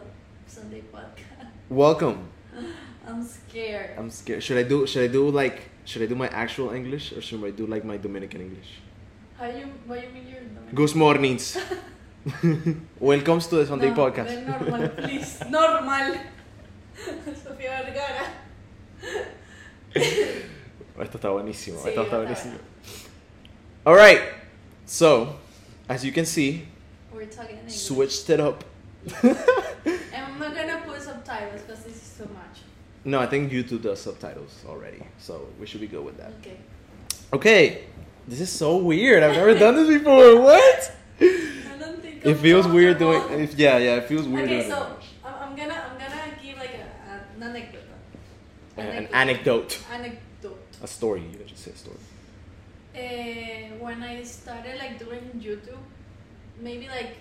Sunday 0.50 0.82
podcast. 0.92 1.48
Welcome. 1.70 2.28
I'm 3.08 3.24
scared. 3.24 3.98
I'm 3.98 4.10
scared. 4.10 4.44
Should 4.44 4.58
I 4.58 4.64
do, 4.64 4.86
should 4.88 5.04
I 5.04 5.12
do 5.12 5.30
like, 5.30 5.70
should 5.86 6.02
I 6.02 6.06
do 6.08 6.16
my 6.16 6.28
actual 6.30 6.72
English, 6.72 7.14
or 7.14 7.22
should 7.22 7.44
I 7.44 7.52
do 7.52 7.66
like 7.68 7.86
my 7.86 7.98
Dominican 7.98 8.42
English? 8.42 8.82
How 9.38 9.46
you, 9.46 9.68
what 9.86 10.02
you 10.04 10.10
mean 10.10 10.28
you're 10.28 10.42
Dominican? 10.42 10.76
Good 10.76 10.96
mornings. 10.96 11.56
Welcome 13.00 13.40
to 13.40 13.56
the 13.58 13.66
Sunday 13.66 13.90
no, 13.90 13.96
podcast. 13.96 14.46
normal, 14.46 14.90
please. 14.90 15.40
Normal. 15.50 16.16
Sofía 17.46 17.82
Vergara. 17.86 18.26
Esto 21.00 21.18
está 21.18 21.30
buenísimo. 21.30 21.80
Sí, 21.82 21.90
Esto 21.90 22.02
está 22.04 22.18
buenísimo. 22.18 22.56
Alright. 23.86 24.22
So, 24.86 25.36
as 25.88 26.04
you 26.04 26.12
can 26.12 26.26
see, 26.26 26.68
We're 27.14 27.26
talking 27.28 27.56
in 27.56 27.60
English. 27.60 27.78
switched 27.78 28.30
it 28.30 28.40
up. 28.42 28.66
And 30.14 30.26
I'm 30.26 30.40
not 30.40 30.54
gonna 30.56 30.82
put 30.86 31.02
subtitles 31.02 31.62
because 31.62 31.84
this 31.84 31.96
is 31.96 32.18
too 32.18 32.26
much. 32.34 32.60
No, 33.06 33.20
I 33.20 33.28
think 33.28 33.52
YouTube 33.52 33.82
does 33.84 34.02
subtitles 34.02 34.64
already. 34.68 35.04
So 35.18 35.48
we 35.60 35.66
should 35.66 35.82
be 35.82 35.88
good 35.88 36.04
with 36.04 36.18
that. 36.18 36.34
Okay. 36.42 36.58
Okay. 37.34 37.84
This 38.28 38.42
is 38.42 38.52
so 38.52 38.78
weird. 38.78 39.24
I've 39.24 39.36
never 39.36 39.58
done 39.58 39.76
this 39.76 39.88
before. 39.98 40.42
What? 40.42 40.92
I 41.22 41.78
don't 41.80 42.02
think 42.02 42.26
It 42.26 42.32
I'm 42.32 42.38
feels 42.38 42.68
weird 42.68 43.00
doing 43.00 43.22
if 43.40 43.58
yeah, 43.58 43.78
yeah, 43.78 43.96
it 43.96 44.06
feels 44.06 44.28
weird 44.28 44.46
Okay, 44.46 44.58
doing 44.60 44.70
so. 44.72 44.98
I'm 45.26 45.34
I'm 45.44 45.56
gonna 45.56 45.74
I'm 45.74 45.98
gonna 45.98 46.24
give 46.44 46.58
like 46.58 46.76
a, 46.76 47.14
an 47.40 47.44
anecdote. 47.44 47.82
An 48.78 49.08
anecdote. 49.14 49.80
Anecdote. 49.92 50.60
A 50.84 50.88
story. 50.88 51.22
You 51.22 51.44
just 51.46 51.64
say 51.64 51.72
story. 51.74 51.98
Uh, 52.96 53.00
when 53.80 54.04
I 54.04 54.24
started 54.24 54.78
like 54.78 55.00
doing 55.00 55.22
YouTube, 55.40 55.84
maybe 56.60 56.88
like 56.88 57.16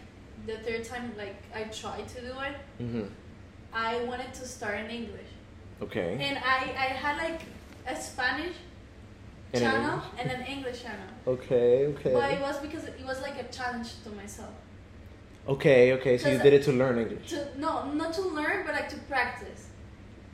the 0.46 0.56
third 0.58 0.84
time 0.84 1.12
like 1.16 1.36
I 1.54 1.64
tried 1.64 2.08
to 2.08 2.20
do 2.20 2.32
it, 2.48 2.54
Mm-hmm. 2.82 3.04
I 3.72 4.02
wanted 4.04 4.32
to 4.34 4.46
start 4.46 4.80
in 4.80 4.90
English, 4.90 5.30
Okay. 5.82 6.16
and 6.20 6.38
I 6.38 6.58
I 6.86 6.88
had 7.04 7.16
like 7.18 7.40
a 7.86 7.94
Spanish 7.96 8.56
And 9.52 9.62
channel 9.62 9.94
English? 9.94 10.20
and 10.20 10.30
an 10.30 10.42
English 10.54 10.82
channel, 10.82 11.08
Okay, 11.26 11.86
okay. 11.92 12.12
but 12.12 12.30
it 12.32 12.40
was 12.40 12.56
because 12.66 12.84
it 12.84 13.04
was 13.06 13.20
like 13.22 13.36
a 13.40 13.48
challenge 13.56 13.88
to 14.04 14.10
myself. 14.10 14.54
Okay, 15.48 15.92
okay. 15.94 16.18
So 16.18 16.28
you 16.28 16.38
did 16.38 16.52
it 16.52 16.62
to 16.64 16.72
learn 16.72 16.98
English. 16.98 17.28
To 17.30 17.38
no, 17.58 17.70
not 17.92 18.12
to 18.14 18.22
learn, 18.22 18.58
but 18.66 18.74
like 18.74 18.88
to 18.90 18.98
practice. 19.08 19.68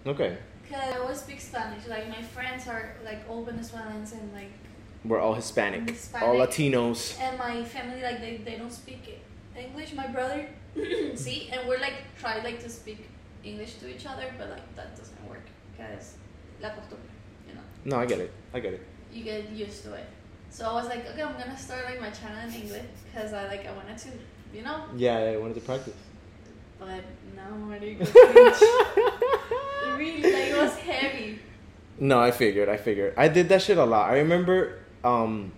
Okay. 0.06 0.36
Cause 0.68 0.80
I 0.82 0.98
always 0.98 1.20
speak 1.20 1.40
Spanish. 1.40 1.86
Like 1.86 2.08
my 2.08 2.22
friends 2.22 2.66
are 2.66 2.96
like 3.04 3.20
all 3.28 3.44
Venezuelans 3.44 4.12
and 4.12 4.32
like 4.32 4.50
We're 5.04 5.20
all 5.20 5.34
Hispanic. 5.34 5.88
Hispanic. 5.90 6.26
All 6.28 6.34
Latinos. 6.34 7.00
and 7.20 7.38
my 7.38 7.62
family 7.64 8.02
like 8.02 8.18
they, 8.20 8.38
they 8.38 8.56
don't 8.56 8.72
speak 8.72 9.02
English. 9.56 9.94
My 9.94 10.06
brother, 10.08 10.46
see, 11.14 11.50
and 11.52 11.68
we're 11.68 11.78
like 11.80 11.94
try 12.18 12.42
like 12.42 12.60
to 12.62 12.68
speak 12.70 13.08
English 13.44 13.74
to 13.76 13.88
each 13.94 14.06
other, 14.06 14.26
but 14.38 14.50
like 14.50 14.76
that 14.76 14.96
doesn't 14.96 15.28
work 15.28 15.44
because 15.72 16.14
la 16.62 16.70
costumbre, 16.70 17.10
you 17.48 17.54
know, 17.54 17.60
No, 17.84 17.96
I 17.98 18.06
get 18.06 18.18
it. 18.20 18.32
I 18.52 18.60
get 18.60 18.72
it. 18.74 18.82
you 19.12 19.22
get 19.24 19.50
used 19.50 19.82
to 19.84 19.94
it. 19.94 20.06
So 20.50 20.68
I 20.70 20.72
was 20.74 20.86
like, 20.86 21.08
okay, 21.10 21.22
I'm 21.22 21.36
gonna 21.38 21.58
start 21.58 21.84
like 21.84 22.00
my 22.00 22.10
channel 22.10 22.40
in 22.48 22.54
English 22.54 22.82
because 23.06 23.32
I 23.32 23.46
like 23.48 23.66
I 23.66 23.72
wanted 23.72 23.98
to, 23.98 24.08
you 24.54 24.62
know, 24.62 24.84
Yeah, 24.96 25.16
I 25.18 25.36
wanted 25.36 25.54
to 25.54 25.60
practice. 25.60 25.94
but 26.78 27.02
now 27.36 27.50
marico, 27.68 28.04
cringe. 28.06 29.98
really 29.98 30.22
like 30.22 30.48
it 30.50 30.56
was 30.58 30.76
heavy. 30.76 31.38
No, 31.98 32.18
I 32.20 32.30
figured. 32.32 32.68
I 32.68 32.76
figured. 32.76 33.14
I 33.16 33.28
did 33.28 33.48
that 33.50 33.62
shit 33.62 33.78
a 33.78 33.84
lot. 33.84 34.10
I 34.10 34.18
remember. 34.18 34.78
Um. 35.04 35.52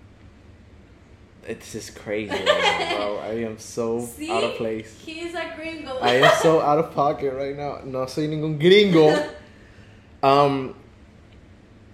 It's 1.49 1.73
just 1.73 1.95
crazy, 1.97 2.31
right 2.31 2.45
now, 2.45 2.97
bro. 2.97 3.19
I 3.23 3.35
am 3.47 3.59
so 3.59 4.01
See, 4.05 4.31
out 4.31 4.43
of 4.45 4.55
place. 4.55 5.01
He's 5.05 5.35
a 5.35 5.53
gringo. 5.55 5.99
I 5.99 6.15
am 6.15 6.35
so 6.43 6.61
out 6.69 6.79
of 6.79 6.93
pocket 6.93 7.33
right 7.35 7.57
now. 7.57 7.81
No 7.85 8.07
soy 8.07 8.27
ningún 8.29 8.59
gringo. 8.59 9.31
Um. 10.23 10.75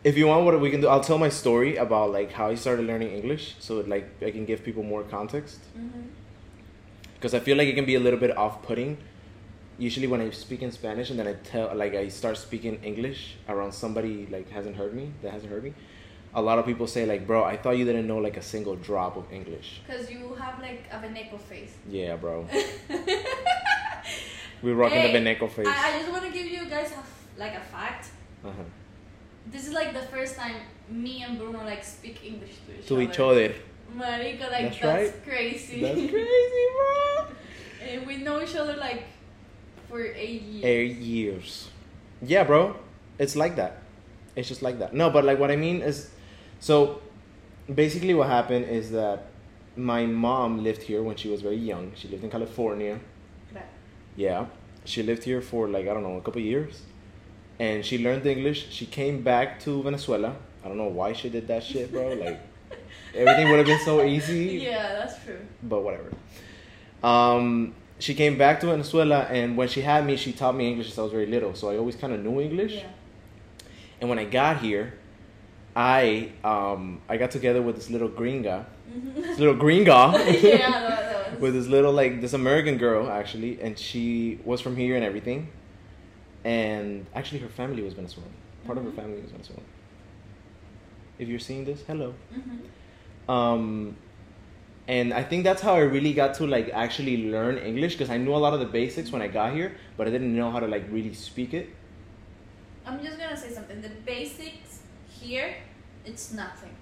If 0.04 0.16
you 0.16 0.26
want, 0.26 0.44
what 0.44 0.58
we 0.60 0.70
can 0.70 0.80
do, 0.80 0.88
I'll 0.88 1.02
tell 1.02 1.18
my 1.18 1.28
story 1.28 1.76
about 1.76 2.10
like 2.12 2.32
how 2.32 2.48
I 2.48 2.54
started 2.56 2.86
learning 2.86 3.12
English, 3.12 3.56
so 3.60 3.80
like 3.80 4.08
I 4.24 4.30
can 4.30 4.44
give 4.46 4.64
people 4.64 4.82
more 4.82 5.02
context. 5.02 5.60
Because 7.14 7.34
I 7.34 7.40
feel 7.40 7.56
like 7.56 7.68
it 7.68 7.74
can 7.74 7.84
be 7.84 7.94
a 7.94 8.00
little 8.00 8.18
bit 8.18 8.36
off-putting. 8.36 8.96
Usually, 9.78 10.06
when 10.06 10.20
I 10.20 10.30
speak 10.30 10.62
in 10.62 10.72
Spanish 10.72 11.10
and 11.10 11.18
then 11.18 11.28
I 11.28 11.34
tell, 11.34 11.72
like, 11.74 11.94
I 11.94 12.08
start 12.08 12.36
speaking 12.36 12.80
English 12.82 13.36
around 13.48 13.72
somebody 13.72 14.26
like 14.26 14.50
hasn't 14.50 14.76
heard 14.76 14.94
me, 14.94 15.12
that 15.22 15.32
hasn't 15.32 15.52
heard 15.52 15.62
me, 15.62 15.74
a 16.34 16.42
lot 16.42 16.58
of 16.58 16.66
people 16.66 16.86
say 16.86 17.06
like, 17.06 17.26
"Bro, 17.26 17.44
I 17.44 17.56
thought 17.56 17.76
you 17.78 17.84
didn't 17.84 18.06
know 18.06 18.18
like 18.18 18.36
a 18.36 18.42
single 18.42 18.76
drop 18.76 19.16
of 19.16 19.30
English." 19.32 19.80
Cause 19.86 20.10
you 20.10 20.34
have 20.34 20.60
like 20.60 20.84
a 20.90 20.96
Veneco 20.96 21.40
face. 21.40 21.74
Yeah, 21.88 22.16
bro, 22.16 22.46
we're 24.62 24.74
rocking 24.74 24.98
Hey, 24.98 25.12
the 25.12 25.18
Beneco 25.18 25.50
face. 25.50 25.66
I, 25.66 25.94
I 25.94 25.98
just 26.00 26.12
want 26.12 26.24
to 26.24 26.30
give 26.30 26.46
you 26.46 26.66
guys 26.68 26.92
a 26.92 27.40
like 27.40 27.54
a 27.54 27.60
fact. 27.60 28.10
uh-huh. 28.44 28.62
This 29.46 29.66
is 29.66 29.72
like 29.72 29.92
the 29.92 30.02
first 30.02 30.36
time 30.36 30.54
me 30.88 31.22
and 31.22 31.38
Bruno 31.38 31.64
like 31.64 31.82
speak 31.84 32.24
English 32.24 32.52
to 32.66 32.78
each 32.78 32.86
To 32.86 32.94
other. 32.94 33.02
each 33.02 33.18
other. 33.18 33.54
Marico, 33.96 34.50
like 34.50 34.62
That's 34.70 34.80
that's, 34.80 35.12
right. 35.12 35.24
crazy. 35.24 35.80
That's 35.82 35.94
crazy, 36.10 36.66
bro. 36.76 37.26
and 37.88 38.06
we 38.06 38.16
know 38.18 38.40
each 38.40 38.54
other 38.56 38.76
like 38.76 39.04
for 39.88 40.04
eight 40.06 40.42
years. 40.42 40.64
Eight 40.64 40.96
years. 40.98 41.68
Yeah, 42.22 42.44
bro. 42.44 42.76
It's 43.18 43.36
like 43.36 43.56
that. 43.56 43.82
It's 44.36 44.48
just 44.48 44.62
like 44.62 44.78
that. 44.78 44.94
No, 44.94 45.10
but 45.10 45.24
like 45.24 45.38
what 45.38 45.50
I 45.50 45.56
mean 45.56 45.82
is, 45.82 46.08
so 46.68 46.74
basically 47.82 48.14
what 48.14 48.28
happened 48.38 48.66
is 48.78 48.90
that 48.92 49.18
my 49.76 50.06
mom 50.06 50.62
lived 50.62 50.82
here 50.82 51.02
when 51.02 51.16
she 51.16 51.28
was 51.28 51.40
very 51.48 51.56
young. 51.56 51.84
She 51.96 52.06
lived 52.12 52.22
in 52.22 52.30
California. 52.30 52.94
Right. 53.54 53.64
Yeah. 54.16 54.46
She 54.84 55.02
lived 55.02 55.24
here 55.24 55.40
for 55.40 55.66
like, 55.68 55.86
I 55.88 55.92
don't 55.94 56.04
know, 56.08 56.16
a 56.16 56.20
couple 56.20 56.40
years. 56.40 56.82
And 57.58 57.84
she 57.84 57.96
learned 58.06 58.24
English. 58.26 58.60
She 58.70 58.86
came 58.86 59.22
back 59.22 59.58
to 59.64 59.82
Venezuela. 59.82 60.36
I 60.64 60.68
don't 60.68 60.76
know 60.76 60.92
why 61.00 61.12
she 61.14 61.28
did 61.36 61.48
that 61.48 61.62
shit, 61.64 61.90
bro. 61.92 62.14
Like, 62.24 62.40
everything 63.14 63.48
would 63.50 63.58
have 63.62 63.66
been 63.66 63.84
so 63.84 64.04
easy 64.04 64.44
Yeah, 64.70 64.94
that's 64.98 65.16
true. 65.24 65.40
but 65.62 65.80
whatever. 65.82 66.10
Um, 67.02 67.74
she 67.98 68.14
came 68.14 68.38
back 68.38 68.60
to 68.60 68.66
Venezuela, 68.66 69.20
and 69.38 69.56
when 69.56 69.68
she 69.68 69.80
had 69.82 70.06
me, 70.06 70.16
she 70.16 70.32
taught 70.32 70.54
me 70.54 70.68
English 70.70 70.86
since 70.88 70.98
I 70.98 71.02
was 71.02 71.12
very 71.12 71.26
little. 71.26 71.54
So 71.54 71.70
I 71.70 71.76
always 71.76 71.96
kind 71.96 72.12
of 72.12 72.20
knew 72.24 72.40
English. 72.40 72.74
Yeah. 72.74 72.86
And 74.00 74.08
when 74.10 74.18
I 74.18 74.24
got 74.24 74.60
here, 74.60 74.94
I 75.74 76.30
um, 76.44 77.00
I 77.08 77.16
got 77.16 77.30
together 77.30 77.62
with 77.62 77.76
this 77.76 77.88
little 77.90 78.08
gringa, 78.08 78.66
Mhm. 78.90 79.14
this 79.14 79.38
little 79.38 79.54
gringa. 79.54 80.12
yeah, 80.42 80.70
that, 80.70 80.88
that 80.88 81.24
was 81.24 81.32
was. 81.32 81.40
with 81.40 81.54
this 81.54 81.66
little 81.66 81.92
like 81.92 82.20
this 82.20 82.34
American 82.34 82.76
girl 82.76 83.08
actually, 83.10 83.60
and 83.62 83.78
she 83.78 84.38
was 84.44 84.60
from 84.60 84.76
here 84.76 84.96
and 84.96 85.04
everything, 85.04 85.48
and 86.44 87.06
actually 87.14 87.38
her 87.40 87.48
family 87.48 87.82
was 87.82 87.94
Venezuelan. 87.94 88.30
Part 88.66 88.78
of 88.78 88.84
her 88.84 88.90
Mhm. 88.90 88.96
family 88.96 89.20
was 89.22 89.30
Venezuelan. 89.30 89.64
If 91.18 91.28
you're 91.28 91.38
seeing 91.38 91.64
this, 91.64 91.82
hello. 91.86 92.14
Mhm. 92.34 93.30
Um, 93.32 93.96
and 94.88 95.14
I 95.14 95.22
think 95.22 95.44
that's 95.44 95.62
how 95.62 95.74
I 95.74 95.80
really 95.80 96.12
got 96.12 96.34
to 96.34 96.46
like 96.46 96.68
actually 96.74 97.30
learn 97.30 97.56
English 97.58 97.94
because 97.94 98.10
I 98.10 98.18
knew 98.18 98.34
a 98.34 98.42
lot 98.46 98.52
of 98.52 98.60
the 98.60 98.66
basics 98.66 99.10
when 99.12 99.22
I 99.22 99.28
got 99.28 99.54
here, 99.54 99.72
but 99.96 100.06
I 100.06 100.10
didn't 100.10 100.34
know 100.36 100.50
how 100.50 100.60
to 100.60 100.66
like 100.66 100.84
really 100.90 101.14
speak 101.14 101.54
it. 101.54 101.70
I'm 102.84 103.00
just 103.02 103.16
gonna 103.18 103.36
say 103.36 103.50
something. 103.50 103.80
The 103.80 103.90
basics 104.04 104.71
here, 105.22 105.54
it's 106.04 106.32
nothing. 106.32 106.74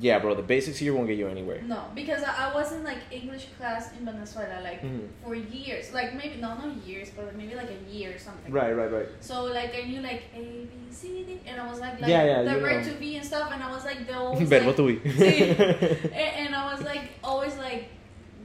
Yeah, 0.00 0.18
bro, 0.18 0.34
the 0.34 0.42
basics 0.42 0.78
here 0.78 0.92
won't 0.92 1.06
get 1.06 1.16
you 1.16 1.28
anywhere. 1.28 1.62
No, 1.62 1.84
because 1.94 2.24
I, 2.24 2.50
I 2.50 2.54
was 2.54 2.72
in 2.72 2.82
like 2.82 2.98
English 3.12 3.46
class 3.56 3.92
in 3.96 4.04
Venezuela 4.04 4.58
like 4.60 4.82
Mhm. 4.82 5.06
for 5.22 5.36
years. 5.36 5.94
Like 5.94 6.14
maybe 6.14 6.40
no, 6.40 6.48
not 6.58 6.74
years, 6.84 7.10
but 7.14 7.30
maybe 7.36 7.54
like 7.54 7.70
a 7.70 7.80
year 7.94 8.10
or 8.16 8.18
something. 8.18 8.50
Right, 8.52 8.72
right, 8.72 8.90
right. 8.90 9.06
So 9.20 9.44
like 9.44 9.72
I 9.80 9.82
knew 9.86 10.00
like 10.02 10.22
A 10.34 10.66
B 10.70 10.74
C 10.90 11.22
D, 11.28 11.40
and 11.46 11.60
I 11.60 11.64
was 11.70 11.78
like 11.78 12.00
like 12.00 12.10
Yeah, 12.10 12.24
yeah, 12.24 12.42
the 12.42 12.58
know. 12.58 12.82
to 12.82 12.92
be 12.98 13.16
and 13.18 13.24
stuff, 13.24 13.52
and 13.54 13.62
I 13.62 13.70
was 13.70 13.84
like 13.84 14.00
the 14.08 14.18
always 14.18 14.50
like, 14.50 14.76
to 14.76 14.86
be. 14.88 14.94
Sí. 15.20 16.10
and, 16.42 16.54
I 16.54 16.74
was 16.74 16.82
like 16.82 17.06
always 17.22 17.54
like 17.56 17.84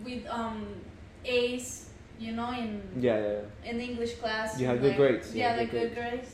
with 0.06 0.24
um 0.30 0.66
A's, 1.26 1.90
you 2.20 2.32
know, 2.34 2.52
in 2.54 2.82
Yeah, 3.00 3.18
yeah, 3.18 3.32
yeah. 3.66 3.70
in 3.72 3.80
English 3.80 4.14
class. 4.22 4.60
You 4.60 4.68
had 4.68 4.76
and, 4.78 4.82
good 4.86 4.90
like, 4.90 4.98
grades, 5.02 5.34
Yeah, 5.36 5.56
the 5.58 5.66
good 5.66 5.72
good 5.72 5.96
grades. 5.96 6.30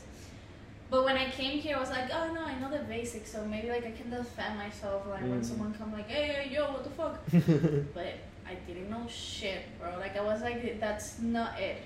But 0.90 1.04
when 1.04 1.16
I 1.16 1.28
came 1.30 1.58
here, 1.58 1.76
I 1.76 1.80
was 1.80 1.90
like, 1.90 2.10
oh 2.12 2.32
no, 2.32 2.42
I 2.42 2.58
know 2.60 2.70
the 2.70 2.84
basics, 2.84 3.32
so 3.32 3.44
maybe 3.44 3.68
like 3.68 3.84
I 3.84 3.90
can 3.90 4.08
defend 4.10 4.56
myself. 4.58 5.06
Like 5.08 5.22
when 5.22 5.40
Mm. 5.40 5.44
someone 5.44 5.74
come 5.74 5.92
like, 5.92 6.08
hey, 6.08 6.26
hey, 6.28 6.54
yo, 6.54 6.70
what 6.72 6.84
the 6.84 6.90
fuck? 6.90 7.18
but 7.94 8.14
I 8.48 8.54
didn't 8.66 8.88
know 8.88 9.04
shit, 9.08 9.62
bro. 9.80 9.98
Like 9.98 10.16
I 10.16 10.20
was 10.20 10.42
like, 10.42 10.78
that's 10.78 11.18
not 11.20 11.58
it. 11.58 11.78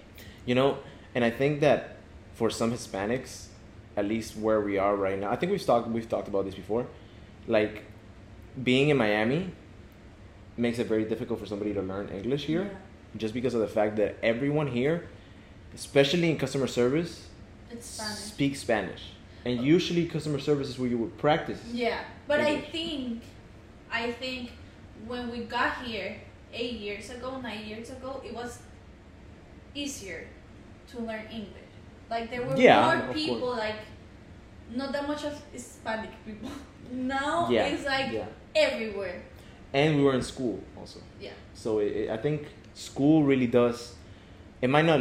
You 0.45 0.55
know, 0.55 0.79
and 1.15 1.25
I 1.25 1.31
think 1.31 1.61
that 1.61 1.97
for 2.35 2.51
some 2.51 2.71
Hispanics, 2.73 3.47
at 3.97 4.05
least 4.05 4.37
where 4.37 4.61
we 4.61 4.77
are 4.79 4.95
right 4.97 5.19
now, 5.19 5.31
I 5.31 5.37
think 5.37 5.51
we've 5.53 5.65
talked 5.65 5.89
we've 5.89 6.09
talked 6.09 6.29
about 6.29 6.45
this 6.45 6.55
before. 6.55 6.87
Like 7.47 7.85
being 8.63 8.91
in 8.91 8.97
Miami 8.99 9.51
makes 10.59 10.79
it 10.79 10.87
very 10.87 11.05
difficult 11.05 11.41
for 11.41 11.47
somebody 11.47 11.73
to 11.73 11.81
learn 11.81 12.09
English 12.11 12.45
here 12.45 12.65
Yeah. 12.65 12.77
just 13.17 13.33
because 13.33 13.55
of 13.55 13.61
the 13.63 13.67
fact 13.69 13.97
that 13.97 14.17
everyone 14.23 14.67
here, 14.67 15.09
especially 15.75 16.29
in 16.31 16.37
customer 16.37 16.67
service, 16.67 17.29
It's 17.71 17.87
Spanish. 17.87 18.19
speaks 18.19 18.61
Spanish. 18.61 19.03
And 19.45 19.65
usually 19.65 20.07
customer 20.07 20.39
service 20.39 20.69
is 20.69 20.79
where 20.79 20.89
you 20.89 20.99
would 20.99 21.17
practice. 21.19 21.61
Yeah, 21.73 22.01
but 22.27 22.41
I 22.41 22.61
think, 22.61 23.23
I 23.91 24.13
think 24.13 24.51
when 25.07 25.31
we 25.31 25.39
got 25.45 25.83
here 25.83 26.17
eight 26.53 26.75
years 26.81 27.09
ago, 27.11 27.41
nine 27.41 27.65
years 27.67 27.91
ago, 27.91 28.21
it 28.25 28.35
was 28.35 28.59
easier 29.75 30.27
to 30.91 31.01
learn 31.01 31.25
English. 31.31 31.71
Like 32.11 32.31
there 32.31 32.45
were 32.45 32.57
Yeah, 32.57 32.85
more 32.85 32.95
of 32.97 33.05
course. 33.07 33.15
people, 33.17 33.51
like 33.57 33.77
not 34.75 34.93
that 34.93 35.07
much 35.09 35.25
of 35.25 35.41
Hispanic 35.53 36.11
people. 36.27 36.51
Now 36.93 37.49
Yeah, 37.49 37.67
it's 37.67 37.85
like 37.87 38.11
yeah. 38.13 38.27
everywhere. 38.55 39.23
And 39.73 39.97
we 39.97 40.03
were 40.03 40.15
in 40.15 40.23
school 40.23 40.59
also. 40.77 40.99
Yeah. 41.21 41.31
So 41.55 41.79
it, 41.79 41.93
it, 41.93 42.11
I 42.11 42.17
think 42.17 42.49
school 42.75 43.23
really 43.23 43.47
does. 43.47 43.95
It 44.63 44.69
might 44.69 44.85
not 44.85 45.01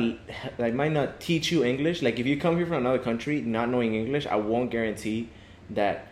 like 0.58 0.74
might 0.74 0.92
not 0.94 1.20
teach 1.20 1.52
you 1.52 1.64
English. 1.64 2.02
Like 2.02 2.20
if 2.20 2.26
you 2.26 2.38
come 2.38 2.56
here 2.58 2.66
from 2.66 2.78
another 2.78 3.00
country 3.00 3.42
not 3.42 3.70
knowing 3.70 3.94
English, 3.96 4.26
I 4.26 4.36
won't 4.36 4.72
guarantee 4.72 5.30
that 5.72 6.08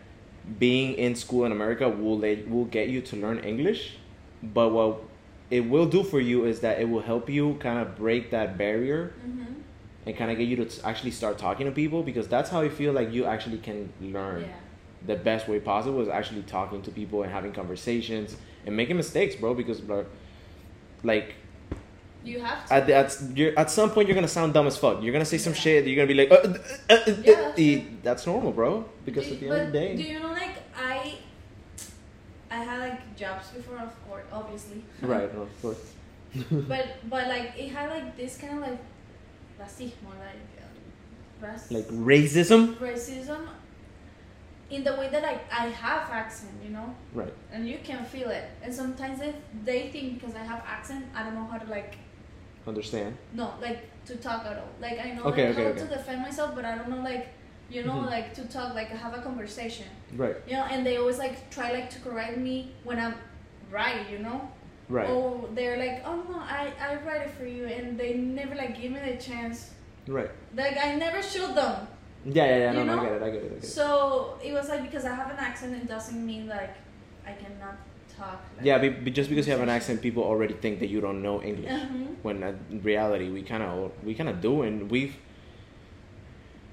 being 0.59 0.93
in 0.95 1.15
school 1.15 1.45
in 1.45 1.51
America 1.51 1.87
will 1.89 2.17
let, 2.19 2.49
will 2.49 2.65
get 2.65 2.89
you 2.89 3.01
to 3.01 3.15
learn 3.15 3.39
English. 3.39 3.97
But 4.43 4.69
what 4.71 5.01
it 5.49 5.61
will 5.61 5.85
do 5.85 6.03
for 6.03 6.19
you 6.19 6.45
is 6.45 6.59
that 6.59 6.79
it 6.81 6.89
will 6.89 7.01
help 7.01 7.29
you 7.29 7.55
kind 7.59 7.79
of 7.79 7.95
break 7.95 8.31
that 8.31 8.57
barrier 8.57 9.13
Mm-hmm. 9.25 9.53
and 10.05 10.17
kind 10.17 10.31
of 10.31 10.37
get 10.37 10.47
you 10.47 10.57
to 10.63 10.85
actually 10.85 11.11
start 11.11 11.37
talking 11.37 11.65
to 11.65 11.71
people 11.71 12.03
because 12.03 12.27
that's 12.27 12.49
how 12.49 12.61
I 12.61 12.69
feel 12.69 12.93
like 12.93 13.11
you 13.13 13.25
actually 13.25 13.57
can 13.57 13.91
learn 14.01 14.41
Yeah. 14.41 14.47
the 15.05 15.15
best 15.15 15.47
way 15.47 15.59
possible 15.59 16.01
is 16.01 16.07
actually 16.09 16.43
talking 16.43 16.81
to 16.83 16.91
people 16.91 17.23
and 17.23 17.31
having 17.31 17.51
conversations 17.53 18.35
and 18.65 18.75
making 18.75 18.97
mistakes, 18.97 19.35
bro. 19.35 19.53
Because 19.53 19.79
bro, 19.81 20.05
like 21.03 21.35
You 22.28 22.39
have 22.47 22.59
to. 22.67 22.73
at 22.73 22.84
the, 22.88 22.93
at 23.01 23.09
you're, 23.38 23.53
at 23.57 23.69
some 23.71 23.89
point 23.91 24.07
you're 24.07 24.15
gonna 24.15 24.28
sound 24.39 24.53
dumb 24.53 24.67
as 24.67 24.78
fuck. 24.78 25.01
You're 25.01 25.13
gonna 25.17 25.32
say 25.34 25.38
some 25.47 25.53
Yeah. 25.53 25.59
shit. 25.63 25.88
You're 25.88 25.95
gonna 25.99 26.13
be 26.15 26.19
like, 26.21 26.32
uh, 26.32 26.36
uh, 26.36 26.53
uh, 26.93 27.11
uh, 27.11 27.13
Yeah, 27.23 27.80
uh, 27.80 27.84
that's 28.03 28.23
normal, 28.28 28.51
bro. 28.51 28.71
Because 29.05 29.25
Do- 29.28 29.34
at 29.34 29.39
the 29.39 29.47
end 29.49 29.55
of 29.61 29.65
the 29.71 29.80
day, 29.80 29.89
do 29.95 30.03
you 30.03 30.19
know 30.19 30.32
like 30.43 30.55
I, 30.75 31.15
I 32.51 32.57
had 32.67 32.80
like 32.80 33.15
jobs 33.15 33.47
before, 33.49 33.80
of 33.80 33.93
course, 34.07 34.25
obviously. 34.32 34.84
right? 35.01 35.30
Of 35.45 35.61
course. 35.61 35.84
but 36.51 36.86
but 37.09 37.28
like 37.28 37.53
it 37.57 37.69
had 37.69 37.89
like 37.89 38.17
this 38.17 38.38
kind 38.38 38.53
of 38.57 38.59
like 38.69 38.80
racismo, 39.61 40.11
like 40.19 40.45
uh, 40.61 41.57
like 41.78 41.88
racism, 41.89 42.75
racism 42.78 43.41
in 44.69 44.84
the 44.84 44.93
way 44.95 45.07
that 45.09 45.23
like 45.23 45.41
I 45.51 45.67
have 45.67 46.09
accent, 46.11 46.51
you 46.63 46.71
know, 46.71 46.93
right? 47.13 47.34
and 47.53 47.67
you 47.67 47.78
can 47.84 48.03
feel 48.05 48.30
it. 48.30 48.45
And 48.61 48.73
sometimes 48.73 49.19
they 49.19 49.34
they 49.63 49.89
think 49.93 50.19
because 50.19 50.36
I 50.36 50.43
have 50.43 50.61
accent, 50.67 51.05
I 51.15 51.23
don't 51.23 51.36
know 51.36 51.45
how 51.51 51.57
to 51.57 51.69
like 51.69 51.95
Understand? 52.68 53.18
no 53.34 53.53
like 53.61 53.80
to 54.05 54.15
talk 54.18 54.45
at 54.45 54.57
all. 54.57 54.70
Like 54.82 54.99
I 54.99 55.11
know 55.11 55.24
Okay, 55.26 55.47
like 55.47 55.57
okay, 55.57 55.63
how 55.63 55.70
okay. 55.70 55.80
to 55.80 55.88
defend 55.88 56.22
myself, 56.22 56.53
but 56.55 56.65
I 56.65 56.76
don't 56.76 56.89
know 56.89 57.01
like 57.01 57.28
you 57.70 57.84
know 57.84 57.93
Mhm. 57.93 58.09
like 58.18 58.34
to 58.36 58.43
talk 58.45 58.74
like 58.76 58.89
have 58.89 59.13
a 59.18 59.22
conversation. 59.22 59.88
Right, 60.15 60.36
You 60.47 60.53
know, 60.57 60.65
and 60.72 60.86
they 60.86 60.97
always 60.97 61.18
like 61.18 61.49
try 61.49 61.72
like 61.72 61.89
to 61.95 61.99
correct 61.99 62.38
me 62.38 62.72
when 62.84 62.97
I'm 62.99 63.15
right, 63.72 64.09
you 64.09 64.20
know. 64.20 64.39
right, 64.89 65.09
Or 65.09 65.49
they're 65.55 65.78
like, 65.86 65.97
oh 66.05 66.18
no, 66.32 66.39
I 66.39 66.72
I 66.88 66.95
write 67.05 67.24
it 67.28 67.32
for 67.39 67.45
you, 67.45 67.65
and 67.68 67.97
they 67.99 68.11
never 68.15 68.55
like 68.55 68.74
give 68.82 68.91
me 68.95 68.99
the 69.11 69.18
chance. 69.30 69.57
right. 70.07 70.32
Like 70.55 70.78
I 70.88 70.95
never 70.95 71.22
showed 71.22 71.55
them. 71.55 71.76
Yeah, 72.26 72.45
yeah, 72.45 72.57
yeah. 72.63 72.72
No, 72.72 72.80
You 72.82 72.86
no, 72.88 72.93
I 72.93 72.95
know? 72.95 73.03
get 73.03 73.11
it. 73.18 73.24
I 73.28 73.30
get 73.36 73.41
it. 73.43 73.51
I 73.51 73.55
get 73.55 73.63
it. 73.63 73.65
So 73.80 73.86
it 74.43 74.51
was 74.57 74.68
like 74.70 74.84
because 74.88 75.05
I 75.05 75.13
have 75.15 75.30
an 75.36 75.39
accent, 75.49 75.72
it 75.82 75.88
doesn't 75.88 76.22
mean 76.32 76.47
like 76.47 76.76
I 77.26 77.34
cannot 77.41 77.76
talk. 78.18 78.41
Yeah, 78.63 78.78
be, 78.78 78.89
be- 78.89 79.11
just 79.11 79.30
because 79.30 79.45
you 79.47 79.53
have 79.53 79.61
an 79.61 79.70
accent, 79.70 80.01
people 80.01 80.24
already 80.24 80.53
think 80.53 80.80
that 80.80 80.88
you 80.88 80.99
don't 81.01 81.22
know 81.22 81.41
English. 81.41 81.72
Mhm. 81.72 82.15
When 82.24 82.43
in 82.43 82.82
reality, 82.84 83.30
we 83.30 83.41
kind 83.43 83.63
of 83.63 83.91
we 84.03 84.13
kind 84.15 84.30
of 84.30 84.41
do, 84.41 84.63
and 84.63 84.89
we've 84.89 85.15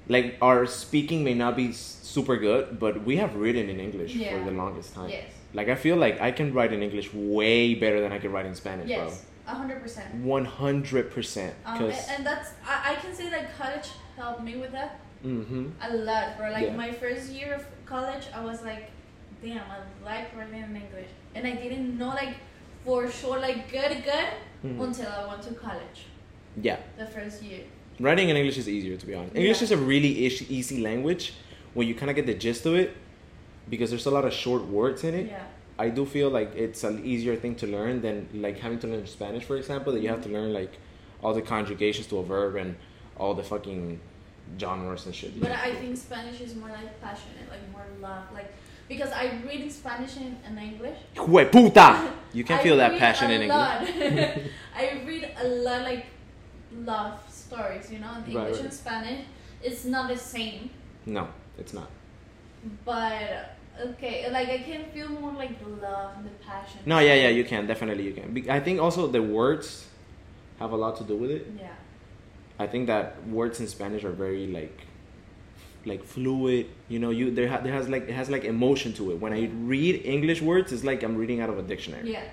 like 0.07 0.37
our 0.41 0.65
speaking 0.65 1.23
may 1.23 1.33
not 1.33 1.55
be 1.55 1.71
super 1.71 2.37
good, 2.37 2.79
but 2.79 3.03
we 3.05 3.17
have 3.17 3.35
written 3.35 3.69
in 3.69 3.79
English 3.79 4.13
Yeah. 4.15 4.37
for 4.37 4.45
the 4.45 4.51
longest 4.51 4.93
time. 4.93 5.09
Yes. 5.09 5.31
Like 5.53 5.69
I 5.69 5.75
feel 5.75 5.95
like 5.95 6.21
I 6.21 6.31
can 6.31 6.53
write 6.53 6.73
in 6.73 6.81
English 6.83 7.13
way 7.13 7.75
better 7.75 8.01
than 8.01 8.11
I 8.11 8.19
can 8.19 8.31
write 8.31 8.45
in 8.45 8.55
Spanish, 8.55 8.89
Yes. 8.89 9.25
A 9.47 9.53
hundred 9.53 9.81
percent. 9.81 10.13
One 10.15 10.45
hundred 10.45 11.11
percent. 11.11 11.53
Um, 11.65 11.83
and, 11.83 11.93
and 12.09 12.25
that's 12.25 12.49
I, 12.67 12.93
I 12.93 12.95
can 12.95 13.13
say 13.13 13.29
that 13.29 13.55
college 13.57 13.87
helped 14.17 14.41
me 14.41 14.57
with 14.57 14.71
that 14.71 14.99
mm-hmm. 15.23 15.69
a 15.81 15.93
lot, 15.97 16.37
bro. 16.37 16.51
Like 16.51 16.65
Yeah. 16.65 16.75
my 16.75 16.91
first 16.91 17.31
year 17.31 17.53
of 17.53 17.63
college, 17.85 18.25
I 18.33 18.43
was 18.43 18.63
like, 18.63 18.89
damn, 19.45 19.61
I 19.75 19.77
like 20.03 20.35
writing 20.35 20.61
in 20.63 20.75
English, 20.75 21.09
and 21.35 21.45
I 21.47 21.53
didn't 21.55 21.97
know 21.97 22.09
like 22.09 22.35
for 22.83 23.09
sure 23.09 23.39
like 23.39 23.71
good 23.71 23.93
good 24.09 24.29
Mhm. 24.65 24.81
until 24.85 25.07
I 25.19 25.27
went 25.29 25.41
to 25.43 25.53
college 25.65 25.99
yeah, 26.67 26.77
the 26.97 27.05
first 27.05 27.43
year. 27.43 27.61
writing 27.99 28.29
in 28.29 28.35
English 28.41 28.57
is 28.57 28.67
easier 28.67 28.97
to 28.97 29.05
be 29.05 29.13
honest. 29.13 29.35
English 29.35 29.59
Yeah. 29.61 29.67
is 29.67 29.71
a 29.71 29.77
really 29.93 30.13
ish- 30.27 30.49
easy 30.49 30.77
language 30.89 31.33
when 31.75 31.87
you 31.87 31.95
kind 31.95 32.09
of 32.11 32.15
get 32.15 32.25
the 32.25 32.33
gist 32.45 32.65
of 32.65 32.75
it, 32.75 32.89
because 33.69 33.89
there's 33.91 34.05
a 34.05 34.11
lot 34.17 34.25
of 34.25 34.33
short 34.33 34.63
words 34.79 35.03
in 35.03 35.13
it. 35.21 35.27
Yeah. 35.27 35.43
I 35.77 35.89
do 35.89 36.05
feel 36.05 36.29
like 36.29 36.51
it's 36.65 36.83
an 36.91 36.97
easier 37.11 37.35
thing 37.35 37.53
to 37.61 37.67
learn 37.67 38.01
than 38.05 38.15
like 38.45 38.57
having 38.65 38.79
to 38.83 38.87
learn 38.87 39.05
Spanish, 39.07 39.43
for 39.43 39.57
example, 39.61 39.91
that 39.93 40.01
you 40.03 40.09
have 40.15 40.23
to 40.27 40.29
learn 40.37 40.53
like 40.61 40.73
all 41.21 41.33
the 41.33 41.41
conjugations 41.55 42.07
to 42.11 42.15
a 42.19 42.23
verb 42.23 42.55
and 42.55 42.75
all 43.19 43.33
the 43.33 43.43
fucking 43.43 43.99
genres 44.61 45.05
and 45.07 45.13
shit. 45.19 45.31
But 45.39 45.51
I 45.51 45.73
think 45.81 45.97
Spanish 45.97 46.39
is 46.39 46.55
more 46.55 46.69
like 46.69 46.91
passionate, 47.01 47.47
like 47.49 47.63
more 47.75 47.85
love, 48.07 48.25
like 48.33 48.51
because 48.87 49.11
I 49.11 49.41
read 49.45 49.61
in 49.61 49.69
Spanish 49.69 50.15
and, 50.17 50.37
and 50.45 50.59
English. 50.59 50.97
Hue 51.13 51.45
puta! 51.45 52.11
You 52.33 52.43
can 52.43 52.59
feel 52.61 52.77
that 52.77 52.97
passion 52.99 53.31
in 53.31 53.41
English. 53.43 54.51
I 54.75 55.01
read 55.05 55.31
a 55.39 55.47
lot 55.47 55.81
like 55.83 56.05
love 56.83 57.19
stories, 57.29 57.91
you 57.91 57.99
know, 57.99 58.13
in 58.17 58.25
English 58.31 58.55
right. 58.55 58.65
and 58.65 58.73
Spanish. 58.73 59.25
It's 59.63 59.85
not 59.85 60.09
the 60.09 60.17
same, 60.17 60.69
No, 61.05 61.29
it's 61.57 61.73
not. 61.73 61.89
but 62.83 63.55
okay, 63.79 64.29
like 64.31 64.49
I 64.49 64.59
can 64.59 64.85
feel 64.93 65.09
more 65.09 65.31
like 65.33 65.59
the 65.63 65.69
love 65.69 66.17
and 66.17 66.25
the 66.25 66.35
passion. 66.45 66.81
No, 66.85 66.99
yeah, 66.99 67.15
yeah, 67.15 67.29
you 67.29 67.43
can 67.43 67.65
definitely 67.65 68.03
you 68.03 68.13
can. 68.13 68.33
Be- 68.33 68.49
I 68.49 68.59
think 68.59 68.79
also 68.79 69.07
the 69.07 69.21
words 69.21 69.87
have 70.59 70.71
a 70.71 70.75
lot 70.75 70.97
to 70.97 71.03
do 71.03 71.15
with 71.15 71.31
it. 71.31 71.47
Yeah. 71.57 71.69
I 72.59 72.67
think 72.67 72.87
that 72.87 73.27
words 73.27 73.59
in 73.59 73.67
Spanish 73.67 74.03
are 74.03 74.11
very 74.11 74.47
like 74.47 74.81
like 75.85 76.03
fluid. 76.03 76.67
You 76.89 76.99
know, 76.99 77.09
you 77.11 77.31
there 77.31 77.47
ha- 77.47 77.61
there 77.61 77.73
has 77.73 77.87
like 77.89 78.03
it 78.09 78.13
has 78.13 78.29
like 78.29 78.43
emotion 78.43 78.93
to 78.93 79.11
it. 79.11 79.19
When 79.19 79.33
I 79.33 79.49
read 79.73 80.01
English 80.05 80.41
words, 80.41 80.71
it's 80.73 80.83
like 80.83 81.03
I'm 81.03 81.15
reading 81.15 81.41
out 81.41 81.49
of 81.49 81.57
a 81.59 81.63
dictionary. 81.63 82.11
Yeah. 82.11 82.23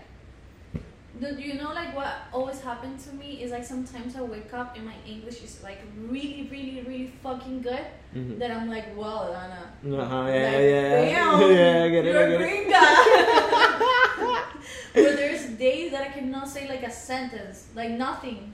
Do 1.21 1.29
you 1.41 1.55
know 1.55 1.73
like 1.73 1.95
what 1.95 2.13
always 2.33 2.61
happened 2.61 2.99
to 3.01 3.13
me 3.15 3.43
is 3.43 3.53
like 3.53 3.65
sometimes 3.65 4.17
I 4.17 4.23
wake 4.23 4.53
up 4.55 4.75
and 4.77 4.85
my 4.85 4.95
English 5.07 5.43
is 5.43 5.63
like 5.63 5.79
really, 6.09 6.49
really, 6.51 6.83
really 6.87 7.13
fucking 7.23 7.63
good. 7.63 7.85
Mhm. 8.17 8.39
That 8.41 8.51
I'm 8.51 8.69
like, 8.69 8.97
well, 8.97 9.31
Lana. 9.31 9.63
Uh-huh, 10.03 10.23
Like, 10.23 10.35
yeah, 10.35 10.59
yeah, 10.59 11.01
damn, 11.13 11.41
yeah. 11.57 11.85
I 11.85 11.89
get 11.91 12.07
it, 12.07 12.17
I 12.17 12.29
get 12.29 12.41
it. 12.41 12.43
gringa. 12.43 12.83
But 14.95 15.17
there's 15.17 15.47
days 15.67 15.91
that 15.93 16.03
I 16.03 16.11
cannot 16.17 16.49
say 16.49 16.69
like 16.69 16.83
a 16.83 16.91
sentence, 16.91 17.67
like 17.75 17.91
nothing. 17.93 18.53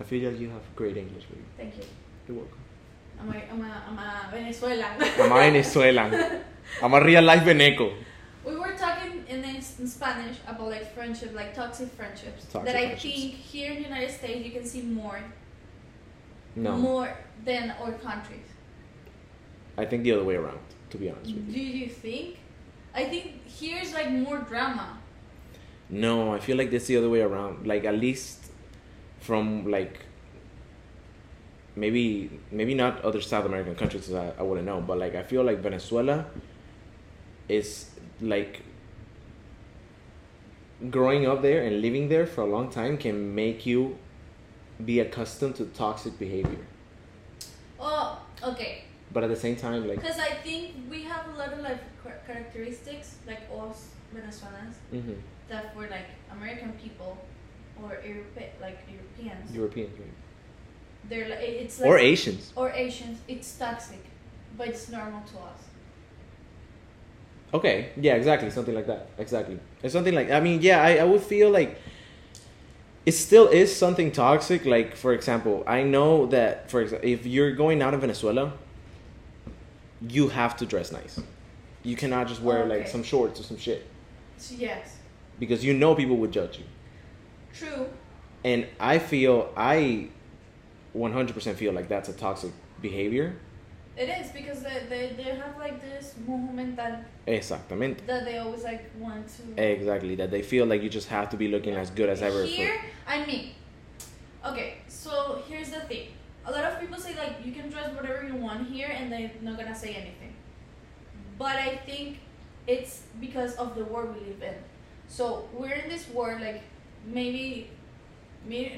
I 0.00 0.04
feel 0.04 0.30
like 0.30 0.38
you 0.40 0.50
have 0.50 0.62
great 0.76 0.96
English, 0.96 1.24
baby. 1.24 1.44
Thank 1.56 1.76
you. 1.78 1.84
You're 2.28 2.38
welcome. 2.38 2.58
I'm 3.22 3.30
a, 3.30 3.38
I'm 3.52 3.60
a, 3.62 3.82
I'm 3.88 3.98
a 3.98 4.28
Venezuelan. 4.32 5.00
I'm 5.00 5.32
a 5.32 5.34
Venezuelan. 5.34 6.40
I'm 6.82 6.94
a 6.94 7.04
real 7.04 7.22
life 7.22 7.42
Veneco. 7.42 7.94
we 8.44 8.56
were 8.56 8.72
talking 8.72 9.24
in, 9.28 9.44
in 9.44 9.62
Spanish 9.86 10.38
about 10.48 10.68
like 10.68 10.92
friendship, 10.94 11.32
like 11.34 11.54
toxic 11.54 11.90
friendships. 11.92 12.46
Toxic 12.46 12.64
that 12.66 12.76
I 12.76 12.94
think 12.96 13.34
here 13.34 13.70
in 13.70 13.76
the 13.82 13.88
United 13.88 14.10
States 14.10 14.44
you 14.44 14.50
can 14.50 14.64
see 14.64 14.82
more, 14.82 15.20
No. 16.56 16.76
more 16.76 17.16
than 17.44 17.70
our 17.80 17.92
countries. 17.92 18.46
I 19.78 19.84
think 19.84 20.02
the 20.02 20.12
other 20.12 20.24
way 20.24 20.34
around, 20.34 20.58
to 20.90 20.98
be 20.98 21.08
honest 21.10 21.32
with 21.34 21.46
you. 21.48 21.52
Do 21.54 21.60
you 21.60 21.88
think? 21.88 22.38
I 22.94 23.04
think 23.04 23.46
here's 23.46 23.92
like 23.94 24.10
more 24.10 24.38
drama. 24.38 24.98
No, 25.88 26.34
I 26.34 26.40
feel 26.40 26.56
like 26.56 26.70
that's 26.70 26.86
the 26.86 26.96
other 26.96 27.08
way 27.08 27.20
around. 27.20 27.66
Like 27.66 27.84
at 27.84 27.94
least 27.94 28.46
from 29.20 29.70
like 29.70 30.00
maybe 31.76 32.30
maybe 32.50 32.74
not 32.74 33.02
other 33.02 33.20
South 33.20 33.44
American 33.46 33.74
countries 33.74 34.12
I, 34.12 34.32
I 34.38 34.42
wouldn't 34.42 34.66
know, 34.66 34.80
but 34.80 34.98
like 34.98 35.14
I 35.14 35.22
feel 35.22 35.42
like 35.44 35.58
Venezuela 35.58 36.26
is 37.48 37.90
like 38.20 38.62
growing 40.90 41.26
up 41.26 41.42
there 41.42 41.62
and 41.64 41.80
living 41.80 42.08
there 42.08 42.26
for 42.26 42.42
a 42.42 42.46
long 42.46 42.70
time 42.70 42.96
can 42.96 43.34
make 43.34 43.64
you 43.66 43.96
be 44.84 45.00
accustomed 45.00 45.54
to 45.56 45.64
toxic 45.66 46.18
behavior. 46.18 46.64
Oh, 47.78 48.18
okay. 48.42 48.84
But 49.12 49.24
at 49.24 49.30
the 49.30 49.36
same 49.36 49.56
time 49.56 49.86
like 49.86 50.00
Because 50.00 50.18
I 50.18 50.30
think 50.42 50.74
we 50.90 51.02
have 51.04 51.26
a 51.34 51.38
lot 51.38 51.52
of 51.52 51.60
like 51.60 51.80
characteristics, 52.26 53.16
like 53.26 53.42
us 53.54 53.88
Venezuelans, 54.12 54.76
mhm, 54.92 55.16
that 55.48 55.74
for 55.74 55.82
like 55.88 56.08
American 56.30 56.72
people 56.72 57.18
or 57.82 57.96
Europe, 58.06 58.36
like 58.60 58.78
Europeans, 58.90 59.54
Europeans 59.54 59.98
right? 59.98 60.08
They're 61.08 61.28
like 61.28 61.40
it's 61.40 61.80
like 61.80 61.88
or 61.88 61.98
Asians. 61.98 62.52
or 62.56 62.70
Asians. 62.70 63.18
It's 63.28 63.52
toxic, 63.58 64.02
but 64.56 64.68
it's 64.68 64.88
normal 64.88 65.22
to 65.32 65.38
us. 65.38 65.58
Okay, 67.54 67.90
yeah, 68.00 68.14
exactly, 68.14 68.48
something 68.50 68.74
like 68.74 68.86
that. 68.86 69.08
Exactly. 69.18 69.58
It's 69.82 69.92
something 69.92 70.14
like 70.14 70.30
I 70.30 70.40
mean, 70.40 70.62
yeah, 70.62 70.82
I, 70.82 70.96
I 70.98 71.04
would 71.04 71.22
feel 71.22 71.50
like 71.50 71.76
it 73.04 73.12
still 73.12 73.48
is 73.48 73.74
something 73.74 74.10
toxic. 74.12 74.64
Like 74.64 74.96
for 74.96 75.12
example, 75.12 75.64
I 75.66 75.82
know 75.82 76.26
that 76.26 76.70
for 76.70 76.80
example, 76.80 77.08
if 77.08 77.26
you're 77.26 77.52
going 77.52 77.82
out 77.82 77.94
of 77.94 78.00
Venezuela, 78.00 78.52
you 80.08 80.28
have 80.28 80.56
to 80.58 80.66
dress 80.66 80.92
nice. 80.92 81.20
You 81.82 81.96
cannot 81.96 82.28
just 82.28 82.40
wear 82.40 82.64
like 82.64 82.82
Okay. 82.82 82.88
some 82.90 83.02
shorts 83.02 83.40
or 83.40 83.42
some 83.42 83.56
shit 83.58 83.86
yes, 84.56 84.96
because 85.38 85.64
you 85.64 85.74
know 85.74 85.94
people 85.94 86.16
would 86.16 86.32
judge 86.32 86.58
you. 86.58 86.64
true. 87.54 87.86
And 88.44 88.66
I 88.80 88.98
feel 88.98 89.52
I 89.56 90.08
100% 90.96 91.54
feel 91.54 91.72
like 91.72 91.88
that's 91.88 92.08
a 92.08 92.12
toxic 92.12 92.52
behavior. 92.80 93.34
It 93.96 94.08
is 94.08 94.30
because 94.30 94.62
they, 94.62 94.86
they, 94.88 95.12
they 95.22 95.30
have 95.36 95.58
like 95.58 95.80
this 95.82 96.14
movement 96.26 96.76
that 96.76 97.04
Exactamente. 97.26 98.06
that 98.06 98.24
they 98.24 98.38
always 98.38 98.62
like 98.64 98.90
want 98.98 99.26
to. 99.36 99.62
Exactly. 99.62 100.14
That 100.14 100.30
they 100.30 100.40
feel 100.42 100.64
like 100.66 100.82
you 100.82 100.88
just 100.88 101.08
have 101.08 101.28
to 101.30 101.36
be 101.36 101.48
looking 101.48 101.74
as 101.74 101.90
good 101.90 102.08
as 102.08 102.22
ever. 102.22 102.40
for- 102.40 102.46
Here, 102.46 102.80
I 103.06 103.26
mean, 103.26 103.50
okay, 104.46 104.76
so 104.88 105.42
here's 105.46 105.70
the 105.70 105.80
thing. 105.80 106.08
A 106.46 106.50
lot 106.50 106.64
of 106.64 106.80
people 106.80 106.98
say 106.98 107.14
like 107.16 107.44
you 107.44 107.52
can 107.52 107.68
dress 107.68 107.94
whatever 107.94 108.26
you 108.26 108.34
want 108.36 108.66
here 108.68 108.88
and 108.90 109.12
they're 109.12 109.30
not 109.42 109.58
gonna 109.58 109.74
say 109.74 109.90
anything. 109.94 110.34
But 111.38 111.56
I 111.56 111.76
think 111.86 112.18
it's 112.66 113.02
because 113.20 113.56
of 113.56 113.74
the 113.74 113.84
world 113.84 114.14
we 114.18 114.26
live 114.26 114.42
in. 114.42 114.54
So 115.06 115.48
we're 115.52 115.74
in 115.74 115.88
this 115.90 116.08
world 116.08 116.40
like 116.40 116.62
maybe, 117.06 117.68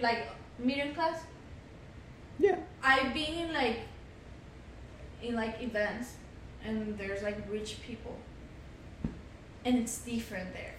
like 0.02 0.28
middle 0.58 0.92
class. 0.92 1.20
Yeah. 2.38 2.56
I've 2.82 3.14
been 3.14 3.34
in 3.34 3.52
like, 3.52 3.80
in 5.22 5.34
like 5.34 5.62
events, 5.62 6.14
and 6.64 6.98
there's 6.98 7.22
like 7.22 7.38
rich 7.50 7.78
people, 7.86 8.16
and 9.64 9.78
it's 9.78 9.98
different 9.98 10.52
there. 10.52 10.74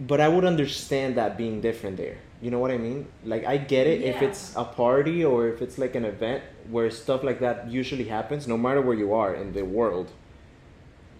But 0.00 0.20
I 0.20 0.28
would 0.28 0.44
understand 0.44 1.16
that 1.16 1.38
being 1.38 1.60
different 1.60 1.96
there. 1.96 2.18
You 2.42 2.50
know 2.50 2.58
what 2.58 2.70
I 2.70 2.78
mean? 2.78 3.06
Like 3.24 3.46
I 3.46 3.56
get 3.56 3.86
it 3.86 4.02
if 4.02 4.20
it's 4.20 4.54
a 4.56 4.64
party 4.64 5.24
or 5.24 5.48
if 5.48 5.62
it's 5.62 5.78
like 5.78 5.94
an 5.94 6.04
event 6.04 6.42
where 6.68 6.90
stuff 6.90 7.22
like 7.22 7.40
that 7.40 7.70
usually 7.70 8.04
happens, 8.04 8.46
no 8.46 8.58
matter 8.58 8.82
where 8.82 8.96
you 8.96 9.14
are 9.14 9.34
in 9.34 9.52
the 9.52 9.62
world. 9.62 10.10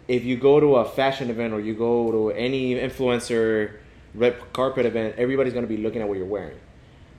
If 0.06 0.24
you 0.24 0.36
go 0.36 0.60
to 0.60 0.76
a 0.76 0.84
fashion 0.84 1.30
event 1.30 1.54
or 1.54 1.60
you 1.60 1.74
go 1.74 2.10
to 2.10 2.30
any 2.32 2.74
influencer 2.74 3.76
red 4.14 4.36
carpet 4.52 4.84
event, 4.84 5.14
everybody's 5.16 5.54
gonna 5.54 5.66
be 5.66 5.78
looking 5.78 6.02
at 6.02 6.08
what 6.08 6.18
you're 6.18 6.26
wearing. 6.26 6.58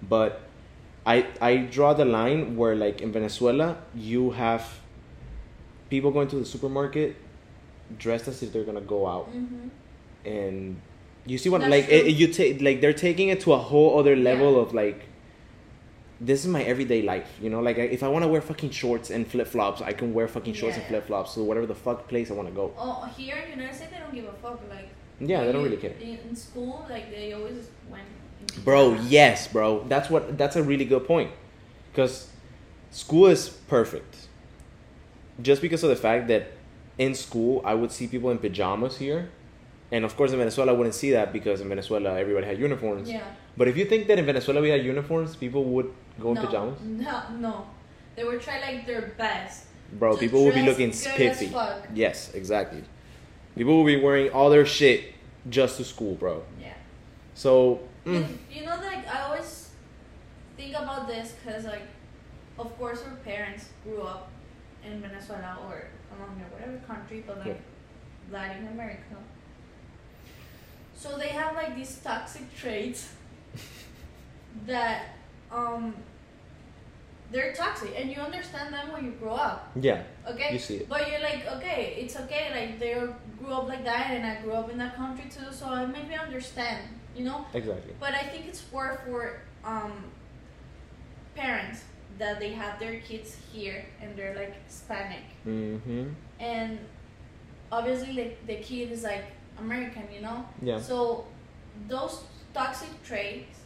But 0.07 0.44
I 1.05 1.27
I 1.41 1.57
draw 1.57 1.93
the 1.93 2.05
line 2.05 2.55
where 2.57 2.75
like 2.75 3.01
in 3.01 3.11
Venezuela 3.11 3.77
you 3.93 4.31
have 4.31 4.63
people 5.89 6.11
going 6.11 6.27
to 6.29 6.35
the 6.37 6.45
supermarket 6.45 7.15
dressed 7.97 8.27
as 8.27 8.41
if 8.43 8.51
they're 8.51 8.63
gonna 8.63 8.81
go 8.81 9.07
out 9.07 9.27
Mm-hmm. 9.31 9.67
and 10.25 10.81
you 11.27 11.37
see 11.37 11.49
what 11.49 11.61
That's 11.61 11.71
like 11.71 11.87
it, 11.89 12.07
you 12.15 12.27
take 12.27 12.61
like 12.61 12.81
they're 12.81 12.93
taking 12.93 13.29
it 13.29 13.39
to 13.41 13.53
a 13.53 13.57
whole 13.57 13.99
other 13.99 14.15
level 14.15 14.53
Yeah. 14.53 14.61
of 14.61 14.73
like 14.73 14.99
this 16.19 16.39
is 16.45 16.47
my 16.47 16.63
everyday 16.63 17.01
life 17.01 17.29
you 17.41 17.49
know 17.49 17.59
like 17.61 17.77
if 17.77 18.01
i 18.01 18.07
want 18.07 18.23
to 18.23 18.29
wear 18.29 18.41
fucking 18.41 18.69
shorts 18.71 19.09
and 19.09 19.27
flip-flops 19.27 19.81
i 19.81 19.91
can 19.91 20.13
wear 20.13 20.27
fucking 20.27 20.53
shorts 20.53 20.77
and 20.77 20.85
flip-flops 20.85 21.33
to 21.33 21.41
whatever 21.43 21.65
the 21.67 21.75
fuck 21.75 22.07
place 22.07 22.31
i 22.31 22.33
want 22.33 22.47
to 22.47 22.53
go 22.55 22.71
Oh, 22.77 23.03
here 23.17 23.35
in 23.35 23.45
the 23.51 23.55
United 23.57 23.75
States, 23.75 23.91
they 23.91 23.99
don't 23.99 24.13
give 24.13 24.25
a 24.25 24.33
fuck. 24.33 24.59
Like, 24.69 24.89
yeah 25.19 25.43
they 25.45 25.51
don't 25.51 25.63
really 25.63 25.77
care 25.77 25.91
In, 26.01 26.17
in 26.29 26.35
school, 26.35 26.85
like 26.89 27.11
they 27.11 27.33
always 27.33 27.67
went. 27.89 28.05
Bro 28.63 28.93
yes 29.07 29.47
bro 29.47 29.83
that's 29.87 30.09
what 30.09 30.37
that's 30.37 30.55
a 30.55 30.63
really 30.63 30.85
good 30.85 31.05
point 31.05 31.31
because 31.91 32.29
school 32.91 33.27
is 33.27 33.49
perfect 33.67 34.27
just 35.41 35.61
because 35.61 35.83
of 35.83 35.89
the 35.89 35.95
fact 35.95 36.27
that 36.27 36.53
in 36.97 37.13
school 37.13 37.61
i 37.65 37.73
would 37.73 37.91
see 37.91 38.07
people 38.07 38.31
in 38.31 38.37
pajamas 38.37 38.97
here 38.97 39.29
and 39.91 40.05
of 40.05 40.15
course 40.15 40.31
in 40.31 40.37
venezuela 40.37 40.71
i 40.71 40.75
wouldn't 40.75 40.95
see 40.95 41.11
that 41.11 41.33
because 41.33 41.59
in 41.59 41.67
venezuela 41.67 42.17
everybody 42.17 42.45
had 42.45 42.57
uniforms 42.57 43.09
Yeah. 43.09 43.23
But 43.57 43.67
if 43.67 43.77
you 43.77 43.85
think 43.85 44.07
that 44.07 44.19
in 44.19 44.25
Venezuela 44.25 44.61
we 44.61 44.69
had 44.69 44.83
uniforms, 44.83 45.35
people 45.35 45.63
would 45.63 45.93
go 46.19 46.29
in 46.29 46.35
no, 46.35 46.45
pajamas. 46.45 46.81
No, 46.81 47.21
no. 47.39 47.65
They 48.15 48.23
would 48.23 48.41
try 48.41 48.59
like 48.59 48.85
their 48.85 49.13
best. 49.17 49.65
Bro, 49.93 50.17
people 50.17 50.43
would 50.43 50.55
be 50.55 50.63
looking 50.63 50.91
spiffy. 50.91 51.53
Yes, 51.93 52.33
exactly. 52.33 52.83
People 53.55 53.77
will 53.77 53.85
be 53.85 53.95
wearing 53.95 54.31
all 54.31 54.49
their 54.49 54.65
shit 54.65 55.13
just 55.49 55.77
to 55.77 55.85
school, 55.85 56.15
bro. 56.15 56.43
Yeah. 56.59 56.73
So, 57.33 57.79
mm, 58.05 58.15
And, 58.15 58.39
you 58.51 58.63
know, 58.65 58.75
like 58.81 59.07
I 59.07 59.21
always 59.23 59.69
think 60.57 60.75
about 60.75 61.07
this 61.07 61.33
because, 61.33 61.65
like, 61.65 61.87
of 62.57 62.75
course, 62.77 63.03
our 63.03 63.15
parents 63.23 63.69
grew 63.83 64.01
up 64.01 64.29
in 64.85 65.01
Venezuela 65.01 65.57
or 65.67 65.85
Colombia, 66.09 66.45
whatever 66.51 66.77
country, 66.87 67.23
but 67.25 67.39
like 67.45 67.59
Latin 68.31 68.67
America. 68.67 69.17
So 70.95 71.17
they 71.17 71.29
have 71.29 71.55
like 71.55 71.75
these 71.75 71.97
toxic 71.97 72.43
traits 72.55 73.09
that 74.65 75.15
um 75.51 75.93
they're 77.31 77.53
toxic, 77.53 77.91
and 77.97 78.09
you 78.11 78.17
understand 78.17 78.71
them 78.73 78.91
when 78.93 79.03
you 79.03 79.11
grow 79.11 79.33
up. 79.33 79.71
yeah, 79.81 80.03
Okay. 80.29 80.53
you 80.53 80.59
see 80.59 80.75
it. 80.77 80.87
But 80.87 81.09
you're 81.09 81.19
like, 81.21 81.45
okay, 81.57 81.95
it's 81.97 82.15
okay. 82.15 82.51
Like 82.53 82.79
they 82.79 82.93
grew 83.39 83.51
up 83.51 83.67
like 83.67 83.83
that, 83.83 84.11
and 84.11 84.25
I 84.25 84.41
grew 84.41 84.53
up 84.53 84.69
in 84.69 84.77
that 84.77 84.95
country 84.95 85.25
too, 85.29 85.51
so 85.51 85.65
I 85.65 85.85
maybe 85.87 86.13
understand, 86.15 86.83
you 87.15 87.23
know. 87.25 87.45
Exactly. 87.53 87.93
But 87.99 88.13
I 88.13 88.23
think 88.23 88.45
it's 88.47 88.63
more 88.71 88.99
for 89.05 89.39
um, 89.63 89.93
parents 91.35 91.83
that 92.17 92.39
they 92.39 92.51
have 92.51 92.79
their 92.79 92.99
kids 93.01 93.37
here 93.51 93.85
and 94.01 94.15
they're 94.15 94.35
like 94.35 94.53
Hispanic, 94.67 95.23
Mm-hmm. 95.45 96.09
and 96.39 96.79
obviously 97.71 98.13
like 98.13 98.47
the 98.47 98.55
kid 98.55 98.91
is 98.91 99.03
like 99.03 99.25
American, 99.59 100.03
you 100.13 100.21
know. 100.21 100.45
Yeah. 100.61 100.79
So 100.79 101.25
those 101.87 102.23
toxic 102.53 102.89
traits 103.03 103.59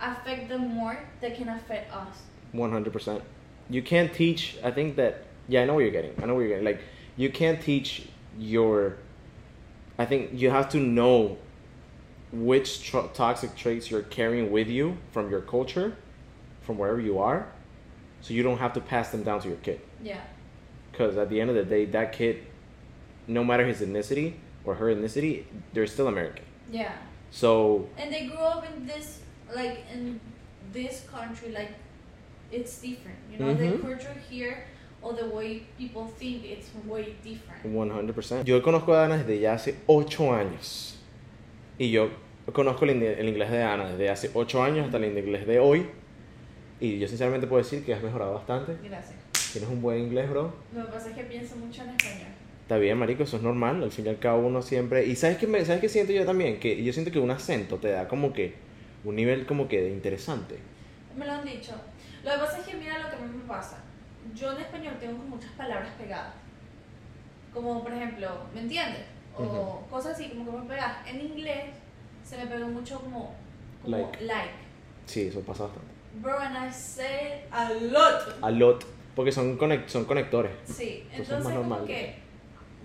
affect 0.00 0.48
them 0.48 0.68
more 0.74 0.98
than 1.20 1.34
can 1.34 1.48
affect 1.48 1.92
us. 1.92 2.16
One 2.52 2.70
hundred 2.70 2.92
percent. 2.92 3.22
You 3.68 3.82
can't 3.82 4.12
teach. 4.12 4.56
I 4.62 4.70
think 4.70 4.96
that. 4.96 5.24
Yeah, 5.48 5.62
I 5.62 5.64
know 5.64 5.74
what 5.74 5.80
you're 5.80 5.90
getting. 5.92 6.12
I 6.22 6.26
know 6.26 6.34
what 6.34 6.40
you're 6.40 6.48
getting. 6.50 6.64
Like, 6.64 6.80
you 7.16 7.30
can't 7.30 7.60
teach 7.60 8.08
your. 8.38 8.96
I 9.98 10.04
think 10.04 10.30
you 10.34 10.50
have 10.50 10.68
to 10.70 10.78
know 10.78 11.38
which 12.44 12.82
tro- 12.82 13.08
toxic 13.14 13.54
traits 13.56 13.90
you're 13.90 14.02
carrying 14.02 14.50
with 14.50 14.68
you 14.68 14.96
from 15.12 15.30
your 15.30 15.40
culture, 15.40 15.96
from 16.62 16.78
wherever 16.78 17.00
you 17.00 17.18
are, 17.18 17.46
so 18.20 18.34
you 18.34 18.42
don't 18.42 18.58
have 18.58 18.72
to 18.74 18.80
pass 18.80 19.10
them 19.10 19.22
down 19.22 19.40
to 19.40 19.48
your 19.48 19.58
kid. 19.58 19.80
Yeah. 20.02 20.20
Because 20.90 21.16
at 21.16 21.28
the 21.28 21.40
end 21.40 21.50
of 21.50 21.56
the 21.56 21.64
day, 21.64 21.84
that 21.86 22.12
kid, 22.12 22.44
no 23.26 23.44
matter 23.44 23.66
his 23.66 23.80
ethnicity 23.80 24.34
or 24.64 24.74
her 24.74 24.86
ethnicity, 24.94 25.44
they're 25.72 25.86
still 25.86 26.08
American. 26.08 26.44
Yeah. 26.70 26.92
So 27.30 27.88
And 27.96 28.12
they 28.12 28.26
grew 28.26 28.38
up 28.38 28.64
in 28.66 28.86
this, 28.86 29.20
like, 29.54 29.84
in 29.92 30.20
this 30.72 31.06
country, 31.10 31.52
like, 31.52 31.70
it's 32.50 32.80
different. 32.80 33.18
You 33.30 33.38
know, 33.38 33.54
the 33.54 33.64
Mhm. 33.64 33.82
culture 33.82 34.16
here 34.30 34.64
or 35.02 35.12
the 35.12 35.28
way 35.28 35.62
people 35.78 36.06
think 36.18 36.44
it's 36.44 36.68
way 36.86 37.14
different. 37.22 37.64
100%. 37.64 38.46
Yo 38.48 38.60
conozco 38.60 38.92
a 38.94 39.04
Ana 39.04 39.18
desde 39.18 39.40
ya 39.40 39.52
hace 39.54 39.74
8 39.86 40.30
años. 40.32 40.94
Y 41.78 41.86
yo 41.90 42.10
conozco 42.52 42.84
el, 42.84 43.02
el 43.02 43.28
inglés 43.28 43.50
de 43.50 43.62
Ana 43.62 43.90
desde 43.90 44.10
hace 44.10 44.30
8 44.34 44.62
años 44.62 44.86
hasta 44.86 44.98
el 44.98 45.04
inglés 45.18 45.46
de 45.46 45.58
hoy. 45.58 45.86
Y 46.80 46.98
yo 46.98 47.08
sinceramente 47.08 47.46
puedo 47.46 47.62
decir 47.62 47.84
que 47.84 47.94
has 47.94 48.02
mejorado 48.02 48.34
bastante. 48.34 48.76
Gracias. 48.86 49.14
Tienes 49.52 49.70
un 49.70 49.80
buen 49.80 49.98
inglés, 49.98 50.28
bro. 50.28 50.52
Lo 50.74 50.86
que 50.86 50.92
pasa 50.92 51.08
es 51.10 51.16
que 51.16 51.24
pienso 51.24 51.56
mucho 51.56 51.82
en 51.82 51.90
español. 51.90 52.28
Está 52.62 52.76
bien, 52.78 52.98
marico, 52.98 53.22
eso 53.22 53.36
es 53.36 53.42
normal. 53.42 53.82
Al 53.82 53.90
fin 53.90 54.06
y 54.06 54.08
al 54.10 54.18
cabo 54.18 54.46
uno 54.46 54.60
siempre... 54.60 55.06
Y 55.06 55.16
¿sabes 55.16 55.38
qué, 55.38 55.46
me- 55.46 55.64
¿sabes 55.64 55.80
qué 55.80 55.88
siento 55.88 56.12
yo 56.12 56.26
también? 56.26 56.58
Que 56.60 56.82
yo 56.84 56.92
siento 56.92 57.10
que 57.12 57.18
un 57.18 57.30
acento 57.30 57.76
te 57.76 57.88
da 57.90 58.08
como 58.08 58.32
que 58.32 58.54
un 59.04 59.14
nivel 59.16 59.46
como 59.46 59.68
que 59.68 59.80
de 59.80 59.90
interesante. 59.90 60.58
Me 61.16 61.24
lo 61.24 61.32
han 61.32 61.44
dicho. 61.46 61.72
Lo 62.24 62.32
que 62.32 62.38
pasa 62.38 62.58
es 62.58 62.66
que 62.66 62.74
mira 62.76 62.98
lo 62.98 63.08
que 63.08 63.16
a 63.16 63.20
mí 63.20 63.36
me 63.38 63.44
pasa. 63.48 63.78
Yo 64.34 64.52
en 64.52 64.58
español 64.58 64.94
tengo 65.00 65.16
muchas 65.18 65.52
palabras 65.52 65.90
pegadas. 65.98 66.34
Como 67.54 67.82
por 67.82 67.92
ejemplo, 67.92 68.28
¿me 68.52 68.60
entiendes? 68.60 69.02
O 69.38 69.42
Ujú. 69.44 69.90
cosas 69.90 70.12
así 70.14 70.28
como 70.30 70.50
que 70.50 70.58
me 70.58 70.68
pegas. 70.68 71.06
En 71.08 71.20
inglés 71.20 71.66
se 72.28 72.36
me 72.38 72.46
pegó 72.46 72.66
mucho 72.68 72.98
como, 73.00 73.34
como 73.82 73.96
Like. 73.98 74.24
like. 74.24 74.50
Sí, 75.06 75.28
eso 75.28 75.40
pasa 75.40 75.64
bastante. 75.64 75.88
Bro, 76.20 76.38
and 76.38 76.56
I 76.68 76.72
say 76.72 77.42
a 77.50 77.70
lot. 77.72 78.36
A 78.42 78.50
lot. 78.50 78.84
Porque 79.14 79.32
son, 79.32 79.58
conec- 79.58 79.86
son 79.88 80.04
conectores. 80.04 80.52
Sí, 80.64 81.04
Entonces 81.10 81.12
es 81.12 81.18
entonces 81.20 81.44
como 81.44 81.50
normal. 81.68 81.86
que 81.86 82.14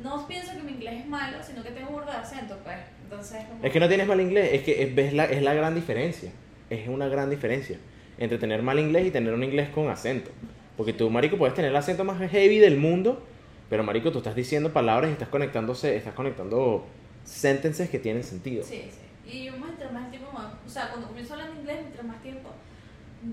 no 0.01 0.27
pienso 0.27 0.51
que 0.53 0.61
mi 0.63 0.71
inglés 0.73 1.01
es 1.01 1.07
malo, 1.07 1.37
sino 1.45 1.63
que 1.63 1.71
tengo 1.71 1.89
burda 1.91 2.11
de 2.11 2.17
acento, 2.19 2.57
pues. 2.63 2.77
Entonces 3.03 3.43
como... 3.49 3.63
Es 3.63 3.71
que 3.71 3.79
no 3.79 3.87
tienes 3.87 4.07
mal 4.07 4.21
inglés, 4.21 4.49
es 4.53 4.63
que 4.63 4.83
es, 4.83 4.95
ves 4.95 5.13
la, 5.13 5.25
es 5.25 5.41
la 5.41 5.53
gran 5.53 5.75
diferencia. 5.75 6.31
Es 6.69 6.87
una 6.87 7.07
gran 7.09 7.29
diferencia 7.29 7.77
entre 8.17 8.37
tener 8.37 8.61
mal 8.61 8.79
inglés 8.79 9.07
y 9.07 9.11
tener 9.11 9.33
un 9.33 9.43
inglés 9.43 9.69
con 9.69 9.89
acento. 9.89 10.29
Porque 10.77 10.93
tú, 10.93 11.09
marico, 11.09 11.37
puedes 11.37 11.53
tener 11.55 11.71
el 11.71 11.75
acento 11.75 12.03
más 12.03 12.17
heavy 12.31 12.59
del 12.59 12.77
mundo, 12.77 13.21
pero 13.69 13.83
marico, 13.83 14.11
tú 14.11 14.19
estás 14.19 14.35
diciendo 14.35 14.71
palabras 14.71 15.09
y 15.09 15.13
estás 15.13 15.27
conectándose, 15.29 15.95
estás 15.97 16.13
conectando 16.13 16.85
sentences 17.25 17.89
que 17.89 17.99
tienen 17.99 18.23
sentido. 18.23 18.63
Sí, 18.63 18.83
sí. 18.89 18.97
Y 19.25 19.45
yo 19.45 19.53
mientras 19.57 19.91
más 19.93 20.09
tiempo 20.09 20.31
más... 20.31 20.53
O 20.65 20.69
sea, 20.69 20.89
cuando 20.89 21.07
comienzo 21.07 21.33
a 21.33 21.37
hablar 21.37 21.57
inglés, 21.57 21.77
mientras 21.81 22.05
más 22.05 22.21
tiempo, 22.21 22.49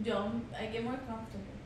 yo... 0.04 0.26
I 0.52 0.70
get 0.72 0.82
more 0.82 0.96
comfortable. 0.98 1.58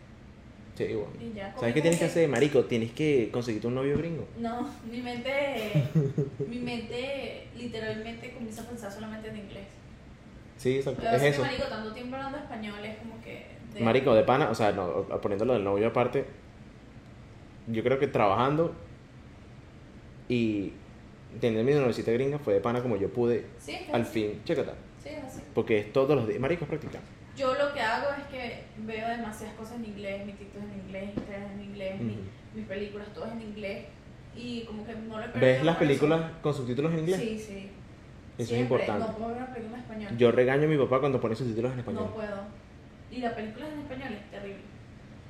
Sí, 0.76 0.84
igual. 0.84 1.08
Y 1.20 1.32
ya, 1.34 1.48
como 1.48 1.60
¿Sabes 1.60 1.74
qué 1.74 1.82
tienes 1.82 1.98
que 2.00 2.06
hacer, 2.06 2.28
marico? 2.28 2.64
Tienes 2.64 2.92
que 2.92 3.28
conseguirte 3.30 3.66
un 3.66 3.74
novio 3.74 3.98
gringo. 3.98 4.26
No, 4.38 4.68
mi 4.90 5.02
mente, 5.02 5.84
mi 6.48 6.58
mente 6.60 7.46
literalmente 7.56 8.32
comienza 8.32 8.62
a 8.62 8.66
pensar 8.66 8.90
solamente 8.90 9.28
en 9.28 9.36
inglés. 9.36 9.66
Sí, 10.56 10.76
exacto. 10.76 11.02
Pero 11.02 11.16
Es 11.16 11.22
es 11.22 11.34
eso. 11.34 11.42
que, 11.42 11.48
marico, 11.48 11.68
tanto 11.68 11.92
tiempo 11.92 12.16
hablando 12.16 12.38
español 12.38 12.82
es 12.84 12.96
como 12.96 13.20
que... 13.20 13.48
de- 13.74 13.80
Marico, 13.80 14.14
de 14.14 14.22
pana, 14.22 14.48
o 14.50 14.54
sea, 14.54 14.72
no, 14.72 15.06
poniéndolo 15.20 15.52
del 15.54 15.64
novio 15.64 15.88
aparte, 15.88 16.24
yo 17.66 17.82
creo 17.82 17.98
que 17.98 18.06
trabajando 18.06 18.74
y 20.28 20.72
teniendo 21.40 21.70
mi 21.72 21.78
novicita 21.78 22.10
gringa 22.12 22.38
fue 22.38 22.54
de 22.54 22.60
pana 22.60 22.82
como 22.82 22.96
yo 22.96 23.08
pude 23.12 23.46
Sí, 23.58 23.72
es 23.72 23.82
que 23.86 23.92
al 23.92 24.04
fin, 24.06 24.40
chécate. 24.44 24.72
Sí, 25.02 25.08
es 25.10 25.24
así. 25.24 25.42
Porque 25.54 25.78
es 25.78 25.92
todos 25.92 26.14
los 26.16 26.26
días, 26.28 26.40
marico, 26.40 26.64
es 26.64 26.68
practicar. 26.68 27.00
Yo 27.36 27.54
lo 27.54 27.72
que 27.72 27.80
hago 27.80 28.08
es 28.10 28.24
que 28.26 28.62
veo 28.78 29.08
demasiadas 29.08 29.54
cosas 29.56 29.76
en 29.76 29.86
inglés, 29.86 30.24
mi 30.26 30.32
TikTok 30.32 30.62
es 30.62 30.68
en 30.72 30.80
inglés, 30.86 31.10
Instagram 31.16 31.42
es 31.44 31.52
en 31.52 31.60
inglés, 31.62 32.00
mi- 32.00 32.18
mis 32.54 32.66
películas, 32.66 33.08
todo 33.14 33.26
es 33.26 33.32
en 33.32 33.42
inglés. 33.42 33.86
Y 34.36 34.62
como 34.64 34.84
que 34.86 34.94
no 34.94 35.18
le 35.18 35.26
¿Ves 35.38 35.62
las 35.64 35.74
eso. 35.76 35.78
películas 35.84 36.30
con 36.42 36.54
subtítulos 36.54 36.92
en 36.92 36.98
inglés? 37.00 37.20
Sí, 37.20 37.38
sí. 37.38 37.68
Eso 38.38 38.42
es 38.42 38.48
Siempre. 38.48 38.62
importante. 38.62 39.06
No 39.06 39.16
puedo 39.16 39.28
ver 39.28 39.36
una 39.38 39.52
película 39.54 39.76
en 39.78 39.82
español. 39.82 40.16
Yo 40.16 40.32
regaño 40.32 40.64
a 40.64 40.66
mi 40.66 40.78
papá 40.78 41.00
cuando 41.00 41.20
pone 41.20 41.34
subtítulos 41.34 41.72
en 41.72 41.78
español. 41.80 42.04
No 42.04 42.14
puedo. 42.14 42.36
Y 43.10 43.18
la 43.18 43.34
película 43.34 43.68
en 43.68 43.78
español 43.80 44.12
es 44.14 44.30
terrible. 44.30 44.60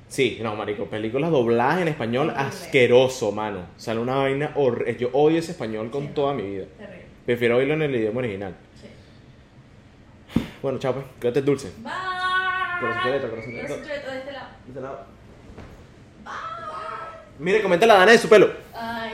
Sí, 0.07 0.39
no, 0.43 0.55
marico, 0.55 0.85
películas 0.85 1.31
dobladas 1.31 1.81
en 1.81 1.87
español 1.87 2.29
Horrible. 2.29 2.47
asqueroso, 2.47 3.31
mano. 3.31 3.65
Sale 3.77 3.99
una 3.99 4.15
vaina 4.15 4.51
horrible. 4.55 4.95
Yo 4.97 5.09
odio 5.13 5.39
ese 5.39 5.51
español 5.53 5.89
con 5.89 6.03
Sí. 6.03 6.09
toda 6.13 6.33
mi 6.33 6.43
vida. 6.43 6.65
Terrible. 6.77 7.03
Prefiero 7.25 7.57
oírlo 7.57 7.73
en 7.73 7.81
el 7.83 7.95
idioma 7.95 8.19
original. 8.19 8.55
Sí. 8.79 8.87
Bueno, 10.61 10.77
chao, 10.77 10.93
pues. 10.93 11.05
Quédate 11.19 11.41
dulce. 11.41 11.71
Bye. 11.77 11.91
Corazón 12.79 13.01
chuleta, 13.03 13.29
corazón 13.29 13.51
chuleta. 13.51 13.67
Corazón 13.69 13.83
chuleta 13.89 14.11
de 14.11 14.17
este 14.67 14.81
lado. 14.81 14.99
Mire, 17.39 17.61
comenta 17.63 17.85
la 17.87 17.95
dana 17.95 18.11
de 18.11 18.17
su 18.19 18.29
pelo. 18.29 18.51
Ay. 18.75 19.13